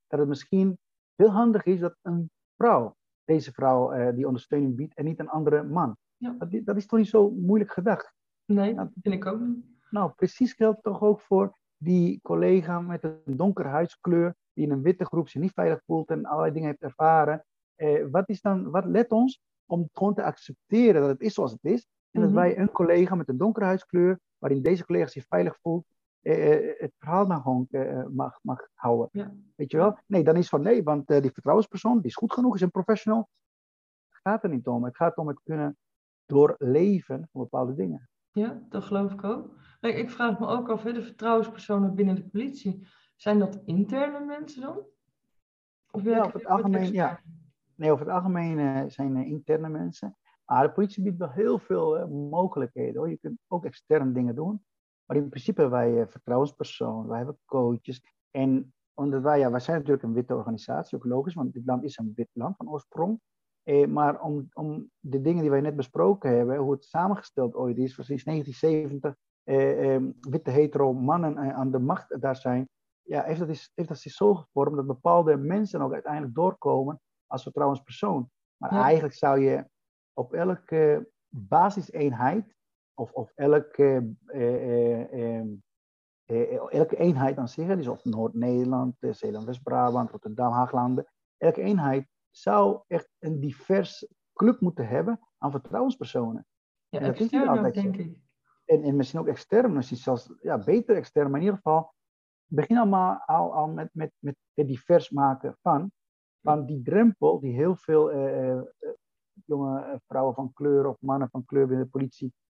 dat 0.07 0.19
het 0.19 0.27
misschien 0.27 0.77
heel 1.15 1.31
handig 1.31 1.63
is 1.65 1.79
dat 1.79 1.95
een 2.01 2.29
vrouw, 2.57 2.95
deze 3.23 3.51
vrouw, 3.51 3.91
eh, 3.91 4.15
die 4.15 4.27
ondersteuning 4.27 4.75
biedt 4.75 4.95
en 4.95 5.05
niet 5.05 5.19
een 5.19 5.29
andere 5.29 5.63
man. 5.63 5.97
Ja. 6.17 6.35
Dat, 6.39 6.49
dat 6.65 6.75
is 6.75 6.85
toch 6.85 6.99
niet 6.99 7.07
zo 7.09 7.29
moeilijk 7.29 7.71
gedacht? 7.71 8.13
Nee, 8.45 8.75
dat 8.75 8.89
vind 9.01 9.15
ik 9.15 9.25
ook 9.25 9.39
niet. 9.39 9.65
Nou, 9.89 10.11
precies 10.15 10.53
geldt 10.53 10.83
toch 10.83 11.01
ook 11.01 11.21
voor 11.21 11.57
die 11.77 12.19
collega 12.21 12.79
met 12.79 13.03
een 13.03 13.37
donkere 13.37 13.67
huidskleur, 13.67 14.35
die 14.53 14.65
in 14.65 14.71
een 14.71 14.81
witte 14.81 15.05
groep 15.05 15.29
zich 15.29 15.41
niet 15.41 15.53
veilig 15.53 15.81
voelt 15.85 16.09
en 16.09 16.25
allerlei 16.25 16.53
dingen 16.53 16.67
heeft 16.67 16.81
ervaren. 16.81 17.45
Eh, 17.75 18.05
wat, 18.11 18.29
is 18.29 18.41
dan, 18.41 18.69
wat 18.69 18.85
let 18.85 19.11
ons 19.11 19.41
om 19.65 19.89
gewoon 19.93 20.13
te 20.13 20.23
accepteren 20.23 21.01
dat 21.01 21.09
het 21.09 21.21
is 21.21 21.33
zoals 21.33 21.51
het 21.51 21.63
is. 21.63 21.87
En 22.11 22.21
dat 22.21 22.29
Mhm. 22.29 22.39
wij 22.39 22.57
een 22.57 22.71
collega 22.71 23.15
met 23.15 23.29
een 23.29 23.37
donkere 23.37 23.65
huidskleur, 23.65 24.19
waarin 24.37 24.61
deze 24.61 24.85
collega 24.85 25.07
zich 25.07 25.25
veilig 25.27 25.57
voelt, 25.61 25.85
eh, 26.21 26.53
eh, 26.53 26.79
het 26.79 26.93
verhaal 26.97 27.25
gewoon 27.25 27.67
eh, 27.69 28.05
mag, 28.05 28.39
mag 28.41 28.67
houden. 28.73 29.09
Ja. 29.11 29.33
Weet 29.55 29.71
je 29.71 29.77
wel? 29.77 29.97
Nee, 30.05 30.23
dan 30.23 30.35
is 30.35 30.49
van 30.49 30.61
nee, 30.61 30.83
want 30.83 31.09
eh, 31.09 31.21
die 31.21 31.31
vertrouwenspersoon, 31.31 31.97
die 31.97 32.05
is 32.05 32.15
goed 32.15 32.33
genoeg, 32.33 32.55
is 32.55 32.61
een 32.61 32.71
professional. 32.71 33.29
Het 34.09 34.19
gaat 34.21 34.43
er 34.43 34.49
niet 34.49 34.67
om. 34.67 34.83
Het 34.83 34.95
gaat 34.95 35.17
om 35.17 35.27
het 35.27 35.41
kunnen 35.43 35.77
doorleven 36.25 37.29
van 37.31 37.41
bepaalde 37.41 37.75
dingen. 37.75 38.09
Ja, 38.31 38.61
dat 38.69 38.83
geloof 38.83 39.11
ik 39.11 39.23
ook. 39.23 39.55
Ik 39.79 40.09
vraag 40.09 40.39
me 40.39 40.47
ook 40.47 40.69
af, 40.69 40.83
hè, 40.83 40.93
de 40.93 41.01
vertrouwenspersonen 41.01 41.95
binnen 41.95 42.15
de 42.15 42.27
politie, 42.27 42.87
zijn 43.15 43.39
dat 43.39 43.61
interne 43.65 44.25
mensen 44.25 44.61
dan? 44.61 44.85
Of 45.91 46.01
werken 46.01 46.25
over 46.25 46.39
het 46.39 46.47
algemeen, 46.47 46.91
ja. 46.91 47.19
Nee, 47.75 47.91
over 47.91 48.05
het 48.05 48.15
algemeen 48.15 48.91
zijn 48.91 49.15
interne 49.15 49.69
mensen. 49.69 50.17
Maar 50.45 50.63
de 50.63 50.73
politie 50.73 51.03
biedt 51.03 51.17
wel 51.17 51.31
heel 51.31 51.59
veel 51.59 52.07
mogelijkheden. 52.07 52.95
Hoor. 52.95 53.09
Je 53.09 53.17
kunt 53.17 53.39
ook 53.47 53.65
extern 53.65 54.13
dingen 54.13 54.35
doen. 54.35 54.65
Maar 55.07 55.17
in 55.17 55.29
principe 55.29 55.61
hebben 55.61 55.79
wij 55.79 56.01
eh, 56.01 56.07
vertrouwenspersonen, 56.07 57.07
wij 57.07 57.17
hebben 57.17 57.39
coaches. 57.45 58.01
En 58.31 58.73
omdat 58.93 59.21
wij, 59.21 59.39
ja, 59.39 59.51
wij 59.51 59.59
zijn 59.59 59.77
natuurlijk 59.77 60.03
een 60.03 60.13
witte 60.13 60.35
organisatie, 60.35 60.97
ook 60.97 61.05
logisch, 61.05 61.33
want 61.33 61.53
dit 61.53 61.65
land 61.65 61.83
is 61.83 61.97
een 61.97 62.13
wit 62.15 62.29
land 62.33 62.55
van 62.57 62.69
oorsprong. 62.69 63.19
Eh, 63.63 63.87
maar 63.87 64.21
om, 64.21 64.49
om 64.53 64.91
de 64.99 65.21
dingen 65.21 65.41
die 65.41 65.51
wij 65.51 65.61
net 65.61 65.75
besproken 65.75 66.37
hebben, 66.37 66.57
hoe 66.57 66.71
het 66.71 66.85
samengesteld 66.85 67.55
ooit 67.55 67.77
is, 67.77 67.93
sinds 67.93 68.23
1970, 68.23 69.15
eh, 69.43 69.95
eh, 69.95 70.03
witte 70.21 70.51
hetero 70.51 70.93
mannen 70.93 71.37
eh, 71.37 71.53
aan 71.53 71.71
de 71.71 71.79
macht 71.79 72.21
daar 72.21 72.35
zijn, 72.35 72.69
ja, 73.01 73.23
heeft 73.23 73.39
dat, 73.39 73.49
is, 73.49 73.71
heeft 73.75 73.89
dat 73.89 73.99
zich 73.99 74.11
zo 74.11 74.35
gevormd 74.35 74.75
dat 74.75 74.85
bepaalde 74.87 75.37
mensen 75.37 75.81
ook 75.81 75.93
uiteindelijk 75.93 76.35
doorkomen 76.35 77.01
als 77.27 77.43
vertrouwenspersoon. 77.43 78.29
Maar 78.57 78.73
Ja. 78.73 78.83
eigenlijk 78.83 79.13
zou 79.15 79.39
je 79.39 79.65
op 80.13 80.33
elke 80.33 81.09
basiseenheid, 81.29 82.55
of, 82.97 83.11
of 83.11 83.31
elke, 83.35 84.15
eh, 84.25 84.55
eh, 84.55 85.13
eh, 85.13 85.45
eh, 86.25 86.73
elke 86.73 86.97
eenheid 86.97 87.37
aan 87.37 87.47
zich, 87.47 87.75
dus 87.75 87.87
of 87.87 88.03
Noord-Nederland, 88.03 88.95
eh, 88.99 89.13
Zeeland, 89.13 89.45
West-Brabant, 89.45 90.11
Rotterdam, 90.11 90.51
Haaglanden, 90.51 91.07
elke 91.37 91.61
eenheid 91.61 92.07
zou 92.29 92.81
echt 92.87 93.09
een 93.19 93.39
divers 93.39 94.07
club 94.33 94.59
moeten 94.59 94.87
hebben 94.87 95.19
aan 95.37 95.51
vertrouwenspersonen. 95.51 96.45
Ja, 96.89 96.99
En 96.99 97.05
dat 97.05 97.19
is 97.19 97.29
niet 97.29 97.47
altijd 97.47 97.73
denk 97.73 97.97
ik. 97.97 98.17
En, 98.65 98.83
en 98.83 98.95
misschien 98.95 99.19
ook 99.19 99.27
extern, 99.27 99.73
misschien 99.73 99.97
zelfs 99.97 100.33
ja, 100.41 100.57
beter 100.63 100.95
extern, 100.95 101.25
maar 101.31 101.39
in 101.39 101.45
ieder 101.45 101.59
geval 101.63 101.93
begin 102.45 102.77
allemaal 102.77 103.17
al, 103.25 103.53
al 103.53 103.67
met, 103.67 103.89
met, 103.93 104.11
met 104.19 104.35
het 104.53 104.67
divers 104.67 105.09
maken 105.09 105.57
van. 105.61 105.91
Van 106.41 106.65
die 106.65 106.81
drempel 106.81 107.39
die 107.39 107.53
heel 107.53 107.75
veel 107.75 108.11
eh, 108.11 108.51
eh, 108.51 108.63
jonge 109.45 109.81
eh, 109.81 109.95
vrouwen 110.07 110.35
van 110.35 110.53
kleur 110.53 110.87
of 110.87 110.97
mannen 110.99 111.29
van 111.29 111.45
kleur 111.45 111.67
binnen 111.67 111.85
de 111.85 111.91
politie 111.91 112.27
eh, 112.27 112.33
eh, 112.33 112.46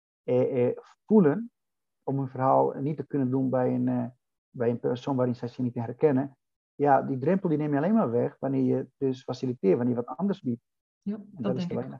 voelen. 1.05 1.51
Om 2.03 2.17
hun 2.17 2.27
verhaal 2.29 2.73
niet 2.73 2.97
te 2.97 3.07
kunnen 3.07 3.29
doen 3.29 3.49
bij 3.49 3.75
een, 3.75 3.87
eh, 3.87 4.05
bij 4.49 4.69
een 4.69 4.79
persoon 4.79 5.15
waarin 5.15 5.35
zij 5.35 5.47
zich 5.47 5.63
niet 5.63 5.75
herkennen. 5.75 6.37
Ja, 6.75 7.01
die 7.01 7.17
drempel 7.17 7.49
die 7.49 7.57
neem 7.57 7.71
je 7.71 7.77
alleen 7.77 7.93
maar 7.93 8.11
weg 8.11 8.37
wanneer 8.39 8.63
je 8.77 8.87
dus 8.97 9.23
faciliteert, 9.23 9.77
wanneer 9.77 9.95
je 9.95 10.03
wat 10.05 10.17
anders 10.17 10.41
biedt. 10.41 10.61
Ja, 11.01 11.15
En 11.15 11.27
dat 11.31 11.43
dat 11.43 11.55
is 11.55 11.67
te 11.67 11.75
weinig. 11.75 11.99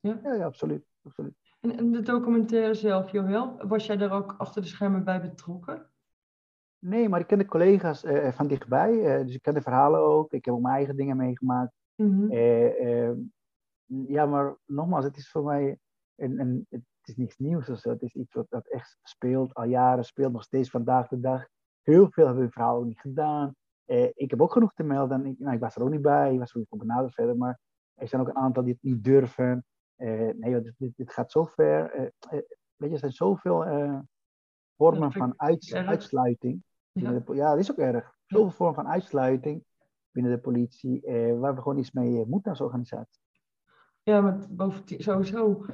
Ja. 0.00 0.20
Ja, 0.22 0.34
ja, 0.34 0.44
absoluut. 0.44 0.84
absoluut. 1.02 1.34
En, 1.60 1.76
en 1.78 1.92
de 1.92 2.02
documentaire 2.02 2.74
zelf, 2.74 3.10
Joël, 3.10 3.66
was 3.66 3.86
jij 3.86 3.96
daar 3.96 4.12
ook 4.12 4.34
achter 4.38 4.62
de 4.62 4.68
schermen 4.68 5.04
bij 5.04 5.20
betrokken? 5.20 5.90
Nee, 6.78 7.08
maar 7.08 7.20
ik 7.20 7.26
ken 7.26 7.38
de 7.38 7.46
collega's 7.46 8.04
eh, 8.04 8.32
van 8.32 8.46
dichtbij. 8.46 9.04
eh, 9.18 9.24
dus 9.26 9.34
ik 9.34 9.42
ken 9.42 9.54
de 9.54 9.62
verhalen 9.62 10.00
ook. 10.00 10.32
Ik 10.32 10.44
heb 10.44 10.54
ook 10.54 10.60
mijn 10.62 10.74
eigen 10.74 10.96
dingen 10.96 11.16
meegemaakt. 11.16 11.72
Mhm. 11.94 12.30
Eh, 12.30 13.08
eh, 13.08 13.16
ja, 13.84 14.26
maar 14.26 14.56
nogmaals, 14.66 15.04
het 15.04 15.16
is 15.16 15.30
voor 15.30 15.44
mij 15.44 15.78
een, 16.14 16.40
een, 16.40 16.66
het 17.02 17.08
is 17.10 17.16
niets 17.16 17.38
nieuws 17.38 17.68
of 17.68 17.78
zo. 17.78 17.90
Het 17.90 18.02
is 18.02 18.14
iets 18.14 18.34
wat 18.34 18.46
dat 18.48 18.66
echt 18.68 18.98
speelt, 19.02 19.54
al 19.54 19.64
jaren 19.64 20.04
speelt, 20.04 20.32
nog 20.32 20.42
steeds 20.42 20.70
vandaag 20.70 21.08
de 21.08 21.20
dag. 21.20 21.46
Heel 21.82 22.10
veel 22.10 22.26
hebben 22.26 22.44
we 22.44 22.50
verhaal 22.50 22.76
ook 22.76 22.84
niet 22.84 23.00
gedaan. 23.00 23.54
Eh, 23.84 24.08
ik 24.14 24.30
heb 24.30 24.40
ook 24.42 24.52
genoeg 24.52 24.72
te 24.72 24.82
melden. 24.82 25.26
Ik, 25.26 25.38
nou, 25.38 25.54
ik 25.54 25.60
was 25.60 25.76
er 25.76 25.82
ook 25.82 25.90
niet 25.90 26.02
bij, 26.02 26.32
ik 26.32 26.38
was 26.38 26.50
er 26.54 26.60
ook 26.60 26.66
niet 26.70 26.80
benaderd 26.80 27.14
verder, 27.14 27.36
maar 27.36 27.60
er 27.94 28.08
zijn 28.08 28.22
ook 28.22 28.28
een 28.28 28.36
aantal 28.36 28.62
die 28.64 28.72
het 28.72 28.82
niet 28.82 29.04
durven. 29.04 29.64
Eh, 29.96 30.08
nee, 30.34 30.60
dit, 30.62 30.74
dit, 30.78 30.96
dit 30.96 31.12
gaat 31.12 31.30
zo 31.32 31.44
ver. 31.44 31.90
Eh, 31.90 32.04
eh, 32.04 32.42
weet 32.76 32.88
je, 32.88 32.90
er 32.92 32.98
zijn 32.98 33.12
zoveel 33.12 33.64
eh, 33.64 33.98
vormen 34.76 35.12
van 35.12 35.34
uits- 35.36 35.74
uitsluiting. 35.74 36.64
Ja. 36.92 37.12
de 37.12 37.22
po- 37.22 37.34
ja, 37.34 37.50
dat 37.50 37.58
is 37.58 37.70
ook 37.70 37.78
erg. 37.78 38.14
Zoveel 38.26 38.50
vormen 38.50 38.74
van 38.74 38.88
uitsluiting 38.88 39.64
binnen 40.10 40.32
de 40.32 40.38
politie, 40.40 41.02
eh, 41.06 41.38
waar 41.38 41.54
we 41.54 41.62
gewoon 41.62 41.78
iets 41.78 41.92
mee 41.92 42.26
moeten 42.26 42.50
als 42.50 42.60
organisatie. 42.60 43.20
Ja, 44.02 44.20
maar 44.20 44.38
bovendien 44.50 45.02
sowieso, 45.02 45.64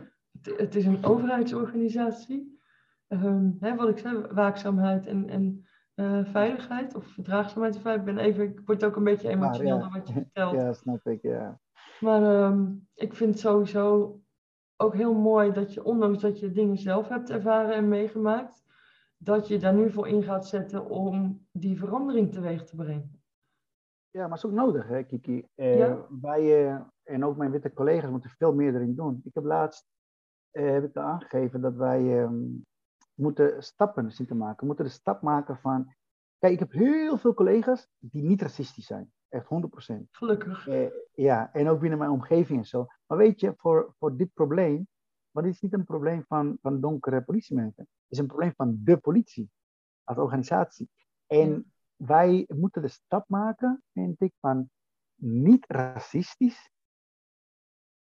het, 0.43 0.75
is 0.75 0.87
een 0.87 1.05
overheidsorganisatie. 1.05 2.61
Ehm, 3.07 3.51
hè, 3.61 3.75
wat 3.75 3.89
ik 3.89 3.99
zei, 3.99 4.27
waakzaamheid 4.33 5.07
en, 5.07 5.29
en 5.29 5.67
eh, 5.95 6.25
veiligheid 6.25 6.95
of 6.95 7.07
verdraagzaamheid. 7.07 7.75
en 7.75 7.81
veiligheid. 7.81 8.17
Ik, 8.17 8.25
ben 8.25 8.33
even, 8.33 8.59
ik 8.59 8.67
word 8.67 8.85
ook 8.85 8.97
een 8.97 9.05
beetje 9.05 9.29
emotioneel 9.29 9.77
ja. 9.77 9.83
door 9.83 9.93
wat 9.93 10.09
je 10.09 10.13
vertelt. 10.13 10.55
Ja, 10.55 10.73
snap 10.73 11.07
ik. 11.07 11.23
Ja. 11.23 11.61
Maar 12.01 12.23
ehm, 12.23 12.75
ik 12.95 13.15
vind 13.15 13.31
het 13.31 13.41
sowieso 13.41 14.21
ook 14.77 14.95
heel 14.95 15.15
mooi 15.15 15.53
dat 15.53 15.75
je, 15.75 15.85
ondanks 15.85 16.21
dat 16.21 16.39
je 16.39 16.53
dingen 16.53 16.77
zelf 16.77 17.09
hebt 17.09 17.31
ervaren 17.31 17.75
en 17.75 17.89
meegemaakt, 17.89 18.65
dat 19.17 19.49
je 19.49 19.59
daar 19.59 19.75
nu 19.75 19.91
voor 19.91 20.09
in 20.09 20.23
gaat 20.23 20.47
zetten 20.47 20.89
om 20.89 21.47
die 21.53 21.79
verandering 21.79 22.33
teweeg 22.33 22.65
te 22.65 22.77
brengen. 22.77 23.23
ja, 24.11 24.21
maar 24.21 24.31
het 24.31 24.39
is 24.39 24.45
ook 24.45 24.57
nodig, 24.57 24.89
hè, 24.89 25.03
Kiki. 25.03 25.47
Eh, 25.55 25.79
Ja. 25.79 26.07
Wij 26.21 26.67
eh, 26.67 26.81
en 27.03 27.25
ook 27.25 27.37
mijn 27.37 27.51
witte 27.51 27.73
collega's 27.73 28.11
moeten 28.11 28.31
veel 28.31 28.55
meer 28.55 28.75
erin 28.75 28.95
doen. 28.95 29.21
Ik 29.25 29.35
heb 29.35 29.45
laatst 29.45 29.87
heb 30.51 30.85
ik 30.85 30.97
aangegeven 30.97 31.61
dat 31.61 31.75
wij 31.75 32.23
ehm, 32.23 32.45
moeten 33.15 33.63
stappen 33.63 34.13
zien 34.13 34.27
te 34.27 34.35
maken. 34.35 34.61
We 34.61 34.67
moeten 34.67 34.85
de 34.85 34.91
stap 34.91 35.23
maken 35.23 35.57
van. 35.57 35.95
Kijk, 36.39 36.53
ik 36.53 36.59
heb 36.59 36.73
heel 36.73 37.19
veel 37.19 37.35
collega's 37.35 37.89
die 37.99 38.23
niet 38.23 38.43
racistisch 38.43 38.87
zijn. 38.87 39.13
Echt 39.29 39.47
100%. 39.47 40.09
Gelukkig. 40.11 40.69
Eh, 40.69 40.91
ja, 41.13 41.53
en 41.53 41.69
ook 41.69 41.81
binnen 41.81 41.99
mijn 41.99 42.11
omgeving 42.11 42.59
en 42.59 42.67
zo. 42.67 42.87
Maar 43.07 43.19
weet 43.19 43.41
je, 43.41 43.55
voor, 43.57 43.95
voor 43.99 44.17
dit 44.17 44.33
probleem, 44.33 44.89
want 45.31 45.47
dit 45.47 45.55
is 45.55 45.61
niet 45.61 45.73
een 45.73 45.85
probleem 45.85 46.25
van, 46.27 46.59
van 46.61 46.81
donkere 46.81 47.23
politiemensen. 47.23 47.83
Het 47.83 48.13
is 48.13 48.19
een 48.19 48.27
probleem 48.27 48.53
van 48.57 48.81
de 48.85 48.97
politie 48.97 49.51
als 50.05 50.19
organisatie. 50.19 50.91
En 51.27 51.73
wij 51.97 52.45
moeten 52.49 52.83
de 52.83 52.89
stap 52.89 53.29
maken, 53.29 53.83
vind 53.93 54.21
ik, 54.21 54.33
van 54.41 54.71
niet 55.15 55.65
racistisch 55.69 56.71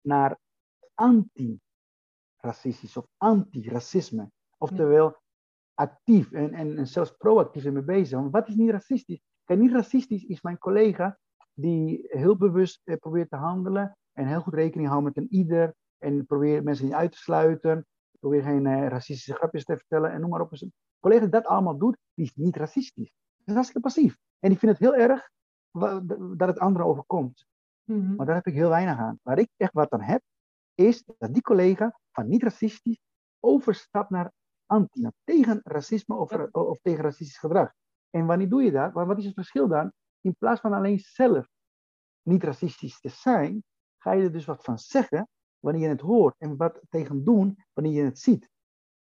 naar 0.01 0.39
anti-racistisch 2.47 2.97
of 2.97 3.07
anti-racisme. 3.17 4.31
Oftewel 4.59 5.17
actief 5.75 6.33
en, 6.33 6.53
en, 6.53 6.79
en 6.79 6.87
zelfs 6.87 7.11
proactief 7.11 7.65
ermee 7.65 7.83
bezig. 7.83 8.19
Want 8.19 8.33
wat 8.33 8.49
is 8.49 8.55
niet 8.55 8.71
racistisch? 8.71 9.21
Kijk, 9.45 9.61
niet 9.61 9.73
racistisch 9.73 10.25
is 10.25 10.43
mijn 10.43 10.59
collega 10.59 11.19
die 11.55 12.07
heel 12.09 12.37
bewust 12.37 12.81
eh, 12.85 12.97
probeert 12.97 13.31
te 13.31 13.37
handelen 13.37 13.97
en 14.13 14.27
heel 14.27 14.41
goed 14.41 14.55
rekening 14.55 14.89
houdt 14.89 15.05
met 15.05 15.17
een 15.17 15.33
ieder 15.35 15.75
en 15.99 16.27
probeert 16.27 16.65
mensen 16.65 16.85
niet 16.85 16.95
uit 16.95 17.13
te 17.13 17.19
sluiten, 17.19 17.87
probeert 18.21 18.45
geen 18.45 18.67
eh, 18.67 18.89
racistische 18.89 19.35
grapjes 19.35 19.65
te 19.65 19.77
vertellen 19.77 20.13
en 20.13 20.21
noem 20.21 20.31
maar 20.31 20.41
op. 20.41 20.53
Een 20.53 20.73
collega 21.01 21.21
die 21.21 21.31
dat 21.31 21.47
allemaal 21.47 21.79
doet, 21.79 21.97
die 22.15 22.25
is 22.25 22.35
niet 22.35 22.57
racistisch. 22.57 23.13
Dat 23.37 23.47
is 23.47 23.55
hartstikke 23.55 23.89
passief. 23.89 24.17
En 24.39 24.51
ik 24.51 24.59
vind 24.59 24.73
het 24.73 24.81
heel 24.81 24.95
erg 24.95 25.31
dat 26.37 26.49
het 26.49 26.59
anderen 26.59 26.87
overkomt. 26.87 27.47
Mhm. 27.85 28.15
Maar 28.15 28.27
daar 28.27 28.35
heb 28.35 28.47
ik 28.47 28.55
heel 28.55 28.69
weinig 28.69 28.99
aan. 28.99 29.19
Waar 29.23 29.39
ik 29.39 29.49
echt 29.57 29.73
wat 29.73 29.91
aan 29.91 30.01
heb, 30.01 30.23
is 30.75 31.05
dat 31.19 31.33
die 31.33 31.43
collega 31.43 31.99
van 32.17 32.29
niet 32.29 32.43
racistisch 32.43 33.01
overstapt 33.41 34.11
naar 34.11 34.33
anti, 34.67 35.01
naar 35.01 35.13
tegen 35.25 35.61
racisme 35.65 36.15
of, 36.15 36.33
of 36.53 36.79
tegen 36.83 37.03
racistisch 37.03 37.39
gedrag. 37.39 37.73
En 38.11 38.27
wanneer 38.27 38.49
doe 38.49 38.63
je 38.63 38.71
dat? 38.71 38.93
Wat 38.93 39.19
is 39.19 39.25
het 39.25 39.35
verschil 39.35 39.69
dan? 39.69 39.93
In 40.21 40.37
plaats 40.39 40.61
van 40.61 40.73
alleen 40.73 40.99
zelf 40.99 41.49
niet 42.23 42.45
racistisch 42.45 43.01
te 43.01 43.09
zijn, 43.09 43.65
ga 43.99 44.13
je 44.13 44.23
er 44.23 44.33
dus 44.33 44.45
wat 44.45 44.65
van 44.65 44.79
zeggen 44.79 45.29
wanneer 45.59 45.83
je 45.83 45.89
het 45.89 46.01
hoort 46.01 46.35
en 46.39 46.57
wat 46.57 46.81
tegen 46.89 47.25
doen 47.25 47.59
wanneer 47.73 47.93
je 47.93 48.05
het 48.05 48.19
ziet. 48.19 48.51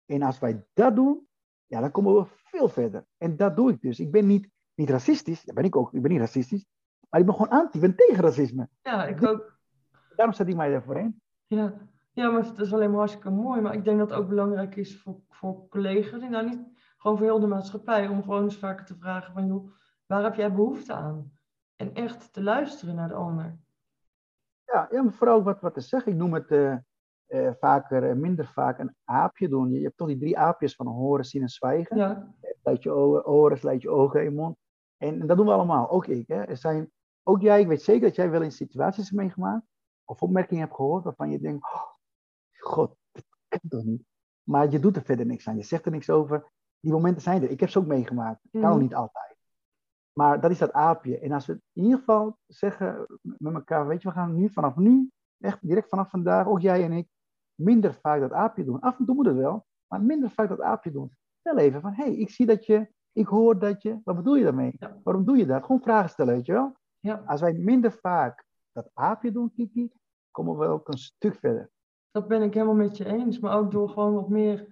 En 0.07 0.23
als 0.23 0.39
wij 0.39 0.67
dat 0.73 0.95
doen, 0.95 1.29
ja, 1.67 1.81
dan 1.81 1.91
komen 1.91 2.15
we 2.15 2.27
veel 2.27 2.69
verder. 2.69 3.07
En 3.17 3.37
dat 3.37 3.57
doe 3.57 3.71
ik 3.71 3.81
dus. 3.81 4.01
Ik 4.01 4.11
ben 4.11 4.27
niet, 4.27 4.49
niet 4.75 4.91
racistisch, 4.91 5.43
ja, 5.43 5.53
ben 5.53 5.65
ik 5.65 5.77
ook, 5.77 5.93
ik 5.95 6.03
ben 6.03 6.11
niet 6.11 6.21
racistisch, 6.21 6.67
maar 7.09 7.21
ik 7.21 7.27
ben 7.27 7.35
gewoon 7.35 7.61
anti, 7.61 7.79
ik 7.79 7.81
ben 7.81 7.97
tegen 7.97 8.23
racisme. 8.23 8.69
Ja, 8.83 9.07
ik 9.07 9.27
ook. 9.27 9.59
Daarom 10.17 10.35
zet 10.35 10.49
ik 10.49 10.57
mij 10.57 10.71
daarvoor 10.71 10.99
in. 10.99 11.23
Ja. 11.47 11.93
Ja, 12.15 12.31
maar 12.31 12.45
het 12.45 12.59
is 12.59 12.73
alleen 12.73 12.91
maar 12.91 12.99
hartstikke 12.99 13.31
mooi. 13.31 13.61
Maar 13.61 13.75
ik 13.75 13.85
denk 13.85 13.99
dat 13.99 14.11
het 14.11 14.19
ook 14.19 14.29
belangrijk 14.29 14.77
is 14.77 15.03
voor, 15.03 15.21
voor 15.29 15.69
collega's, 15.69 16.21
die 16.21 16.29
nou 16.29 16.49
niet 16.49 16.73
gewoon 16.97 17.17
voor 17.17 17.27
heel 17.27 17.41
de 17.41 17.47
maatschappij, 17.47 18.09
om 18.09 18.23
gewoon 18.23 18.43
eens 18.43 18.59
vaker 18.59 18.87
te 18.87 18.97
vragen 18.97 19.33
van, 19.33 19.47
joh, 19.47 19.71
waar 20.07 20.23
heb 20.23 20.35
jij 20.35 20.55
behoefte 20.55 20.93
aan? 20.93 21.33
En 21.77 21.95
echt 21.95 22.33
te 22.33 22.43
luisteren 22.43 22.95
naar 22.95 23.09
de 23.09 23.15
ander. 23.15 23.59
Ja, 24.65 24.89
ja 24.91 25.03
maar 25.03 25.13
vooral 25.13 25.43
wat, 25.43 25.61
wat 25.61 25.75
te 25.75 25.81
zeggen. 25.81 26.13
Ik 26.13 26.19
noem 26.19 26.35
het 26.35 26.51
uh, 26.51 26.77
uh, 27.29 27.51
vaker, 27.59 28.09
uh, 28.09 28.15
minder 28.15 28.47
vaak 28.47 28.79
een 28.79 28.97
aapje 29.05 29.49
doen. 29.49 29.71
Je, 29.71 29.83
hebt 29.83 29.97
toch 29.97 30.09
die 30.09 30.19
drie 30.19 30.39
aapjes 30.39 30.75
van 30.75 30.87
horen, 30.87 31.25
zien 31.25 31.43
en 31.43 31.49
zwijgen. 31.49 31.97
Ja. 31.97 32.35
Sluit 32.63 32.83
je 32.83 32.95
oren, 33.27 33.59
sluit 33.59 33.83
je 33.83 33.91
ogen 33.91 34.21
in 34.21 34.31
je 34.31 34.37
mond. 34.37 34.57
En, 34.97 35.21
en, 35.21 35.27
dat 35.27 35.37
doen 35.37 35.47
we 35.47 35.53
allemaal, 35.53 35.91
ook 35.91 36.07
ik. 36.07 36.29
Hè. 36.29 36.43
Er 36.43 36.57
zijn, 36.57 36.91
ook 37.23 37.41
jij, 37.41 37.61
ik 37.61 37.67
weet 37.67 37.83
zeker 37.83 38.07
dat 38.07 38.17
jij 38.17 38.31
wel 38.31 38.43
in 38.43 38.53
situaties 38.53 39.05
hebt 39.05 39.21
meegemaakt. 39.21 39.67
Of 40.05 40.23
opmerkingen 40.23 40.63
hebt 40.63 40.77
gehoord 40.77 41.05
waarvan 41.05 41.31
je 41.31 41.39
denkt, 41.39 41.65
oh, 41.65 41.94
god, 42.65 42.97
dat 43.13 43.25
kan 43.49 43.61
toch 43.69 43.85
niet. 43.85 44.05
Maar 44.43 44.71
je 44.71 44.79
doet 44.79 44.97
er 44.97 45.03
verder 45.03 45.27
niks 45.27 45.49
aan. 45.49 45.57
Je 45.57 45.63
zegt 45.63 45.85
er 45.85 45.91
niks 45.91 46.11
over. 46.11 46.53
Die 46.81 46.93
momenten 46.93 47.23
zijn 47.23 47.43
er. 47.43 47.51
Ik 47.51 47.61
heb 47.61 47.69
ze 47.69 47.79
ook 47.79 47.87
meegemaakt. 47.87 48.41
Kan 48.51 48.73
ook 48.73 48.81
niet 48.81 48.95
altijd. 48.95 49.37
Maar 50.13 50.41
dat 50.41 50.51
is 50.51 50.59
dat 50.59 50.73
aapje. 50.73 51.19
En 51.19 51.33
als 51.33 51.47
we 51.47 51.61
in 51.73 51.83
ieder 51.83 51.99
geval 51.99 52.39
zeggen 52.47 53.07
met 53.21 53.55
elkaar, 53.55 53.87
weet 53.87 54.03
je, 54.03 54.09
we 54.09 54.15
gaan 54.15 54.35
nu 54.35 54.51
vanaf 54.51 54.77
nu, 54.77 55.11
echt 55.39 55.59
direct 55.69 55.89
vanaf 55.89 56.11
vandaag, 56.11 56.47
ook 56.47 56.61
jij 56.61 56.85
en 56.85 56.93
ik, 56.93 57.09
minder 57.55 57.95
vaak 57.95 58.21
dat 58.21 58.33
aapje 58.33 58.65
doen. 58.65 58.81
Af 58.81 58.99
en 58.99 59.05
toe 59.05 59.15
moet 59.15 59.27
het 59.27 59.37
wel, 59.37 59.67
maar 59.87 60.03
minder 60.03 60.31
vaak 60.31 60.49
dat 60.49 60.61
aapje 60.61 60.91
doen. 60.91 61.17
Stel 61.39 61.59
even 61.59 61.81
van, 61.81 61.93
hé, 61.93 62.05
hey, 62.05 62.15
ik 62.15 62.31
zie 62.31 62.47
dat 62.47 62.67
je, 62.67 62.93
ik 63.13 63.27
hoor 63.27 63.59
dat 63.59 63.83
je, 63.83 64.01
wat 64.05 64.17
bedoel 64.17 64.35
je 64.35 64.45
daarmee? 64.45 64.75
Ja. 64.79 65.01
Waarom 65.03 65.25
doe 65.25 65.37
je 65.37 65.47
dat? 65.47 65.65
Gewoon 65.65 65.81
vragen 65.81 66.11
stellen, 66.11 66.35
weet 66.35 66.47
je 66.47 66.53
wel? 66.53 66.77
Ja, 67.01 67.23
Als 67.27 67.41
wij 67.41 67.53
minder 67.53 67.93
vaak 67.93 68.45
dat 68.73 68.91
aapje 68.95 69.33
doen, 69.33 69.53
Kiki, 69.53 69.91
komen 70.31 70.59
we 70.59 70.67
ook 70.67 70.89
een 70.89 70.99
stuk 70.99 71.35
verder. 71.35 71.71
Dat 72.15 72.29
ben 72.29 72.43
ik 72.43 72.55
helemaal 72.55 72.75
met 72.75 72.97
je 72.97 73.05
eens. 73.07 73.39
Maar 73.39 73.57
ook 73.57 73.71
door 73.71 73.89
gewoon 73.89 74.15
wat 74.15 74.29
meer. 74.29 74.67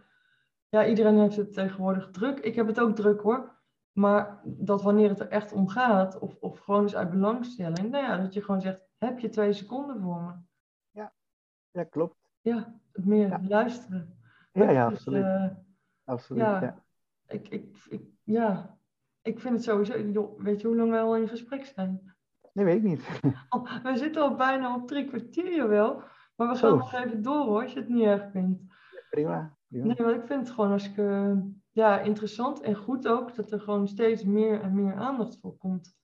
Ja, 0.68 0.86
iedereen 0.86 1.18
heeft 1.18 1.36
het 1.36 1.52
tegenwoordig 1.52 2.10
druk. 2.10 2.38
Ik 2.40 2.54
heb 2.54 2.66
het 2.66 2.80
ook 2.80 2.94
druk 2.94 3.20
hoor. 3.20 3.60
Maar 3.92 4.40
dat 4.44 4.82
wanneer 4.82 5.08
het 5.08 5.20
er 5.20 5.28
echt 5.28 5.52
om 5.52 5.68
gaat, 5.68 6.18
of, 6.18 6.36
of 6.40 6.58
gewoon 6.58 6.82
eens 6.82 6.96
uit 6.96 7.10
belangstelling, 7.10 7.90
nou 7.90 8.04
ja, 8.04 8.16
dat 8.16 8.34
je 8.34 8.42
gewoon 8.42 8.60
zegt: 8.60 8.84
heb 8.98 9.18
je 9.18 9.28
twee 9.28 9.52
seconden 9.52 10.00
voor 10.00 10.20
me? 10.20 10.32
Ja, 11.70 11.84
klopt. 11.84 12.16
Ja, 12.40 12.80
het 12.92 13.04
meer 13.04 13.28
Ja. 13.28 13.40
luisteren. 13.48 14.18
Ja, 14.52 14.70
ja, 14.70 14.88
Dus, 14.88 14.98
absoluut. 14.98 15.24
eh, 15.24 15.46
absoluut 16.04 16.42
ja. 16.42 16.60
ja. 16.62 16.82
ik, 17.26 17.48
ik, 17.48 17.76
ik, 17.88 18.02
ja, 18.22 18.78
ik 19.22 19.40
vind 19.40 19.54
het 19.54 19.64
sowieso. 19.64 20.34
weet 20.38 20.60
je 20.60 20.66
hoe 20.66 20.76
lang 20.76 20.90
wij 20.90 21.02
al 21.02 21.16
in 21.16 21.28
gesprek 21.28 21.64
zijn? 21.64 22.14
Nee, 22.52 22.64
weet 22.64 22.76
ik 22.76 22.82
niet. 22.82 23.20
Oh, 23.48 23.82
we 23.82 23.96
zitten 23.96 24.22
al 24.22 24.34
bijna 24.34 24.74
op 24.74 24.86
drie 24.86 25.04
kwartier 25.04 25.68
wel. 25.68 26.02
Maar 26.34 26.48
we 26.48 26.56
Zo. 26.56 26.68
gaan 26.68 26.78
nog 26.78 26.92
even 26.92 27.22
door 27.22 27.44
hoor, 27.44 27.62
als 27.62 27.72
je 27.72 27.78
het 27.78 27.88
niet 27.88 28.04
erg 28.04 28.30
vindt. 28.30 28.62
Prima. 29.10 29.56
prima. 29.68 29.84
Nee, 29.86 29.96
maar 29.98 30.14
ik 30.14 30.26
vind 30.26 30.40
het 30.40 30.50
gewoon 30.50 30.70
hartstikke 30.70 31.42
ja, 31.70 32.00
interessant 32.00 32.60
en 32.60 32.74
goed 32.74 33.08
ook 33.08 33.34
dat 33.34 33.50
er 33.50 33.60
gewoon 33.60 33.88
steeds 33.88 34.24
meer 34.24 34.60
en 34.60 34.74
meer 34.74 34.94
aandacht 34.94 35.38
voor 35.40 35.56
komt. 35.56 35.96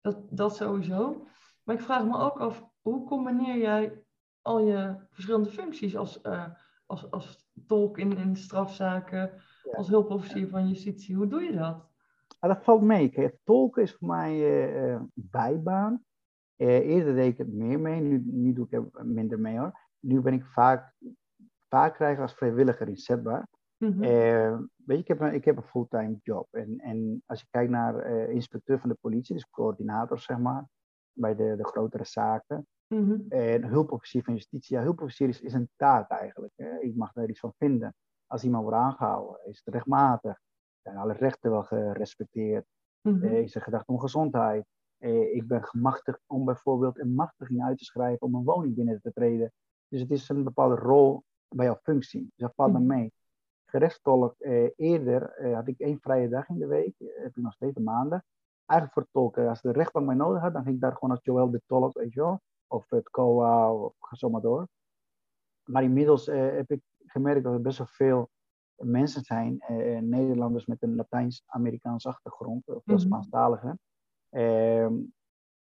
Dat, 0.00 0.18
dat 0.30 0.56
sowieso. 0.56 1.26
Maar 1.64 1.74
ik 1.74 1.80
vraag 1.80 2.04
me 2.04 2.18
ook 2.18 2.40
af, 2.40 2.68
hoe 2.80 3.06
combineer 3.06 3.56
jij 3.58 4.02
al 4.42 4.60
je 4.60 4.96
verschillende 5.10 5.50
functies 5.50 5.96
als, 5.96 6.20
eh, 6.20 6.46
als, 6.86 7.10
als 7.10 7.48
tolk 7.66 7.98
in, 7.98 8.16
in 8.16 8.36
strafzaken, 8.36 9.30
Ja. 9.62 9.76
als 9.76 9.88
hulpofficier 9.88 10.48
van 10.48 10.68
justitie? 10.68 11.16
Hoe 11.16 11.26
doe 11.26 11.42
je 11.42 11.52
dat? 11.52 11.86
Maar 12.40 12.54
dat 12.54 12.64
valt 12.64 12.82
mee. 12.82 13.08
Kijk, 13.08 13.36
tolken 13.44 13.82
is 13.82 13.92
voor 13.94 14.08
mij 14.08 14.32
eh, 14.32 14.92
eh, 14.94 15.00
bijbaan. 15.14 16.04
Eh, 16.56 16.88
eerder 16.88 17.14
deed 17.14 17.32
ik 17.32 17.38
het 17.38 17.52
meer 17.52 17.80
mee, 17.80 18.00
nu, 18.00 18.22
nu 18.24 18.52
doe 18.52 18.66
ik 18.66 18.72
er 18.72 19.06
minder 19.06 19.40
mee 19.40 19.58
hoor. 19.58 19.80
Nu 20.00 20.20
ben 20.20 20.32
ik 20.32 20.44
vaak, 20.44 20.92
vaak 21.68 21.94
krijg 21.94 22.18
als 22.18 22.34
vrijwilliger 22.34 22.88
inzetbaar. 22.88 23.48
Eh, 23.78 24.58
weet 24.84 24.96
je, 24.96 25.02
ik 25.02 25.08
heb 25.08 25.20
een, 25.20 25.34
ik 25.34 25.44
heb 25.44 25.56
een 25.56 25.62
fulltime 25.62 26.18
job. 26.22 26.48
En, 26.50 26.78
en 26.78 27.22
als 27.26 27.40
je 27.40 27.46
kijkt 27.50 27.70
naar 27.70 27.98
eh, 27.98 28.28
inspecteur 28.28 28.80
van 28.80 28.88
de 28.88 28.96
politie, 29.00 29.34
dus 29.34 29.50
coördinator 29.50 30.18
zeg 30.18 30.38
maar, 30.38 30.68
bij 31.12 31.34
de, 31.34 31.56
de 31.56 31.64
grotere 31.64 32.04
zaken. 32.04 32.66
Mhm. 32.86 33.20
En 33.28 33.64
hulpofficier 33.64 34.22
van 34.22 34.34
justitie, 34.34 34.76
ja, 34.76 34.82
hulpofficier 34.82 35.28
is, 35.28 35.40
is 35.40 35.52
een 35.52 35.70
taak 35.76 36.10
eigenlijk. 36.10 36.52
Hè. 36.56 36.80
Ik 36.80 36.96
mag 36.96 37.12
daar 37.12 37.28
iets 37.28 37.40
van 37.40 37.54
vinden. 37.58 37.94
Als 38.26 38.44
iemand 38.44 38.62
wordt 38.62 38.78
aangehouden, 38.78 39.40
is 39.44 39.60
het 39.64 39.74
rechtmatig. 39.74 40.40
Zijn 40.82 40.96
alle 40.96 41.12
rechten 41.12 41.50
wel 41.50 41.62
gerespecteerd? 41.62 42.66
Mhm. 43.00 43.24
Eh, 43.24 43.42
is 43.42 43.54
er 43.54 43.62
gedacht 43.62 43.88
om 43.88 44.00
gezondheid? 44.00 44.64
Eh, 44.98 45.34
ik 45.34 45.46
ben 45.46 45.64
gemachtigd 45.64 46.20
om 46.26 46.44
bijvoorbeeld 46.44 46.98
een 46.98 47.14
machtiging 47.14 47.64
uit 47.64 47.78
te 47.78 47.84
schrijven 47.84 48.26
om 48.26 48.34
een 48.34 48.44
woning 48.44 48.74
binnen 48.74 49.00
te 49.02 49.12
treden. 49.12 49.52
Dus 49.88 50.00
het 50.00 50.10
is 50.10 50.28
een 50.28 50.44
bepaalde 50.44 50.74
rol 50.74 51.22
bij 51.48 51.66
jouw 51.66 51.78
functie. 51.82 52.20
Dus 52.20 52.32
dat 52.36 52.52
valt 52.54 52.72
me 52.72 52.78
Mhm. 52.78 52.86
mee. 52.88 53.12
Gerechtstolk, 53.64 54.34
eh, 54.38 54.68
eerder 54.76 55.30
eh, 55.30 55.54
had 55.54 55.68
ik 55.68 55.78
één 55.80 55.98
vrije 56.00 56.28
dag 56.28 56.48
in 56.48 56.58
de 56.58 56.66
week. 56.66 56.94
heb 56.98 57.36
ik 57.36 57.42
nog 57.42 57.52
steeds 57.52 57.76
een 57.76 57.82
maandag. 57.82 58.20
Eigenlijk 58.66 58.92
voor 58.92 59.06
tolken. 59.22 59.48
Als 59.48 59.60
de 59.62 59.72
rechtbank 59.72 60.06
mij 60.06 60.14
nodig 60.14 60.42
had, 60.42 60.52
dan 60.52 60.62
ging 60.62 60.74
ik 60.74 60.80
daar 60.80 60.92
gewoon 60.92 61.10
als 61.10 61.24
Joël 61.24 61.50
de 61.50 61.62
Tolk, 61.66 61.92
weet 61.98 62.12
je 62.12 62.20
wel. 62.20 62.40
Of 62.66 62.90
het 62.90 63.10
COA, 63.10 63.72
of 63.72 63.94
ga 63.98 64.16
zo 64.16 64.30
maar 64.30 64.40
door. 64.40 64.68
Maar 65.64 65.82
inmiddels 65.82 66.28
eh, 66.28 66.38
heb 66.54 66.70
ik 66.70 66.80
gemerkt 67.06 67.44
dat 67.44 67.52
er 67.52 67.60
best 67.60 67.78
wel 67.78 67.86
veel 67.86 68.30
mensen 68.76 69.22
zijn, 69.24 69.60
eh, 69.60 69.98
Nederlanders 70.00 70.66
met 70.66 70.82
een 70.82 70.94
Latijns-Amerikaanse 70.96 72.08
achtergrond, 72.08 72.68
of 72.68 72.82
veel 72.84 72.94
Mhm. 72.96 73.04
Spaanstaligen. 73.04 73.78
Ehm, 74.30 74.94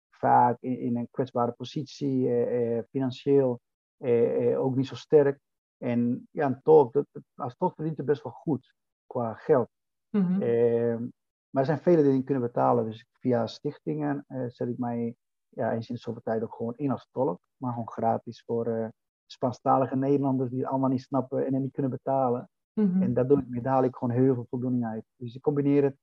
vaak 0.09 0.57
in, 0.59 0.79
in 0.79 0.97
een 0.97 1.07
kwetsbare 1.11 1.51
positie, 1.51 2.27
eh, 2.27 2.77
eh, 2.77 2.83
financieel 2.89 3.59
eh, 3.97 4.61
ook 4.61 4.75
niet 4.75 4.87
zo 4.87 4.95
sterk. 4.95 5.39
En 5.77 6.27
ja, 6.31 6.45
een 6.45 6.61
tolk, 6.61 6.93
dat, 6.93 7.05
dat- 7.11 7.23
als 7.35 7.55
tolk 7.55 7.75
verdient 7.75 7.97
het 7.97 8.05
best 8.05 8.23
wel 8.23 8.31
goed 8.33 8.73
qua 9.07 9.33
geld. 9.33 9.69
Mhm. 10.09 10.41
Ehm, 10.41 11.01
maar 11.49 11.61
er 11.61 11.65
zijn 11.65 11.79
velen 11.79 12.03
die 12.03 12.13
niet 12.13 12.25
kunnen 12.25 12.43
betalen. 12.43 12.85
Dus 12.85 13.05
via 13.11 13.47
stichtingen 13.47 14.23
eh, 14.27 14.43
zet 14.47 14.67
ik 14.67 14.77
mij 14.77 15.15
ja, 15.49 15.73
eens 15.73 15.89
in 15.89 15.95
de 15.95 16.01
zoveel 16.01 16.21
tijd 16.21 16.43
ook 16.43 16.53
gewoon 16.53 16.73
in 16.77 16.91
als 16.91 17.07
tolk. 17.11 17.39
Maar 17.57 17.71
gewoon 17.71 17.89
gratis 17.89 18.43
voor 18.45 18.65
eh 18.67 18.87
Spaanstalige 19.31 19.95
Nederlanders 19.95 20.49
die 20.49 20.59
het 20.59 20.69
allemaal 20.69 20.89
niet 20.89 21.01
snappen 21.01 21.45
en 21.45 21.53
het 21.53 21.61
niet 21.63 21.71
kunnen 21.71 21.91
betalen. 21.91 22.49
Mhm. 22.73 23.01
En 23.01 23.13
dat 23.13 23.29
doe 23.29 23.39
ik 23.39 23.47
mee. 23.47 23.61
Daar 23.61 23.73
haal 23.73 23.83
ik 23.83 23.95
gewoon 23.95 24.15
heel 24.15 24.33
veel 24.33 24.45
voldoening 24.49 24.85
uit. 24.85 25.03
Dus 25.15 25.35
ik 25.35 25.41
combineer 25.41 25.83
het 25.83 25.95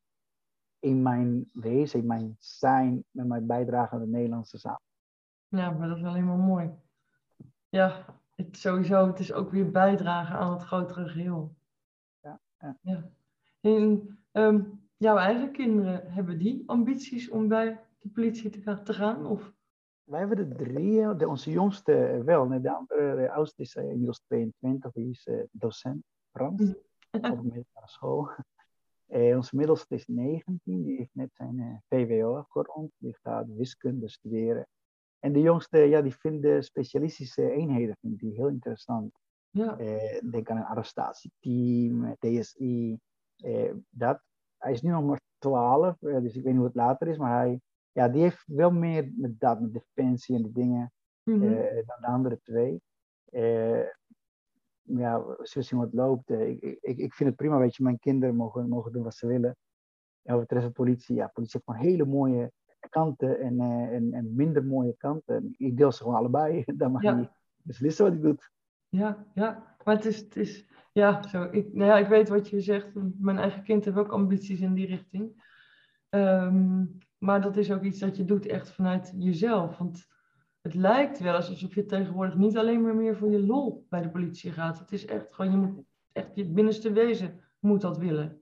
in 0.79 1.03
mijn 1.03 1.51
wezen, 1.53 2.01
in 2.01 2.07
mijn 2.07 2.37
zijn, 2.39 3.05
met 3.11 3.27
mijn 3.27 3.47
bijdrage 3.47 3.95
aan 3.95 4.01
de 4.01 4.07
Nederlandse 4.07 4.59
zaak. 4.59 4.81
Ja, 5.49 5.71
maar 5.71 5.89
dat 5.89 5.97
is 5.97 6.03
wel 6.03 6.15
helemaal 6.15 6.37
mooi. 6.37 6.71
Ja, 7.69 8.05
het, 8.35 8.57
sowieso, 8.57 9.07
het 9.07 9.19
is 9.19 9.33
ook 9.33 9.51
weer 9.51 9.71
bijdragen 9.71 10.37
aan 10.37 10.53
het 10.53 10.63
grotere 10.63 11.09
geheel. 11.09 11.55
Ja, 12.21 12.41
ja. 12.59 12.79
ja. 12.81 13.11
En, 13.61 14.19
ehm, 14.33 14.63
jouw 14.97 15.17
eigen 15.17 15.53
kinderen, 15.53 16.13
hebben 16.13 16.39
die 16.39 16.63
ambities 16.67 17.29
om 17.29 17.49
bij 17.49 17.81
de 17.99 18.09
politie 18.09 18.51
te, 18.51 18.83
te 18.83 18.93
gaan? 18.93 19.27
Of? 19.27 19.53
Wij 20.05 20.19
hebben 20.19 20.37
de 20.37 20.55
drie, 20.55 21.17
de, 21.17 21.29
onze 21.29 21.51
jongste 21.51 22.23
wel. 22.25 22.49
De 22.49 22.71
andere, 22.71 23.17
de 23.17 23.31
oudste 23.31 23.63
is 23.63 23.75
inmiddels 23.75 24.21
22, 24.21 24.93
die 24.93 25.11
is 25.11 25.29
docent 25.51 26.05
Frans 26.31 26.61
mm. 26.61 26.77
op 27.11 27.23
de 27.23 27.43
middelbare 27.43 27.89
school. 27.89 28.31
Uh, 29.09 29.37
onze 29.37 29.57
middelste 29.57 29.95
is 29.95 30.07
19, 30.07 30.83
die 30.83 30.97
heeft 30.97 31.15
net 31.15 31.35
zijn 31.35 31.59
uh, 31.59 31.77
VWO 31.89 32.37
afgerond. 32.37 32.93
Die 32.99 33.17
gaat 33.23 33.47
wiskunde 33.49 34.09
studeren. 34.09 34.67
En 35.19 35.33
de 35.33 35.41
jongste, 35.41 35.79
ja, 35.79 36.03
die 36.03 36.15
vindt 36.15 36.43
de 36.43 36.63
specialistische 36.63 37.51
eenheden 37.51 37.97
vindt 38.01 38.21
die 38.21 38.33
heel 38.33 38.49
interessant. 38.49 39.19
Ja. 39.51 39.81
Uh, 39.81 40.31
denk 40.31 40.51
aan 40.51 40.57
een 40.57 40.65
arrestatieteam, 40.65 42.17
TSI, 42.19 42.99
dat. 43.89 44.23
Hij 44.57 44.73
is 44.73 44.83
nu 44.83 44.91
nog 44.91 45.05
maar 45.05 45.21
12, 45.39 45.97
dus 45.99 46.37
ik 46.37 46.43
weet 46.43 46.45
niet 46.45 46.57
hoe 46.57 46.65
het 46.65 46.75
later 46.75 47.09
is, 47.09 47.19
maar 47.19 47.39
hij, 47.39 47.61
ja, 47.93 48.09
die 48.09 48.23
heeft 48.23 48.43
wel 48.47 48.71
meer 48.71 49.13
met 49.17 49.41
dat, 49.41 49.61
met 49.61 49.73
defensie 49.73 50.37
en 50.37 50.43
die 50.43 50.53
dingen, 50.53 50.93
mm 51.23 51.41
-hmm. 51.41 51.55
dan 51.87 52.01
de 52.01 52.07
andere 52.07 52.41
twee 52.43 52.83
ja, 54.87 55.23
zien 55.43 55.79
wat 55.79 55.93
loopt. 55.93 56.31
Eh, 56.31 56.49
ik, 56.49 56.63
ik, 56.81 56.99
ik 56.99 57.15
vind 57.15 57.29
het 57.29 57.39
prima, 57.39 57.59
weet 57.59 57.77
je, 57.77 57.83
mijn 57.83 57.99
kinderen 57.99 58.37
mogen, 58.37 58.69
mogen 58.69 58.93
doen 58.93 59.03
wat 59.03 59.15
ze 59.15 59.27
willen. 59.27 59.57
En 60.23 60.33
wat 60.33 60.41
betreft 60.41 60.67
de 60.67 60.73
politie, 60.73 61.15
ja, 61.15 61.27
politie 61.27 61.61
heeft 61.63 61.79
gewoon 61.79 61.93
hele 61.93 62.11
mooie 62.11 62.53
kanten 62.89 63.41
en, 63.41 63.55
uh, 63.55 63.95
en, 63.95 64.13
en 64.13 64.35
minder 64.35 64.65
mooie 64.65 64.95
kanten. 64.97 65.55
Ik 65.57 65.77
deel 65.77 65.93
ze 65.93 66.03
gewoon 66.03 66.19
allebei, 66.19 66.65
dan 66.77 66.93
mag 66.93 67.03
ja. 67.03 67.17
je 67.17 67.29
beslissen 67.63 68.05
wat 68.05 68.15
hij 68.15 68.23
doet. 68.23 68.51
Ja, 68.89 69.27
ja, 69.35 69.77
maar 69.85 69.95
het 69.95 70.05
is, 70.05 70.19
het 70.19 70.37
is 70.37 70.69
ja, 70.93 71.23
zo. 71.23 71.49
Ik, 71.51 71.75
nou 71.75 71.91
ja, 71.91 71.99
ik 71.99 72.07
weet 72.07 72.29
wat 72.29 72.49
je 72.49 72.61
zegt. 72.61 72.91
Mijn 73.19 73.39
eigen 73.39 73.63
kind 73.63 73.85
heeft 73.85 73.97
ook 73.97 74.13
ambities 74.13 74.61
in 74.61 74.75
die 74.75 74.87
richting. 74.87 75.45
Um, 76.11 76.99
maar 77.19 77.41
dat 77.41 77.57
is 77.57 77.73
ook 77.73 77.83
iets 77.83 77.99
dat 77.99 78.17
je 78.17 78.25
doet 78.25 78.47
echt 78.47 78.71
vanuit 78.71 79.15
jezelf. 79.19 79.79
Want 79.79 80.07
het 80.67 80.75
lijkt 80.75 81.19
wel 81.19 81.35
alsof 81.35 81.75
je 81.75 81.87
tegenwoordig 81.87 82.37
niet 82.37 82.57
alleen 82.57 82.83
maar 82.83 82.95
meer 82.95 83.17
voor 83.17 83.31
je 83.31 83.47
lol 83.47 83.87
bij 83.89 84.03
de 84.03 84.11
politie 84.11 84.53
gaat. 84.53 84.79
Het 84.79 84.93
is 84.93 85.07
echt 85.07 85.35
gewoon, 85.35 85.51
je 85.51 85.57
moet 85.57 85.85
echt 86.13 86.35
je 86.35 86.45
binnenste 86.45 86.93
wezen 86.93 87.41
moet 87.59 87.81
dat 87.81 87.99
willen. 87.99 88.41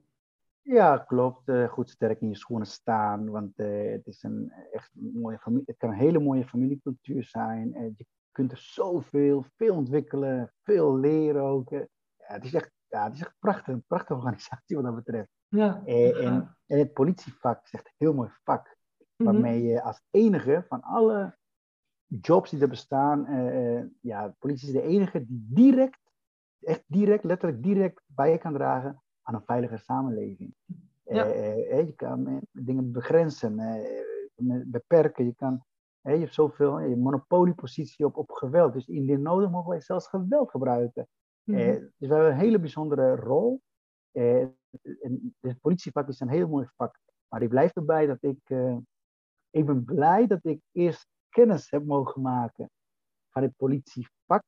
Ja, 0.61 0.97
klopt. 0.97 1.49
Uh, 1.49 1.69
goed 1.69 1.89
sterk 1.89 2.21
in 2.21 2.29
je 2.29 2.35
schoenen 2.35 2.67
staan. 2.67 3.29
Want 3.29 3.59
uh, 3.59 3.91
het 3.91 4.07
is 4.07 4.23
een 4.23 4.51
echt 4.71 4.91
mooie 4.93 5.39
familie. 5.39 5.63
Het 5.65 5.77
kan 5.77 5.89
een 5.89 5.95
hele 5.95 6.19
mooie 6.19 6.45
familiecultuur 6.45 7.23
zijn. 7.23 7.73
Uh, 7.75 7.91
je 7.97 8.05
kunt 8.31 8.51
er 8.51 8.57
zoveel, 8.57 9.45
veel 9.55 9.75
ontwikkelen, 9.75 10.53
veel 10.63 10.97
leren 10.97 11.41
ook. 11.41 11.69
ja, 11.69 11.87
het 12.17 12.43
is 12.43 12.53
echt, 12.53 12.71
ja, 12.87 13.03
het 13.03 13.13
is 13.13 13.21
echt 13.21 13.35
prachtig, 13.39 13.73
een 13.73 13.83
prachtige 13.87 14.19
organisatie 14.19 14.75
wat 14.75 14.85
dat 14.85 14.95
betreft. 14.95 15.29
Ja, 15.47 15.81
en, 15.85 16.55
en, 16.65 16.77
het 16.77 16.93
politievak 16.93 17.63
is 17.63 17.71
echt 17.71 17.85
een 17.85 17.93
heel 17.97 18.13
mooi 18.13 18.29
vak. 18.43 18.77
Mhm. 19.15 19.31
Waarmee 19.31 19.63
je 19.63 19.81
als 19.81 20.01
enige 20.11 20.65
van 20.67 20.81
alle 20.81 21.37
jobs 22.07 22.49
die 22.49 22.61
er 22.61 22.69
bestaan, 22.69 23.25
uh, 23.29 23.83
ja, 24.01 24.27
de 24.27 24.35
politie 24.39 24.67
is 24.67 24.73
de 24.73 24.81
enige 24.81 25.25
die 25.25 25.45
direct, 25.47 25.99
echt 26.61 26.83
direct, 26.87 27.23
letterlijk 27.23 27.63
direct 27.63 28.01
bij 28.05 28.37
kan 28.37 28.53
dragen 28.53 29.01
aan 29.21 29.35
een 29.35 29.45
veilige 29.45 29.77
samenleving. 29.77 30.53
Ja. 31.03 31.27
Uh, 31.27 31.85
je 31.85 31.93
kan 31.95 32.41
dingen 32.51 32.91
begrenzen, 32.91 33.55
beperken, 34.65 35.25
je 35.25 35.35
kan, 35.35 35.63
je 36.01 36.09
hebt 36.09 36.33
zoveel, 36.33 36.79
je 36.79 36.95
monopoliepositie 36.95 38.05
op, 38.05 38.17
op 38.17 38.31
geweld. 38.31 38.73
Dus 38.73 38.87
indien 38.87 39.21
nodig 39.21 39.49
mogen 39.49 39.69
wij 39.69 39.81
zelfs 39.81 40.07
geweld 40.07 40.49
gebruiken. 40.49 41.07
Mm 41.43 41.55
-hmm. 41.55 41.91
dus 41.97 42.09
we 42.09 42.13
hebben 42.13 42.31
een 42.31 42.39
hele 42.39 42.59
bijzondere 42.59 43.15
rol. 43.15 43.61
het 45.39 45.59
politievak 45.61 46.07
is 46.07 46.19
een 46.19 46.29
heel 46.29 46.47
mooi 46.47 46.67
vak. 46.75 46.99
Maar 47.27 47.41
ik 47.41 47.49
blijf 47.49 47.75
erbij 47.75 48.05
dat 48.05 48.17
ik, 48.23 48.49
ik 49.49 49.65
ben 49.65 49.83
blij 49.83 50.27
dat 50.27 50.45
ik 50.45 50.59
eerst 50.71 51.07
kennis 51.35 51.69
heb 51.69 51.85
mogen 51.85 52.21
maken 52.21 52.69
van 53.29 53.41
het 53.41 53.55
politievak. 53.55 54.43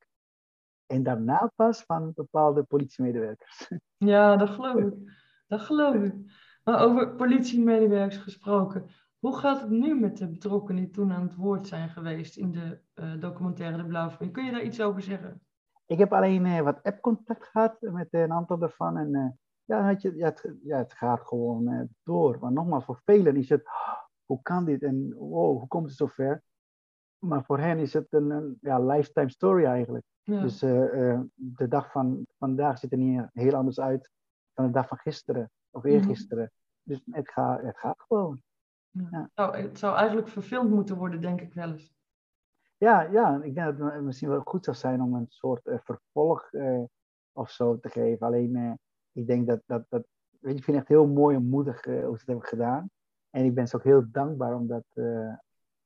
En 0.85 1.03
daarna 1.03 1.51
pas 1.55 1.81
van 1.81 2.11
bepaalde 2.15 2.63
politiemedewerkers. 2.63 3.67
Ja, 3.97 4.35
dat 4.35 4.49
geloof 4.49 4.75
ik. 4.75 4.93
Dat 5.47 5.61
geloof 5.61 5.95
ik. 5.95 6.13
Maar 6.63 6.81
over 6.81 7.15
politiemedewerkers 7.15 8.17
gesproken. 8.17 8.85
Hoe 9.19 9.37
gaat 9.37 9.61
het 9.61 9.69
nu 9.69 9.99
met 9.99 10.17
de 10.17 10.27
betrokkenen 10.27 10.83
die 10.83 10.91
toen 10.91 11.11
aan 11.11 11.21
het 11.21 11.35
woord 11.35 11.67
zijn 11.67 11.89
geweest 11.89 12.37
in 12.37 12.51
de 12.51 12.79
uh, 12.95 13.19
documentaire 13.19 13.77
De 13.77 13.85
Blauwvinger? 13.85 14.33
Kun 14.33 14.45
je 14.45 14.51
daar 14.51 14.63
iets 14.63 14.81
over 14.81 15.01
zeggen? 15.01 15.41
Ik 15.85 15.97
heb 15.97 16.13
alleen 16.13 16.45
uh, 16.45 16.59
wat 16.59 16.83
app-contact 16.83 17.43
gehad 17.43 17.81
met 17.81 18.07
een 18.11 18.31
aantal 18.31 18.57
daarvan. 18.57 18.97
En 18.97 19.13
uh, 19.13 19.29
ja, 19.63 19.95
je, 19.97 20.15
ja, 20.15 20.25
het, 20.25 20.53
ja, 20.63 20.77
het 20.77 20.93
gaat 20.93 21.21
gewoon 21.21 21.89
door. 22.03 22.37
Maar 22.39 22.51
nogmaals, 22.51 22.85
voor 22.85 23.01
velen 23.03 23.35
is 23.35 23.49
het, 23.49 23.65
oh, 23.65 23.97
hoe 24.25 24.41
kan 24.41 24.65
dit 24.65 24.83
en 24.83 25.13
wow, 25.13 25.59
hoe 25.59 25.67
komt 25.67 25.87
het 25.87 25.97
zover? 25.97 26.43
Maar 27.19 27.43
voor 27.45 27.59
hen 27.59 27.77
is 27.77 27.93
het 27.93 28.07
een, 28.09 28.29
een 28.29 28.57
ja, 28.61 28.79
lifetime 28.79 29.29
story 29.29 29.65
eigenlijk. 29.65 30.05
Dus 30.23 30.63
uh, 30.63 30.93
uh, 30.93 31.19
de 31.33 31.67
dag 31.67 31.91
van 31.91 32.25
vandaag 32.37 32.79
ziet 32.79 32.91
er 32.91 32.97
niet 32.97 33.25
heel 33.33 33.53
anders 33.53 33.79
uit 33.79 34.11
dan 34.53 34.65
de 34.65 34.71
dag 34.71 34.87
van 34.87 34.97
gisteren 34.97 35.51
of 35.69 35.83
mhm. 35.83 35.93
eergisteren. 35.93 36.51
Dus 36.83 37.01
het, 37.11 37.31
gaat, 37.31 37.61
het 37.61 37.77
gaat 37.77 38.01
gewoon. 38.01 38.41
Ja. 38.89 39.29
Nou, 39.35 39.57
het 39.57 39.79
zou 39.79 39.95
eigenlijk 39.95 40.27
verfilmd 40.27 40.69
moeten 40.69 40.97
worden, 40.97 41.21
denk 41.21 41.41
ik 41.41 41.53
wel 41.53 41.71
eens. 41.71 41.95
Ja, 42.77 43.01
ja, 43.01 43.43
ik 43.43 43.55
denk 43.55 43.77
dat 43.77 43.91
het 43.91 44.03
misschien 44.03 44.29
wel 44.29 44.41
goed 44.41 44.65
zou 44.65 44.77
zijn 44.77 45.01
om 45.01 45.13
een 45.13 45.27
soort 45.29 45.65
uh, 45.65 45.77
vervolg 45.83 46.49
of 47.31 47.51
zo 47.51 47.79
te 47.79 47.89
geven. 47.89 48.27
Alleen, 48.27 48.79
ik 49.11 49.27
denk 49.27 49.47
dat, 49.47 49.61
dat, 49.65 49.85
dat 49.89 50.05
weet 50.39 50.51
je, 50.51 50.57
ik 50.57 50.63
vind 50.63 50.65
het 50.65 50.75
echt 50.75 50.87
heel 50.87 51.07
mooi 51.07 51.35
en 51.35 51.49
moedig 51.49 51.83
hoe 51.83 51.93
ze 51.93 52.11
het 52.11 52.25
hebben 52.25 52.45
gedaan. 52.45 52.89
En 53.29 53.45
ik 53.45 53.55
ben 53.55 53.67
ze 53.67 53.75
ook 53.75 53.83
heel 53.83 54.11
dankbaar 54.11 54.55
omdat 54.55 54.85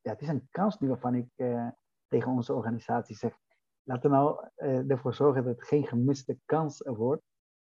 ja, 0.02 0.10
het 0.10 0.20
is 0.20 0.28
een 0.28 0.48
kans 0.50 0.78
nu 0.78 0.88
waarvan 0.88 1.14
ik 1.14 1.28
uh, 1.36 1.68
tegen 2.08 2.32
onze 2.32 2.54
organisatie 2.54 3.16
zeg, 3.16 3.38
laten 3.82 4.10
we 4.10 4.16
nou 4.16 4.48
uh, 4.56 4.90
ervoor 4.90 5.14
zorgen 5.14 5.44
dat 5.44 5.54
het 5.54 5.68
geen 5.68 5.86
gemiste 5.86 6.38
kans 6.44 6.82
wordt. 6.84 7.22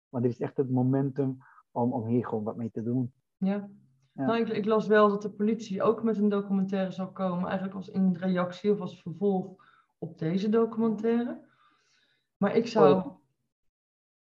Want 0.09 0.25
dit 0.25 0.33
is 0.33 0.41
echt 0.41 0.57
het 0.57 0.71
momentum 0.71 1.39
om, 1.71 1.93
om 1.93 2.07
hier 2.07 2.27
gewoon 2.27 2.45
wat 2.45 2.57
mee 2.57 2.71
te 2.71 2.83
doen. 2.83 3.13
Ja, 3.37 3.69
ja. 4.13 4.27
Nou, 4.27 4.41
ik, 4.41 4.49
ik, 4.49 4.65
las 4.65 4.87
wel 4.87 5.09
dat 5.09 5.23
de 5.23 5.31
politie 5.31 5.83
ook 5.83 6.03
met 6.03 6.17
een 6.17 6.29
documentaire 6.29 6.91
zou 6.91 7.09
komen, 7.09 7.45
eigenlijk 7.45 7.77
als 7.77 7.89
in 7.89 8.17
reactie 8.17 8.73
of 8.73 8.81
als 8.81 9.03
vervolg 9.03 9.65
op 9.99 10.19
deze 10.19 10.49
documentaire. 10.49 11.45
Maar 12.37 12.57
ik 12.57 12.67
zou, 12.67 12.95
oh. 12.95 13.19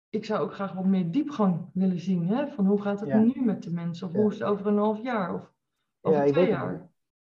ik 0.09 0.25
zou 0.25 0.43
ook 0.43 0.55
graag 0.55 0.73
wat 0.73 0.85
meer 0.85 1.11
diepgang 1.11 1.71
willen 1.73 2.01
zien. 2.01 2.27
Hè? 2.27 2.49
Van 2.49 2.67
hoe 2.67 2.83
gaat 2.83 3.01
het 3.01 3.15
nu 3.15 3.45
met 3.45 3.63
de 3.63 3.73
mensen? 3.73 4.07
Of 4.07 4.13
hoe 4.13 4.33
is 4.33 4.39
het 4.39 4.49
over 4.49 4.67
een 4.67 4.79
half 4.79 5.03
jaar? 5.03 5.35
Of 5.35 5.53
over 6.01 6.27
twee 6.27 6.49
jaar? 6.49 6.93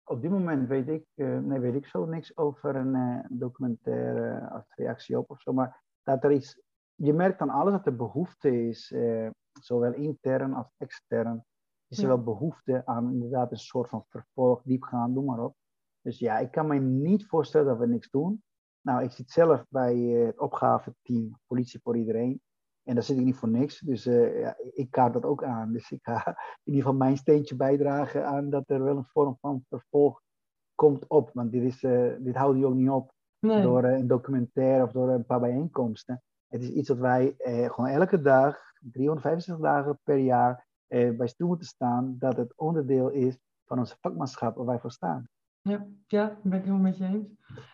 Op 0.10 0.22
dit 0.22 0.32
moment 0.32 0.68
weet 0.68 0.88
ik, 0.88 1.06
uh, 1.16 1.40
nee, 1.40 1.60
weet 1.60 1.76
ik 1.76 1.86
zo 1.86 2.06
niks 2.06 2.38
over 2.38 2.76
een 2.76 2.96
uh, 2.96 3.26
documentaire 3.30 4.50
als 4.50 4.74
reactie 4.76 5.18
op 5.18 5.30
of 5.30 5.42
zo. 5.42 5.54
Maar 5.54 5.84
dat 6.04 6.24
er 6.24 6.32
iets, 6.32 6.62
je 6.96 7.14
merkt 7.14 7.42
aan 7.42 7.50
alles 7.50 7.74
dat 7.74 7.86
er 7.86 7.96
behoefte 7.96 8.68
is, 8.68 8.92
uh, 8.92 9.30
zowel 9.62 9.94
intern 9.94 10.54
als 10.54 10.74
extern. 10.78 11.44
Is 11.88 12.00
er 12.00 12.08
wel 12.08 12.24
behoefte 12.24 12.86
aan 12.86 13.12
inderdaad 13.12 13.52
een 13.52 13.58
soort 13.58 13.90
van 13.90 14.06
vervolg, 14.08 14.62
diepgaan, 14.64 15.14
noem 15.14 15.26
maar 15.26 15.44
op. 15.44 15.56
Dus 16.02 16.20
ja, 16.20 16.40
ik 16.40 16.52
kan 16.52 16.68
me 16.68 16.80
niet 16.80 17.28
voorstellen 17.28 17.68
dat 17.68 17.78
we 17.78 17.88
niks 17.88 18.10
doen. 18.10 18.44
Nou, 18.82 19.04
ik 19.04 19.12
zit 19.12 19.32
zelf 19.32 19.66
bij 19.70 19.96
het 19.98 20.40
opgaveteam 20.40 21.40
Politie 21.48 21.80
voor 21.82 21.98
Iedereen. 21.98 22.42
En 22.90 22.96
daar 22.96 23.04
zit 23.04 23.18
ik 23.18 23.24
niet 23.24 23.36
voor 23.36 23.50
niks. 23.50 23.80
Dus 23.80 24.08
uh, 24.08 24.40
ja, 24.40 24.56
ik 24.74 24.92
kaart 24.92 25.14
dat 25.14 25.24
ook 25.24 25.44
aan. 25.44 25.72
Dus 25.72 25.92
ik 25.92 26.00
ga 26.02 26.26
in 26.64 26.74
ieder 26.74 26.82
geval 26.82 26.98
mijn 26.98 27.18
steentje 27.18 27.56
bijdragen 27.56 28.28
aan 28.28 28.50
dat 28.50 28.70
er 28.70 28.84
wel 28.84 28.98
een 28.98 29.06
vorm 29.06 29.38
van 29.42 29.66
vervolg 29.68 30.22
komt 30.76 31.08
op. 31.08 31.30
Want 31.34 31.52
dit, 31.52 31.64
is, 31.64 31.84
uh, 31.84 32.14
dit 32.20 32.36
houdt 32.36 32.60
je 32.60 32.66
ook 32.66 32.74
niet 32.74 32.90
op 32.90 33.12
door 33.40 33.84
uh, 33.84 33.98
een 33.98 34.08
documentaire 34.08 34.84
of 34.84 34.92
door 34.92 35.10
een 35.10 35.26
paar 35.26 35.40
bijeenkomsten. 35.40 36.22
Het 36.48 36.62
is 36.62 36.70
iets 36.70 36.90
wat 36.90 36.98
wij 36.98 37.36
gewoon 37.38 37.90
elke 37.90 38.22
dag, 38.22 38.58
365 38.80 39.58
dagen 39.66 40.00
per 40.04 40.18
jaar, 40.18 40.68
bij 40.88 41.28
stil 41.28 41.48
moeten 41.48 41.68
staan. 41.68 42.16
Dat 42.20 42.38
het 42.38 42.54
onderdeel 42.56 43.10
is 43.10 43.38
van 43.66 43.80
onze 43.80 43.98
vakmanschap 44.02 44.56
waar 44.56 44.66
wij 44.66 44.80
voor 44.80 44.92
staan. 44.92 45.30
Ja, 45.62 45.88
ja 46.08 46.26
daar 46.26 46.38
ben 46.44 46.60
ik 46.60 46.66
helemaal 46.66 46.84
met 46.84 46.98
je 46.98 47.06
eens. 47.06 47.28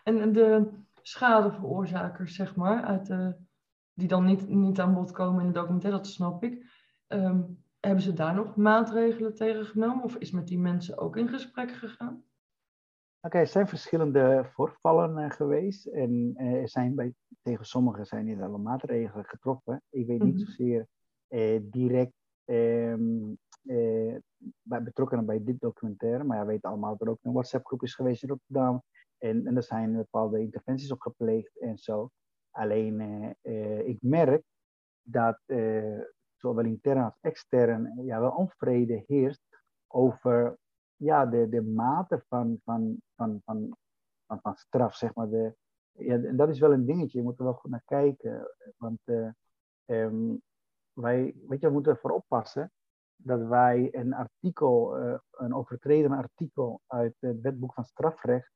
En 0.03 0.34
de 0.34 0.70
schadeveroorzakers, 1.01 2.36
zeg 2.36 2.55
maar, 2.55 2.84
uit 2.84 3.05
de 3.05 3.36
die 3.96 4.08
dan 4.08 4.26
niet, 4.26 4.48
niet 4.48 4.80
aan 4.80 4.93
bod 4.93 5.12
komen 5.12 5.41
in 5.41 5.48
de 5.48 5.60
documentaire, 5.60 5.98
dat 5.98 6.08
snap 6.08 6.43
ik. 6.43 6.66
Ehm, 7.08 7.41
hebben 7.80 8.04
ze 8.04 8.14
daar 8.14 8.36
nog 8.36 8.56
maatregelen 8.56 9.36
tegen 9.36 9.66
genomen 9.66 10.04
of 10.04 10.16
is 10.16 10.32
met 10.32 10.48
die 10.48 10.60
mensen 10.60 10.98
ook 10.98 11.18
in 11.18 11.28
gesprek 11.28 11.72
gegaan? 11.72 12.24
Oké, 13.22 13.38
er 13.38 13.48
zijn 13.48 13.68
verschillende 13.68 14.50
voorvallen 14.54 15.18
uh, 15.18 15.30
geweest 15.30 15.86
en 15.86 16.34
uh, 16.38 16.62
er 16.62 16.70
zijn 16.70 16.96
bij, 16.96 17.14
tegen 17.41 17.66
sommigen 17.66 18.06
zijn 18.06 18.26
niet 18.26 18.41
alle 18.41 18.58
maatregelen 18.58 19.26
getroffen. 19.26 19.82
Ik 19.89 20.08
weet 20.08 20.24
niet 20.24 20.36
mhm. 20.36 20.46
zozeer 20.46 20.88
uh, 21.30 21.60
direct 21.64 22.14
um, 22.46 23.38
bij 24.62 24.84
betrokkenen 24.84 25.26
bij 25.26 25.43
dit 25.43 25.60
documentaire, 25.60 26.24
maar 26.24 26.38
ja, 26.38 26.46
weet 26.46 26.64
allemaal 26.64 26.98
dat 26.98 27.08
er 27.08 27.14
ook 27.14 27.20
een 27.22 27.34
WhatsApp-groep 27.34 27.84
is 27.84 27.96
geweest 27.96 28.24
in 28.24 28.30
Rotterdam 28.30 28.84
en, 29.18 29.46
en 29.46 29.56
er 29.56 29.64
zijn 29.64 29.96
bepaalde 29.96 30.39
interventies 30.39 30.91
op 30.91 31.02
gepleegd 31.02 31.60
en 31.60 31.78
zo. 31.78 32.10
Alleen 32.56 32.99
eh, 32.99 33.30
eh, 33.41 33.88
ik 33.88 33.97
merk 34.01 34.43
dat 35.01 35.39
eh, 35.45 35.99
zowel 36.36 36.66
intern 36.66 37.03
als 37.03 37.18
extern 37.22 38.06
ja, 38.06 38.20
wel 38.20 38.32
onvrede 38.32 39.03
heerst 39.08 39.41
over 39.88 40.58
ja, 40.95 41.26
de, 41.26 41.49
de 41.49 41.62
mate 41.62 42.24
van, 42.28 42.60
van, 42.64 43.01
van, 43.16 43.41
van, 43.45 43.78
van, 44.26 44.56
straf, 44.56 44.95
zeg 44.95 45.14
maar. 45.14 45.30
De, 45.30 45.56
ja, 45.91 46.18
dat 46.18 46.49
is 46.49 46.60
wel 46.60 46.74
een 46.74 46.86
dingetje, 46.86 47.18
je 47.18 47.24
moet 47.24 47.38
er 47.38 47.43
wel 47.43 47.53
goed 47.53 47.72
naar 47.72 47.84
kijken. 47.86 48.56
Want 48.78 48.99
um, 49.86 50.41
wij, 50.93 51.36
weet 51.47 51.62
je, 51.62 51.68
we 51.68 51.74
moeten 51.74 51.91
ervoor 51.91 52.12
oppassen 52.12 52.72
dat 53.16 53.41
wij 53.41 53.89
een 53.91 54.14
artikel, 54.14 54.97
een 55.32 55.53
overtredend 55.53 56.14
artikel 56.14 56.82
uit 56.88 57.16
het 57.20 57.41
wetboek 57.41 57.74
van 57.74 57.86
strafrecht 57.86 58.51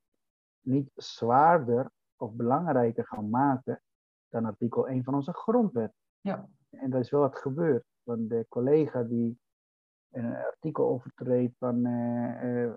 niet 0.59 0.91
zwaarder 0.95 1.91
of 2.15 2.33
belangrijker 2.33 3.05
gaan 3.05 3.29
maken 3.29 3.81
dan 4.29 4.45
artikel 4.45 4.87
1 4.87 5.03
van 5.03 5.13
onze 5.13 5.33
grondwet. 5.33 5.93
Ja. 6.21 6.49
En 6.69 6.89
dat 6.89 7.01
is 7.01 7.09
wel 7.09 7.21
wat 7.21 7.37
gebeurd. 7.37 7.83
Want 8.03 8.29
de 8.29 8.45
collega 8.49 9.03
die 9.03 9.39
een 10.11 10.35
artikel 10.35 10.87
overtreedt 10.87 11.57
van 11.57 11.87
uh, 11.87 12.43
uh, 12.43 12.75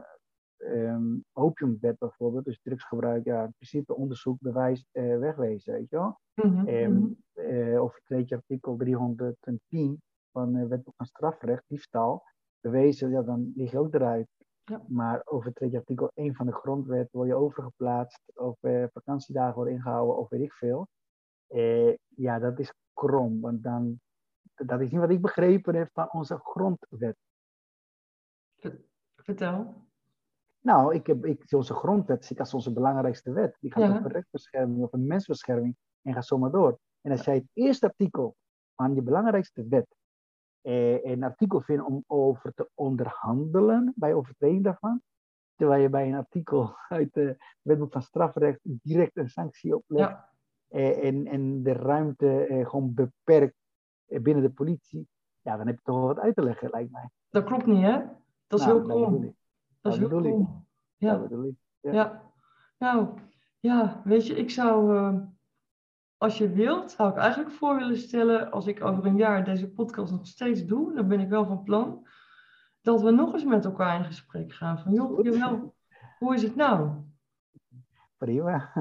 um, 0.59 1.25
opiumwet 1.33 1.99
bijvoorbeeld, 1.99 2.45
dus 2.45 2.61
drugsgebruik, 2.63 3.25
ja, 3.25 3.45
in 3.45 3.53
principe 3.53 3.97
onderzoek, 3.97 4.41
bewijs, 4.41 4.87
uh, 4.93 5.19
wegwezen, 5.19 5.73
weet 5.73 5.89
je 5.89 5.97
wel. 5.97 6.21
Um, 6.67 7.17
uh, 7.35 7.83
overtreed 7.83 8.29
je 8.29 8.35
artikel 8.35 8.77
310 8.77 10.03
van 10.33 10.57
uh, 10.57 10.67
wetboek 10.67 10.95
van 10.97 11.07
strafrecht, 11.07 11.65
diefstal, 11.67 12.23
bewezen, 12.61 13.11
ja, 13.11 13.23
dan 13.23 13.53
lig 13.55 13.71
je 13.71 13.79
ook 13.79 13.95
eruit. 13.95 14.29
Ja. 14.65 14.83
Maar 14.89 15.23
overtreed 15.25 15.71
je 15.71 15.79
artikel 15.79 16.11
1 16.15 16.35
van 16.35 16.47
de 16.47 16.53
grondwet, 16.53 17.09
word 17.13 17.29
je 17.29 17.35
overgeplaatst, 17.35 18.21
of 18.35 18.59
vakantiedagen 18.93 19.55
worden 19.55 19.75
ingehouden, 19.75 20.17
of 20.17 20.29
weet 20.29 20.43
ik 20.43 20.53
veel. 20.53 20.89
Uh, 21.53 21.97
ja, 22.09 22.39
dat 22.39 22.59
is 22.59 22.75
krom, 22.93 23.41
want 23.41 23.63
dan, 23.63 24.01
dat 24.55 24.81
is 24.81 24.91
niet 24.91 25.01
wat 25.01 25.11
ik 25.11 25.21
begrepen 25.21 25.75
heb 25.75 25.91
van 25.93 26.13
onze 26.13 26.39
grondwet. 26.43 27.17
Vertel. 29.17 29.75
Nou, 30.61 30.95
ik 30.95 31.07
heb 31.07 31.25
ik, 31.25 31.53
onze 31.53 31.75
grondwet 31.75 32.25
zie 32.25 32.35
ik 32.35 32.41
als 32.41 32.55
onze 32.55 32.73
belangrijkste 32.73 33.33
wet. 33.33 33.57
Die 33.61 33.73
gaat 33.73 33.83
Ja. 33.83 33.99
over 33.99 34.13
rechtsbescherming, 34.13 34.83
over 34.83 34.99
mensbescherming 34.99 35.77
en 36.03 36.13
gaat 36.15 36.27
zomaar 36.27 36.51
door. 36.51 36.79
En 37.01 37.11
als 37.11 37.25
jij 37.25 37.35
het 37.35 37.49
eerste 37.53 37.87
artikel 37.87 38.37
van 38.75 38.95
je 38.95 39.03
belangrijkste 39.03 39.67
wet 39.69 39.97
eh, 40.61 41.05
een 41.05 41.23
artikel 41.23 41.61
vindt 41.61 41.85
om 41.85 42.05
over 42.07 42.55
te 42.55 42.71
onderhandelen 42.75 43.93
bij 43.97 44.15
overtreding 44.15 44.65
daarvan, 44.65 45.03
terwijl 45.55 45.83
je 45.83 45.89
bij 45.89 46.09
een 46.09 46.15
artikel 46.15 46.77
uit 46.89 47.15
het 47.15 47.37
wetboek 47.63 47.93
van 47.93 48.03
strafrecht 48.03 48.61
direct 48.63 49.17
een 49.17 49.29
sanctie 49.29 49.77
oplegt 49.77 50.11
Ja. 50.11 50.32
Eh, 50.73 51.05
en, 51.05 51.27
en 51.27 51.63
de 51.63 51.73
ruimte 51.73 52.47
eh, 52.47 52.69
gewoon 52.69 52.95
beperkt 52.95 53.57
eh, 54.07 54.21
binnen 54.21 54.43
de 54.43 54.51
politie, 54.51 55.09
ja, 55.41 55.57
dan 55.57 55.67
heb 55.67 55.77
je 55.77 55.83
toch 55.85 55.97
wel 55.97 56.07
wat 56.07 56.19
uit 56.19 56.35
te 56.35 56.43
leggen, 56.43 56.71
lijkt 56.71 56.91
mij. 56.93 57.11
Dat 57.31 57.45
klopt 57.45 57.67
niet, 57.67 57.83
hè? 57.83 57.99
Dat 58.47 58.61
is 58.61 58.67
Nou, 58.67 58.79
heel 58.79 58.89
dat 58.89 59.11
bedoel. 59.11 59.35
Dat 59.81 59.93
is 59.93 59.99
heel 59.99 60.09
bedoel 60.09 60.25
ik. 60.25 60.33
krom. 60.33 60.67
Ja. 60.97 61.13
Ja. 61.13 61.19
Dat. 61.19 61.55
Ja. 61.81 61.93
Ja. 61.93 62.31
Nou, 62.79 63.19
ja, 63.61 64.01
weet 64.05 64.27
je, 64.27 64.35
ik 64.35 64.51
zou, 64.51 64.97
eh, 64.97 65.17
als 66.17 66.39
je 66.39 66.49
wilt, 66.51 66.91
zou 66.91 67.11
ik 67.11 67.17
eigenlijk 67.17 67.51
voor 67.51 67.77
willen 67.77 67.97
stellen, 67.99 68.51
als 68.51 68.67
ik 68.67 68.85
over 68.85 69.07
een 69.07 69.17
jaar 69.17 69.45
deze 69.45 69.71
podcast 69.71 70.13
nog 70.13 70.27
steeds 70.27 70.65
doe, 70.65 70.95
dan 70.95 71.09
ben 71.09 71.21
ik 71.21 71.29
wel 71.29 71.47
van 71.47 71.63
plan, 71.63 72.07
dat 72.81 73.03
we 73.03 73.11
nog 73.11 73.33
eens 73.33 73.45
met 73.45 73.65
elkaar 73.65 73.99
in 73.99 74.05
gesprek 74.05 74.53
gaan. 74.53 74.79
Van, 74.79 74.93
joh, 74.93 75.25
jawel, 75.25 75.75
hoe 76.19 76.35
is 76.35 76.43
het 76.43 76.55
nou? 76.57 76.91
Prima. 78.17 78.73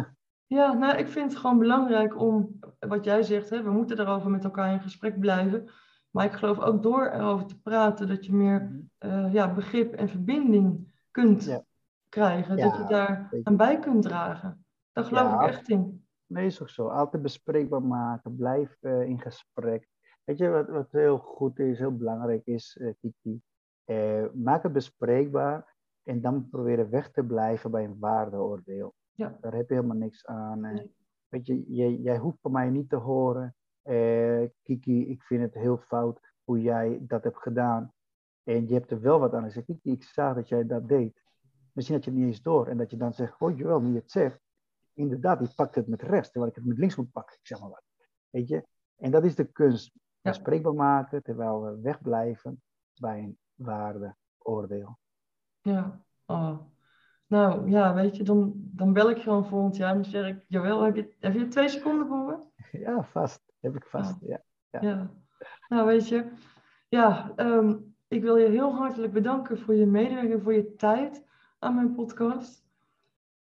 Ja, 0.52 0.74
nou, 0.74 0.98
ik 0.98 1.08
vind 1.08 1.32
het 1.32 1.40
gewoon 1.40 1.58
belangrijk 1.58 2.20
om, 2.20 2.60
wat 2.80 3.06
jij 3.06 3.24
zegt, 3.24 3.50
hè, 3.50 3.64
we 3.64 3.72
moeten 3.72 4.00
erover 4.00 4.30
met 4.30 4.44
elkaar 4.44 4.74
in 4.74 4.82
gesprek 4.82 5.20
blijven. 5.20 5.70
Maar 6.10 6.26
ik 6.26 6.32
geloof 6.32 6.60
ook 6.60 6.84
door 6.84 7.08
erover 7.08 7.46
te 7.46 7.62
praten, 7.62 8.08
dat 8.08 8.26
je 8.26 8.34
meer 8.34 8.82
eh, 8.98 9.34
ja, 9.34 9.54
begrip 9.54 9.94
en 9.94 10.10
verbinding 10.10 10.94
kunt 11.12 11.44
Ja. 11.44 11.64
krijgen. 12.10 12.58
Ja, 12.58 12.70
dat 12.70 12.78
je 12.78 12.84
daar 12.84 13.30
aan 13.44 13.58
bij 13.58 13.80
kunt 13.80 14.02
dragen. 14.02 14.66
Daar 14.92 15.04
geloof 15.04 15.34
ik 15.34 15.42
echt 15.42 15.70
in. 15.70 16.06
Nee, 16.26 16.46
is 16.46 16.62
ook 16.62 16.70
zo. 16.70 16.88
Altijd 16.88 17.24
bespreekbaar 17.24 17.84
maken. 17.84 18.36
Blijf 18.36 18.78
eh, 18.80 19.02
in 19.02 19.20
gesprek. 19.20 19.88
Weet 20.24 20.38
je 20.38 20.50
wat, 20.50 20.70
wat 20.70 20.92
heel 20.92 21.18
goed 21.18 21.60
is, 21.60 21.80
heel 21.80 21.98
belangrijk 21.98 22.46
is, 22.46 22.78
eh, 22.78 22.94
Kiki? 23.00 23.42
Maak 24.34 24.64
het 24.64 24.74
bespreekbaar 24.74 25.76
en 26.04 26.22
dan 26.22 26.50
proberen 26.50 26.90
weg 26.90 27.12
te 27.12 27.24
blijven 27.24 27.72
bij 27.72 27.84
een 27.84 28.00
waardeoordeel. 28.00 28.94
Ja. 29.14 29.38
Daar 29.42 29.54
heb 29.54 29.70
je 29.70 29.76
helemaal 29.76 29.98
niks 29.98 30.26
aan. 30.26 30.60
Nee. 30.60 30.96
Weet 31.28 31.46
je, 31.46 31.64
jij, 31.68 31.94
jij 31.94 32.18
hoeft 32.18 32.42
van 32.42 32.52
mij 32.52 32.70
niet 32.70 32.90
te 32.90 32.96
horen, 32.96 33.56
eh, 33.82 34.44
Kiki, 34.62 35.10
ik 35.10 35.24
vind 35.24 35.42
het 35.42 35.54
heel 35.54 35.78
fout 35.78 36.20
hoe 36.44 36.62
jij 36.62 37.00
dat 37.02 37.24
hebt 37.24 37.42
gedaan. 37.42 37.94
En 38.44 38.68
je 38.68 38.74
hebt 38.74 38.92
er 38.92 39.02
wel 39.02 39.20
wat 39.20 39.34
aan. 39.34 39.46
Ik 39.46 39.52
zeg, 39.52 39.66
Kiki, 39.66 39.92
ik 39.92 40.04
zag 40.04 40.36
dat 40.36 40.48
jij 40.48 40.66
dat 40.66 40.88
deed. 40.88 41.22
Misschien 41.74 41.96
had 41.96 42.06
je 42.06 42.12
het 42.12 42.20
niet 42.20 42.30
eens 42.30 42.42
door. 42.42 42.68
En 42.68 42.78
dat 42.78 42.92
je 42.92 42.98
dan 42.98 43.14
zegt, 43.14 43.40
oh 43.40 43.58
wel, 43.58 43.82
nu 43.82 43.94
je 43.94 44.00
het 44.00 44.12
zegt, 44.12 44.40
inderdaad, 44.94 45.40
die 45.40 45.54
pakt 45.56 45.76
het 45.76 45.88
met 45.88 46.02
rechts, 46.02 46.32
terwijl 46.32 46.52
ik 46.52 46.58
het 46.58 46.68
met 46.68 46.78
links 46.78 46.96
moet 46.96 47.12
pakken. 47.12 47.36
Ik 47.36 47.48
zeg 47.48 47.60
maar 47.60 47.70
wat. 47.70 47.84
Weet 48.30 48.48
je? 48.48 48.66
En 48.96 49.12
dat 49.12 49.24
is 49.24 49.36
de 49.36 49.46
kunst. 49.46 49.94
Ja. 50.22 50.30
Bespreekbaar 50.30 50.74
maken, 50.74 51.24
terwijl 51.24 51.62
we 51.62 51.80
wegblijven 51.82 52.62
bij 53.00 53.20
een 53.20 53.38
waardeoordeel. 53.56 55.00
Ja, 55.62 56.04
oh. 56.26 56.60
Nou 57.32 57.70
ja, 57.70 57.94
weet 57.94 58.18
je, 58.18 58.24
dan, 58.24 58.54
dan 58.56 58.94
bel 58.94 59.10
ik 59.10 59.22
gewoon 59.22 59.46
volgend 59.46 59.76
jaar 59.76 59.90
en 59.90 60.02
dan 60.02 60.12
zeg 60.12 60.28
ik, 60.28 60.46
jawel, 60.48 60.82
heb 60.82 60.96
je, 60.96 61.16
heb 61.20 61.34
je 61.34 61.48
twee 61.48 61.70
seconden 61.70 62.08
voor 62.08 62.26
me? 62.26 62.38
Ja, 62.86 63.04
vast. 63.04 63.42
Heb 63.60 63.76
ik 63.76 63.86
vast. 63.86 64.16
Ja. 64.22 64.44
Ja. 64.70 64.82
Ja. 64.82 65.12
Nou 65.68 65.86
weet 65.86 66.08
je, 66.08 66.32
ja, 66.90 67.32
ehm, 67.36 67.78
ik 68.08 68.22
wil 68.22 68.38
je 68.38 68.48
heel 68.48 68.74
hartelijk 68.76 69.14
bedanken 69.14 69.60
voor 69.60 69.76
je 69.76 69.86
medewerking, 69.86 70.44
voor 70.44 70.54
je 70.54 70.76
tijd 70.76 71.26
aan 71.60 71.76
mijn 71.76 71.96
podcast. 71.96 72.66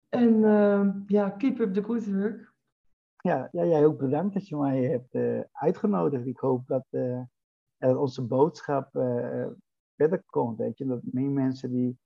En 0.10 0.44
ehm, 0.44 0.92
ja, 1.08 1.30
keep 1.30 1.60
up 1.60 1.74
the 1.74 1.84
good 1.84 2.12
work. 2.12 2.54
Ja, 3.18 3.50
ja, 3.52 3.66
jij 3.66 3.86
ook 3.86 3.98
bedankt 3.98 4.34
dat 4.34 4.48
je 4.48 4.56
mij 4.58 4.84
hebt 4.84 5.14
eh, 5.14 5.42
uitgenodigd. 5.52 6.26
Ik 6.26 6.40
hoop 6.40 6.68
dat, 6.68 6.86
eh, 6.90 7.22
dat 7.78 7.98
onze 7.98 8.22
boodschap 8.22 8.96
eh, 8.96 9.48
verder 9.96 10.24
komt. 10.26 10.58
Weet 10.58 10.78
je? 10.78 10.86
Dat 10.86 11.02
meer 11.04 11.30
mensen 11.30 11.72
die 11.72 12.00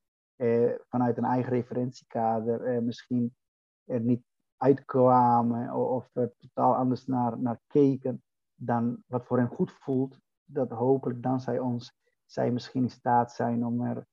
vanuit 0.88 1.16
een 1.16 1.24
eigen 1.24 1.52
referentiekader 1.52 2.64
eh, 2.64 2.82
misschien 2.82 3.36
er 3.84 4.00
niet 4.00 4.22
uitkwamen 4.56 5.72
of, 5.74 5.88
of 5.88 6.10
er 6.12 6.32
totaal 6.36 6.74
anders 6.74 7.06
naar, 7.06 7.38
naar 7.38 7.60
keken 7.66 8.22
dan 8.54 9.02
wat 9.06 9.26
voor 9.26 9.38
hen 9.38 9.48
goed 9.48 9.72
voelt, 9.72 10.18
dat 10.44 10.70
hopelijk 10.70 11.22
dankzij 11.22 11.58
ons 11.58 11.94
zij 12.24 12.50
misschien 12.50 12.82
in 12.82 12.90
staat 12.90 13.32
zijn 13.32 13.66
om 13.66 13.80
er 13.80 14.06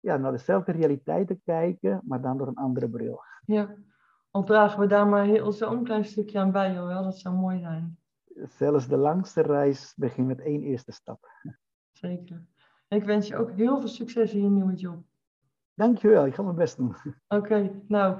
ja, 0.00 0.16
naar 0.16 0.32
dezelfde 0.32 0.72
realiteit 0.72 1.26
te 1.26 1.40
kijken, 1.44 2.00
maar 2.04 2.20
dan 2.20 2.38
door 2.38 2.46
een 2.46 2.54
andere 2.54 2.88
bril. 2.88 3.20
Ja, 3.44 3.74
al 4.30 4.44
dragen 4.44 4.80
we 4.80 4.86
daar 4.86 5.06
maar 5.06 5.24
heel 5.24 5.52
zo'n 5.52 5.84
klein 5.84 6.04
stukje 6.04 6.38
aan 6.38 6.52
bij, 6.52 6.72
Joël. 6.72 7.02
Dat 7.02 7.18
zou 7.18 7.34
mooi 7.34 7.58
zijn. 7.58 7.98
Zelfs 8.48 8.88
de 8.88 8.96
langste 8.96 9.42
reis 9.42 9.94
begint 9.96 10.26
met 10.26 10.40
één 10.40 10.62
eerste 10.62 10.92
stap. 10.92 11.30
Zeker. 11.92 12.46
En 12.88 12.98
ik 12.98 13.04
wens 13.04 13.28
je 13.28 13.36
ook 13.36 13.50
heel 13.50 13.78
veel 13.78 13.88
succes 13.88 14.34
in 14.34 14.42
je 14.42 14.48
nieuwe 14.50 14.74
job. 14.74 15.04
Dankjewel, 15.78 16.26
ik 16.26 16.34
ga 16.34 16.42
mijn 16.42 16.54
best 16.54 16.76
doen. 16.76 16.96
Oké, 17.28 17.70
nou, 17.88 18.16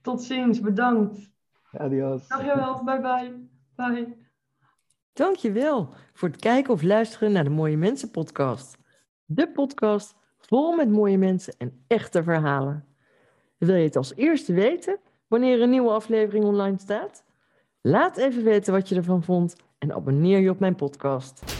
tot 0.00 0.22
ziens. 0.22 0.60
Bedankt. 0.60 1.30
Adios. 1.72 2.28
Dag 2.28 2.44
Joël. 2.44 2.82
Bye 2.84 3.00
bye. 3.00 3.48
Bye. 3.76 4.16
Dankjewel 5.12 5.88
voor 6.12 6.28
het 6.28 6.40
kijken 6.40 6.72
of 6.72 6.82
luisteren 6.82 7.32
naar 7.32 7.44
de 7.44 7.50
Mooie 7.50 7.76
Mensen 7.76 8.10
podcast. 8.10 8.78
De 9.24 9.48
podcast 9.48 10.14
vol 10.38 10.76
met 10.76 10.90
mooie 10.90 11.18
mensen 11.18 11.54
en 11.58 11.84
echte 11.86 12.22
verhalen. 12.22 12.84
Wil 13.58 13.74
je 13.74 13.84
het 13.84 13.96
als 13.96 14.14
eerste 14.14 14.52
weten 14.52 14.98
wanneer 15.26 15.62
een 15.62 15.70
nieuwe 15.70 15.90
aflevering 15.90 16.44
online 16.44 16.78
staat? 16.78 17.24
Laat 17.80 18.16
even 18.16 18.44
weten 18.44 18.72
wat 18.72 18.88
je 18.88 18.94
ervan 18.94 19.22
vond 19.22 19.56
en 19.78 19.92
abonneer 19.92 20.38
je 20.38 20.50
op 20.50 20.58
mijn 20.58 20.74
podcast. 20.74 21.53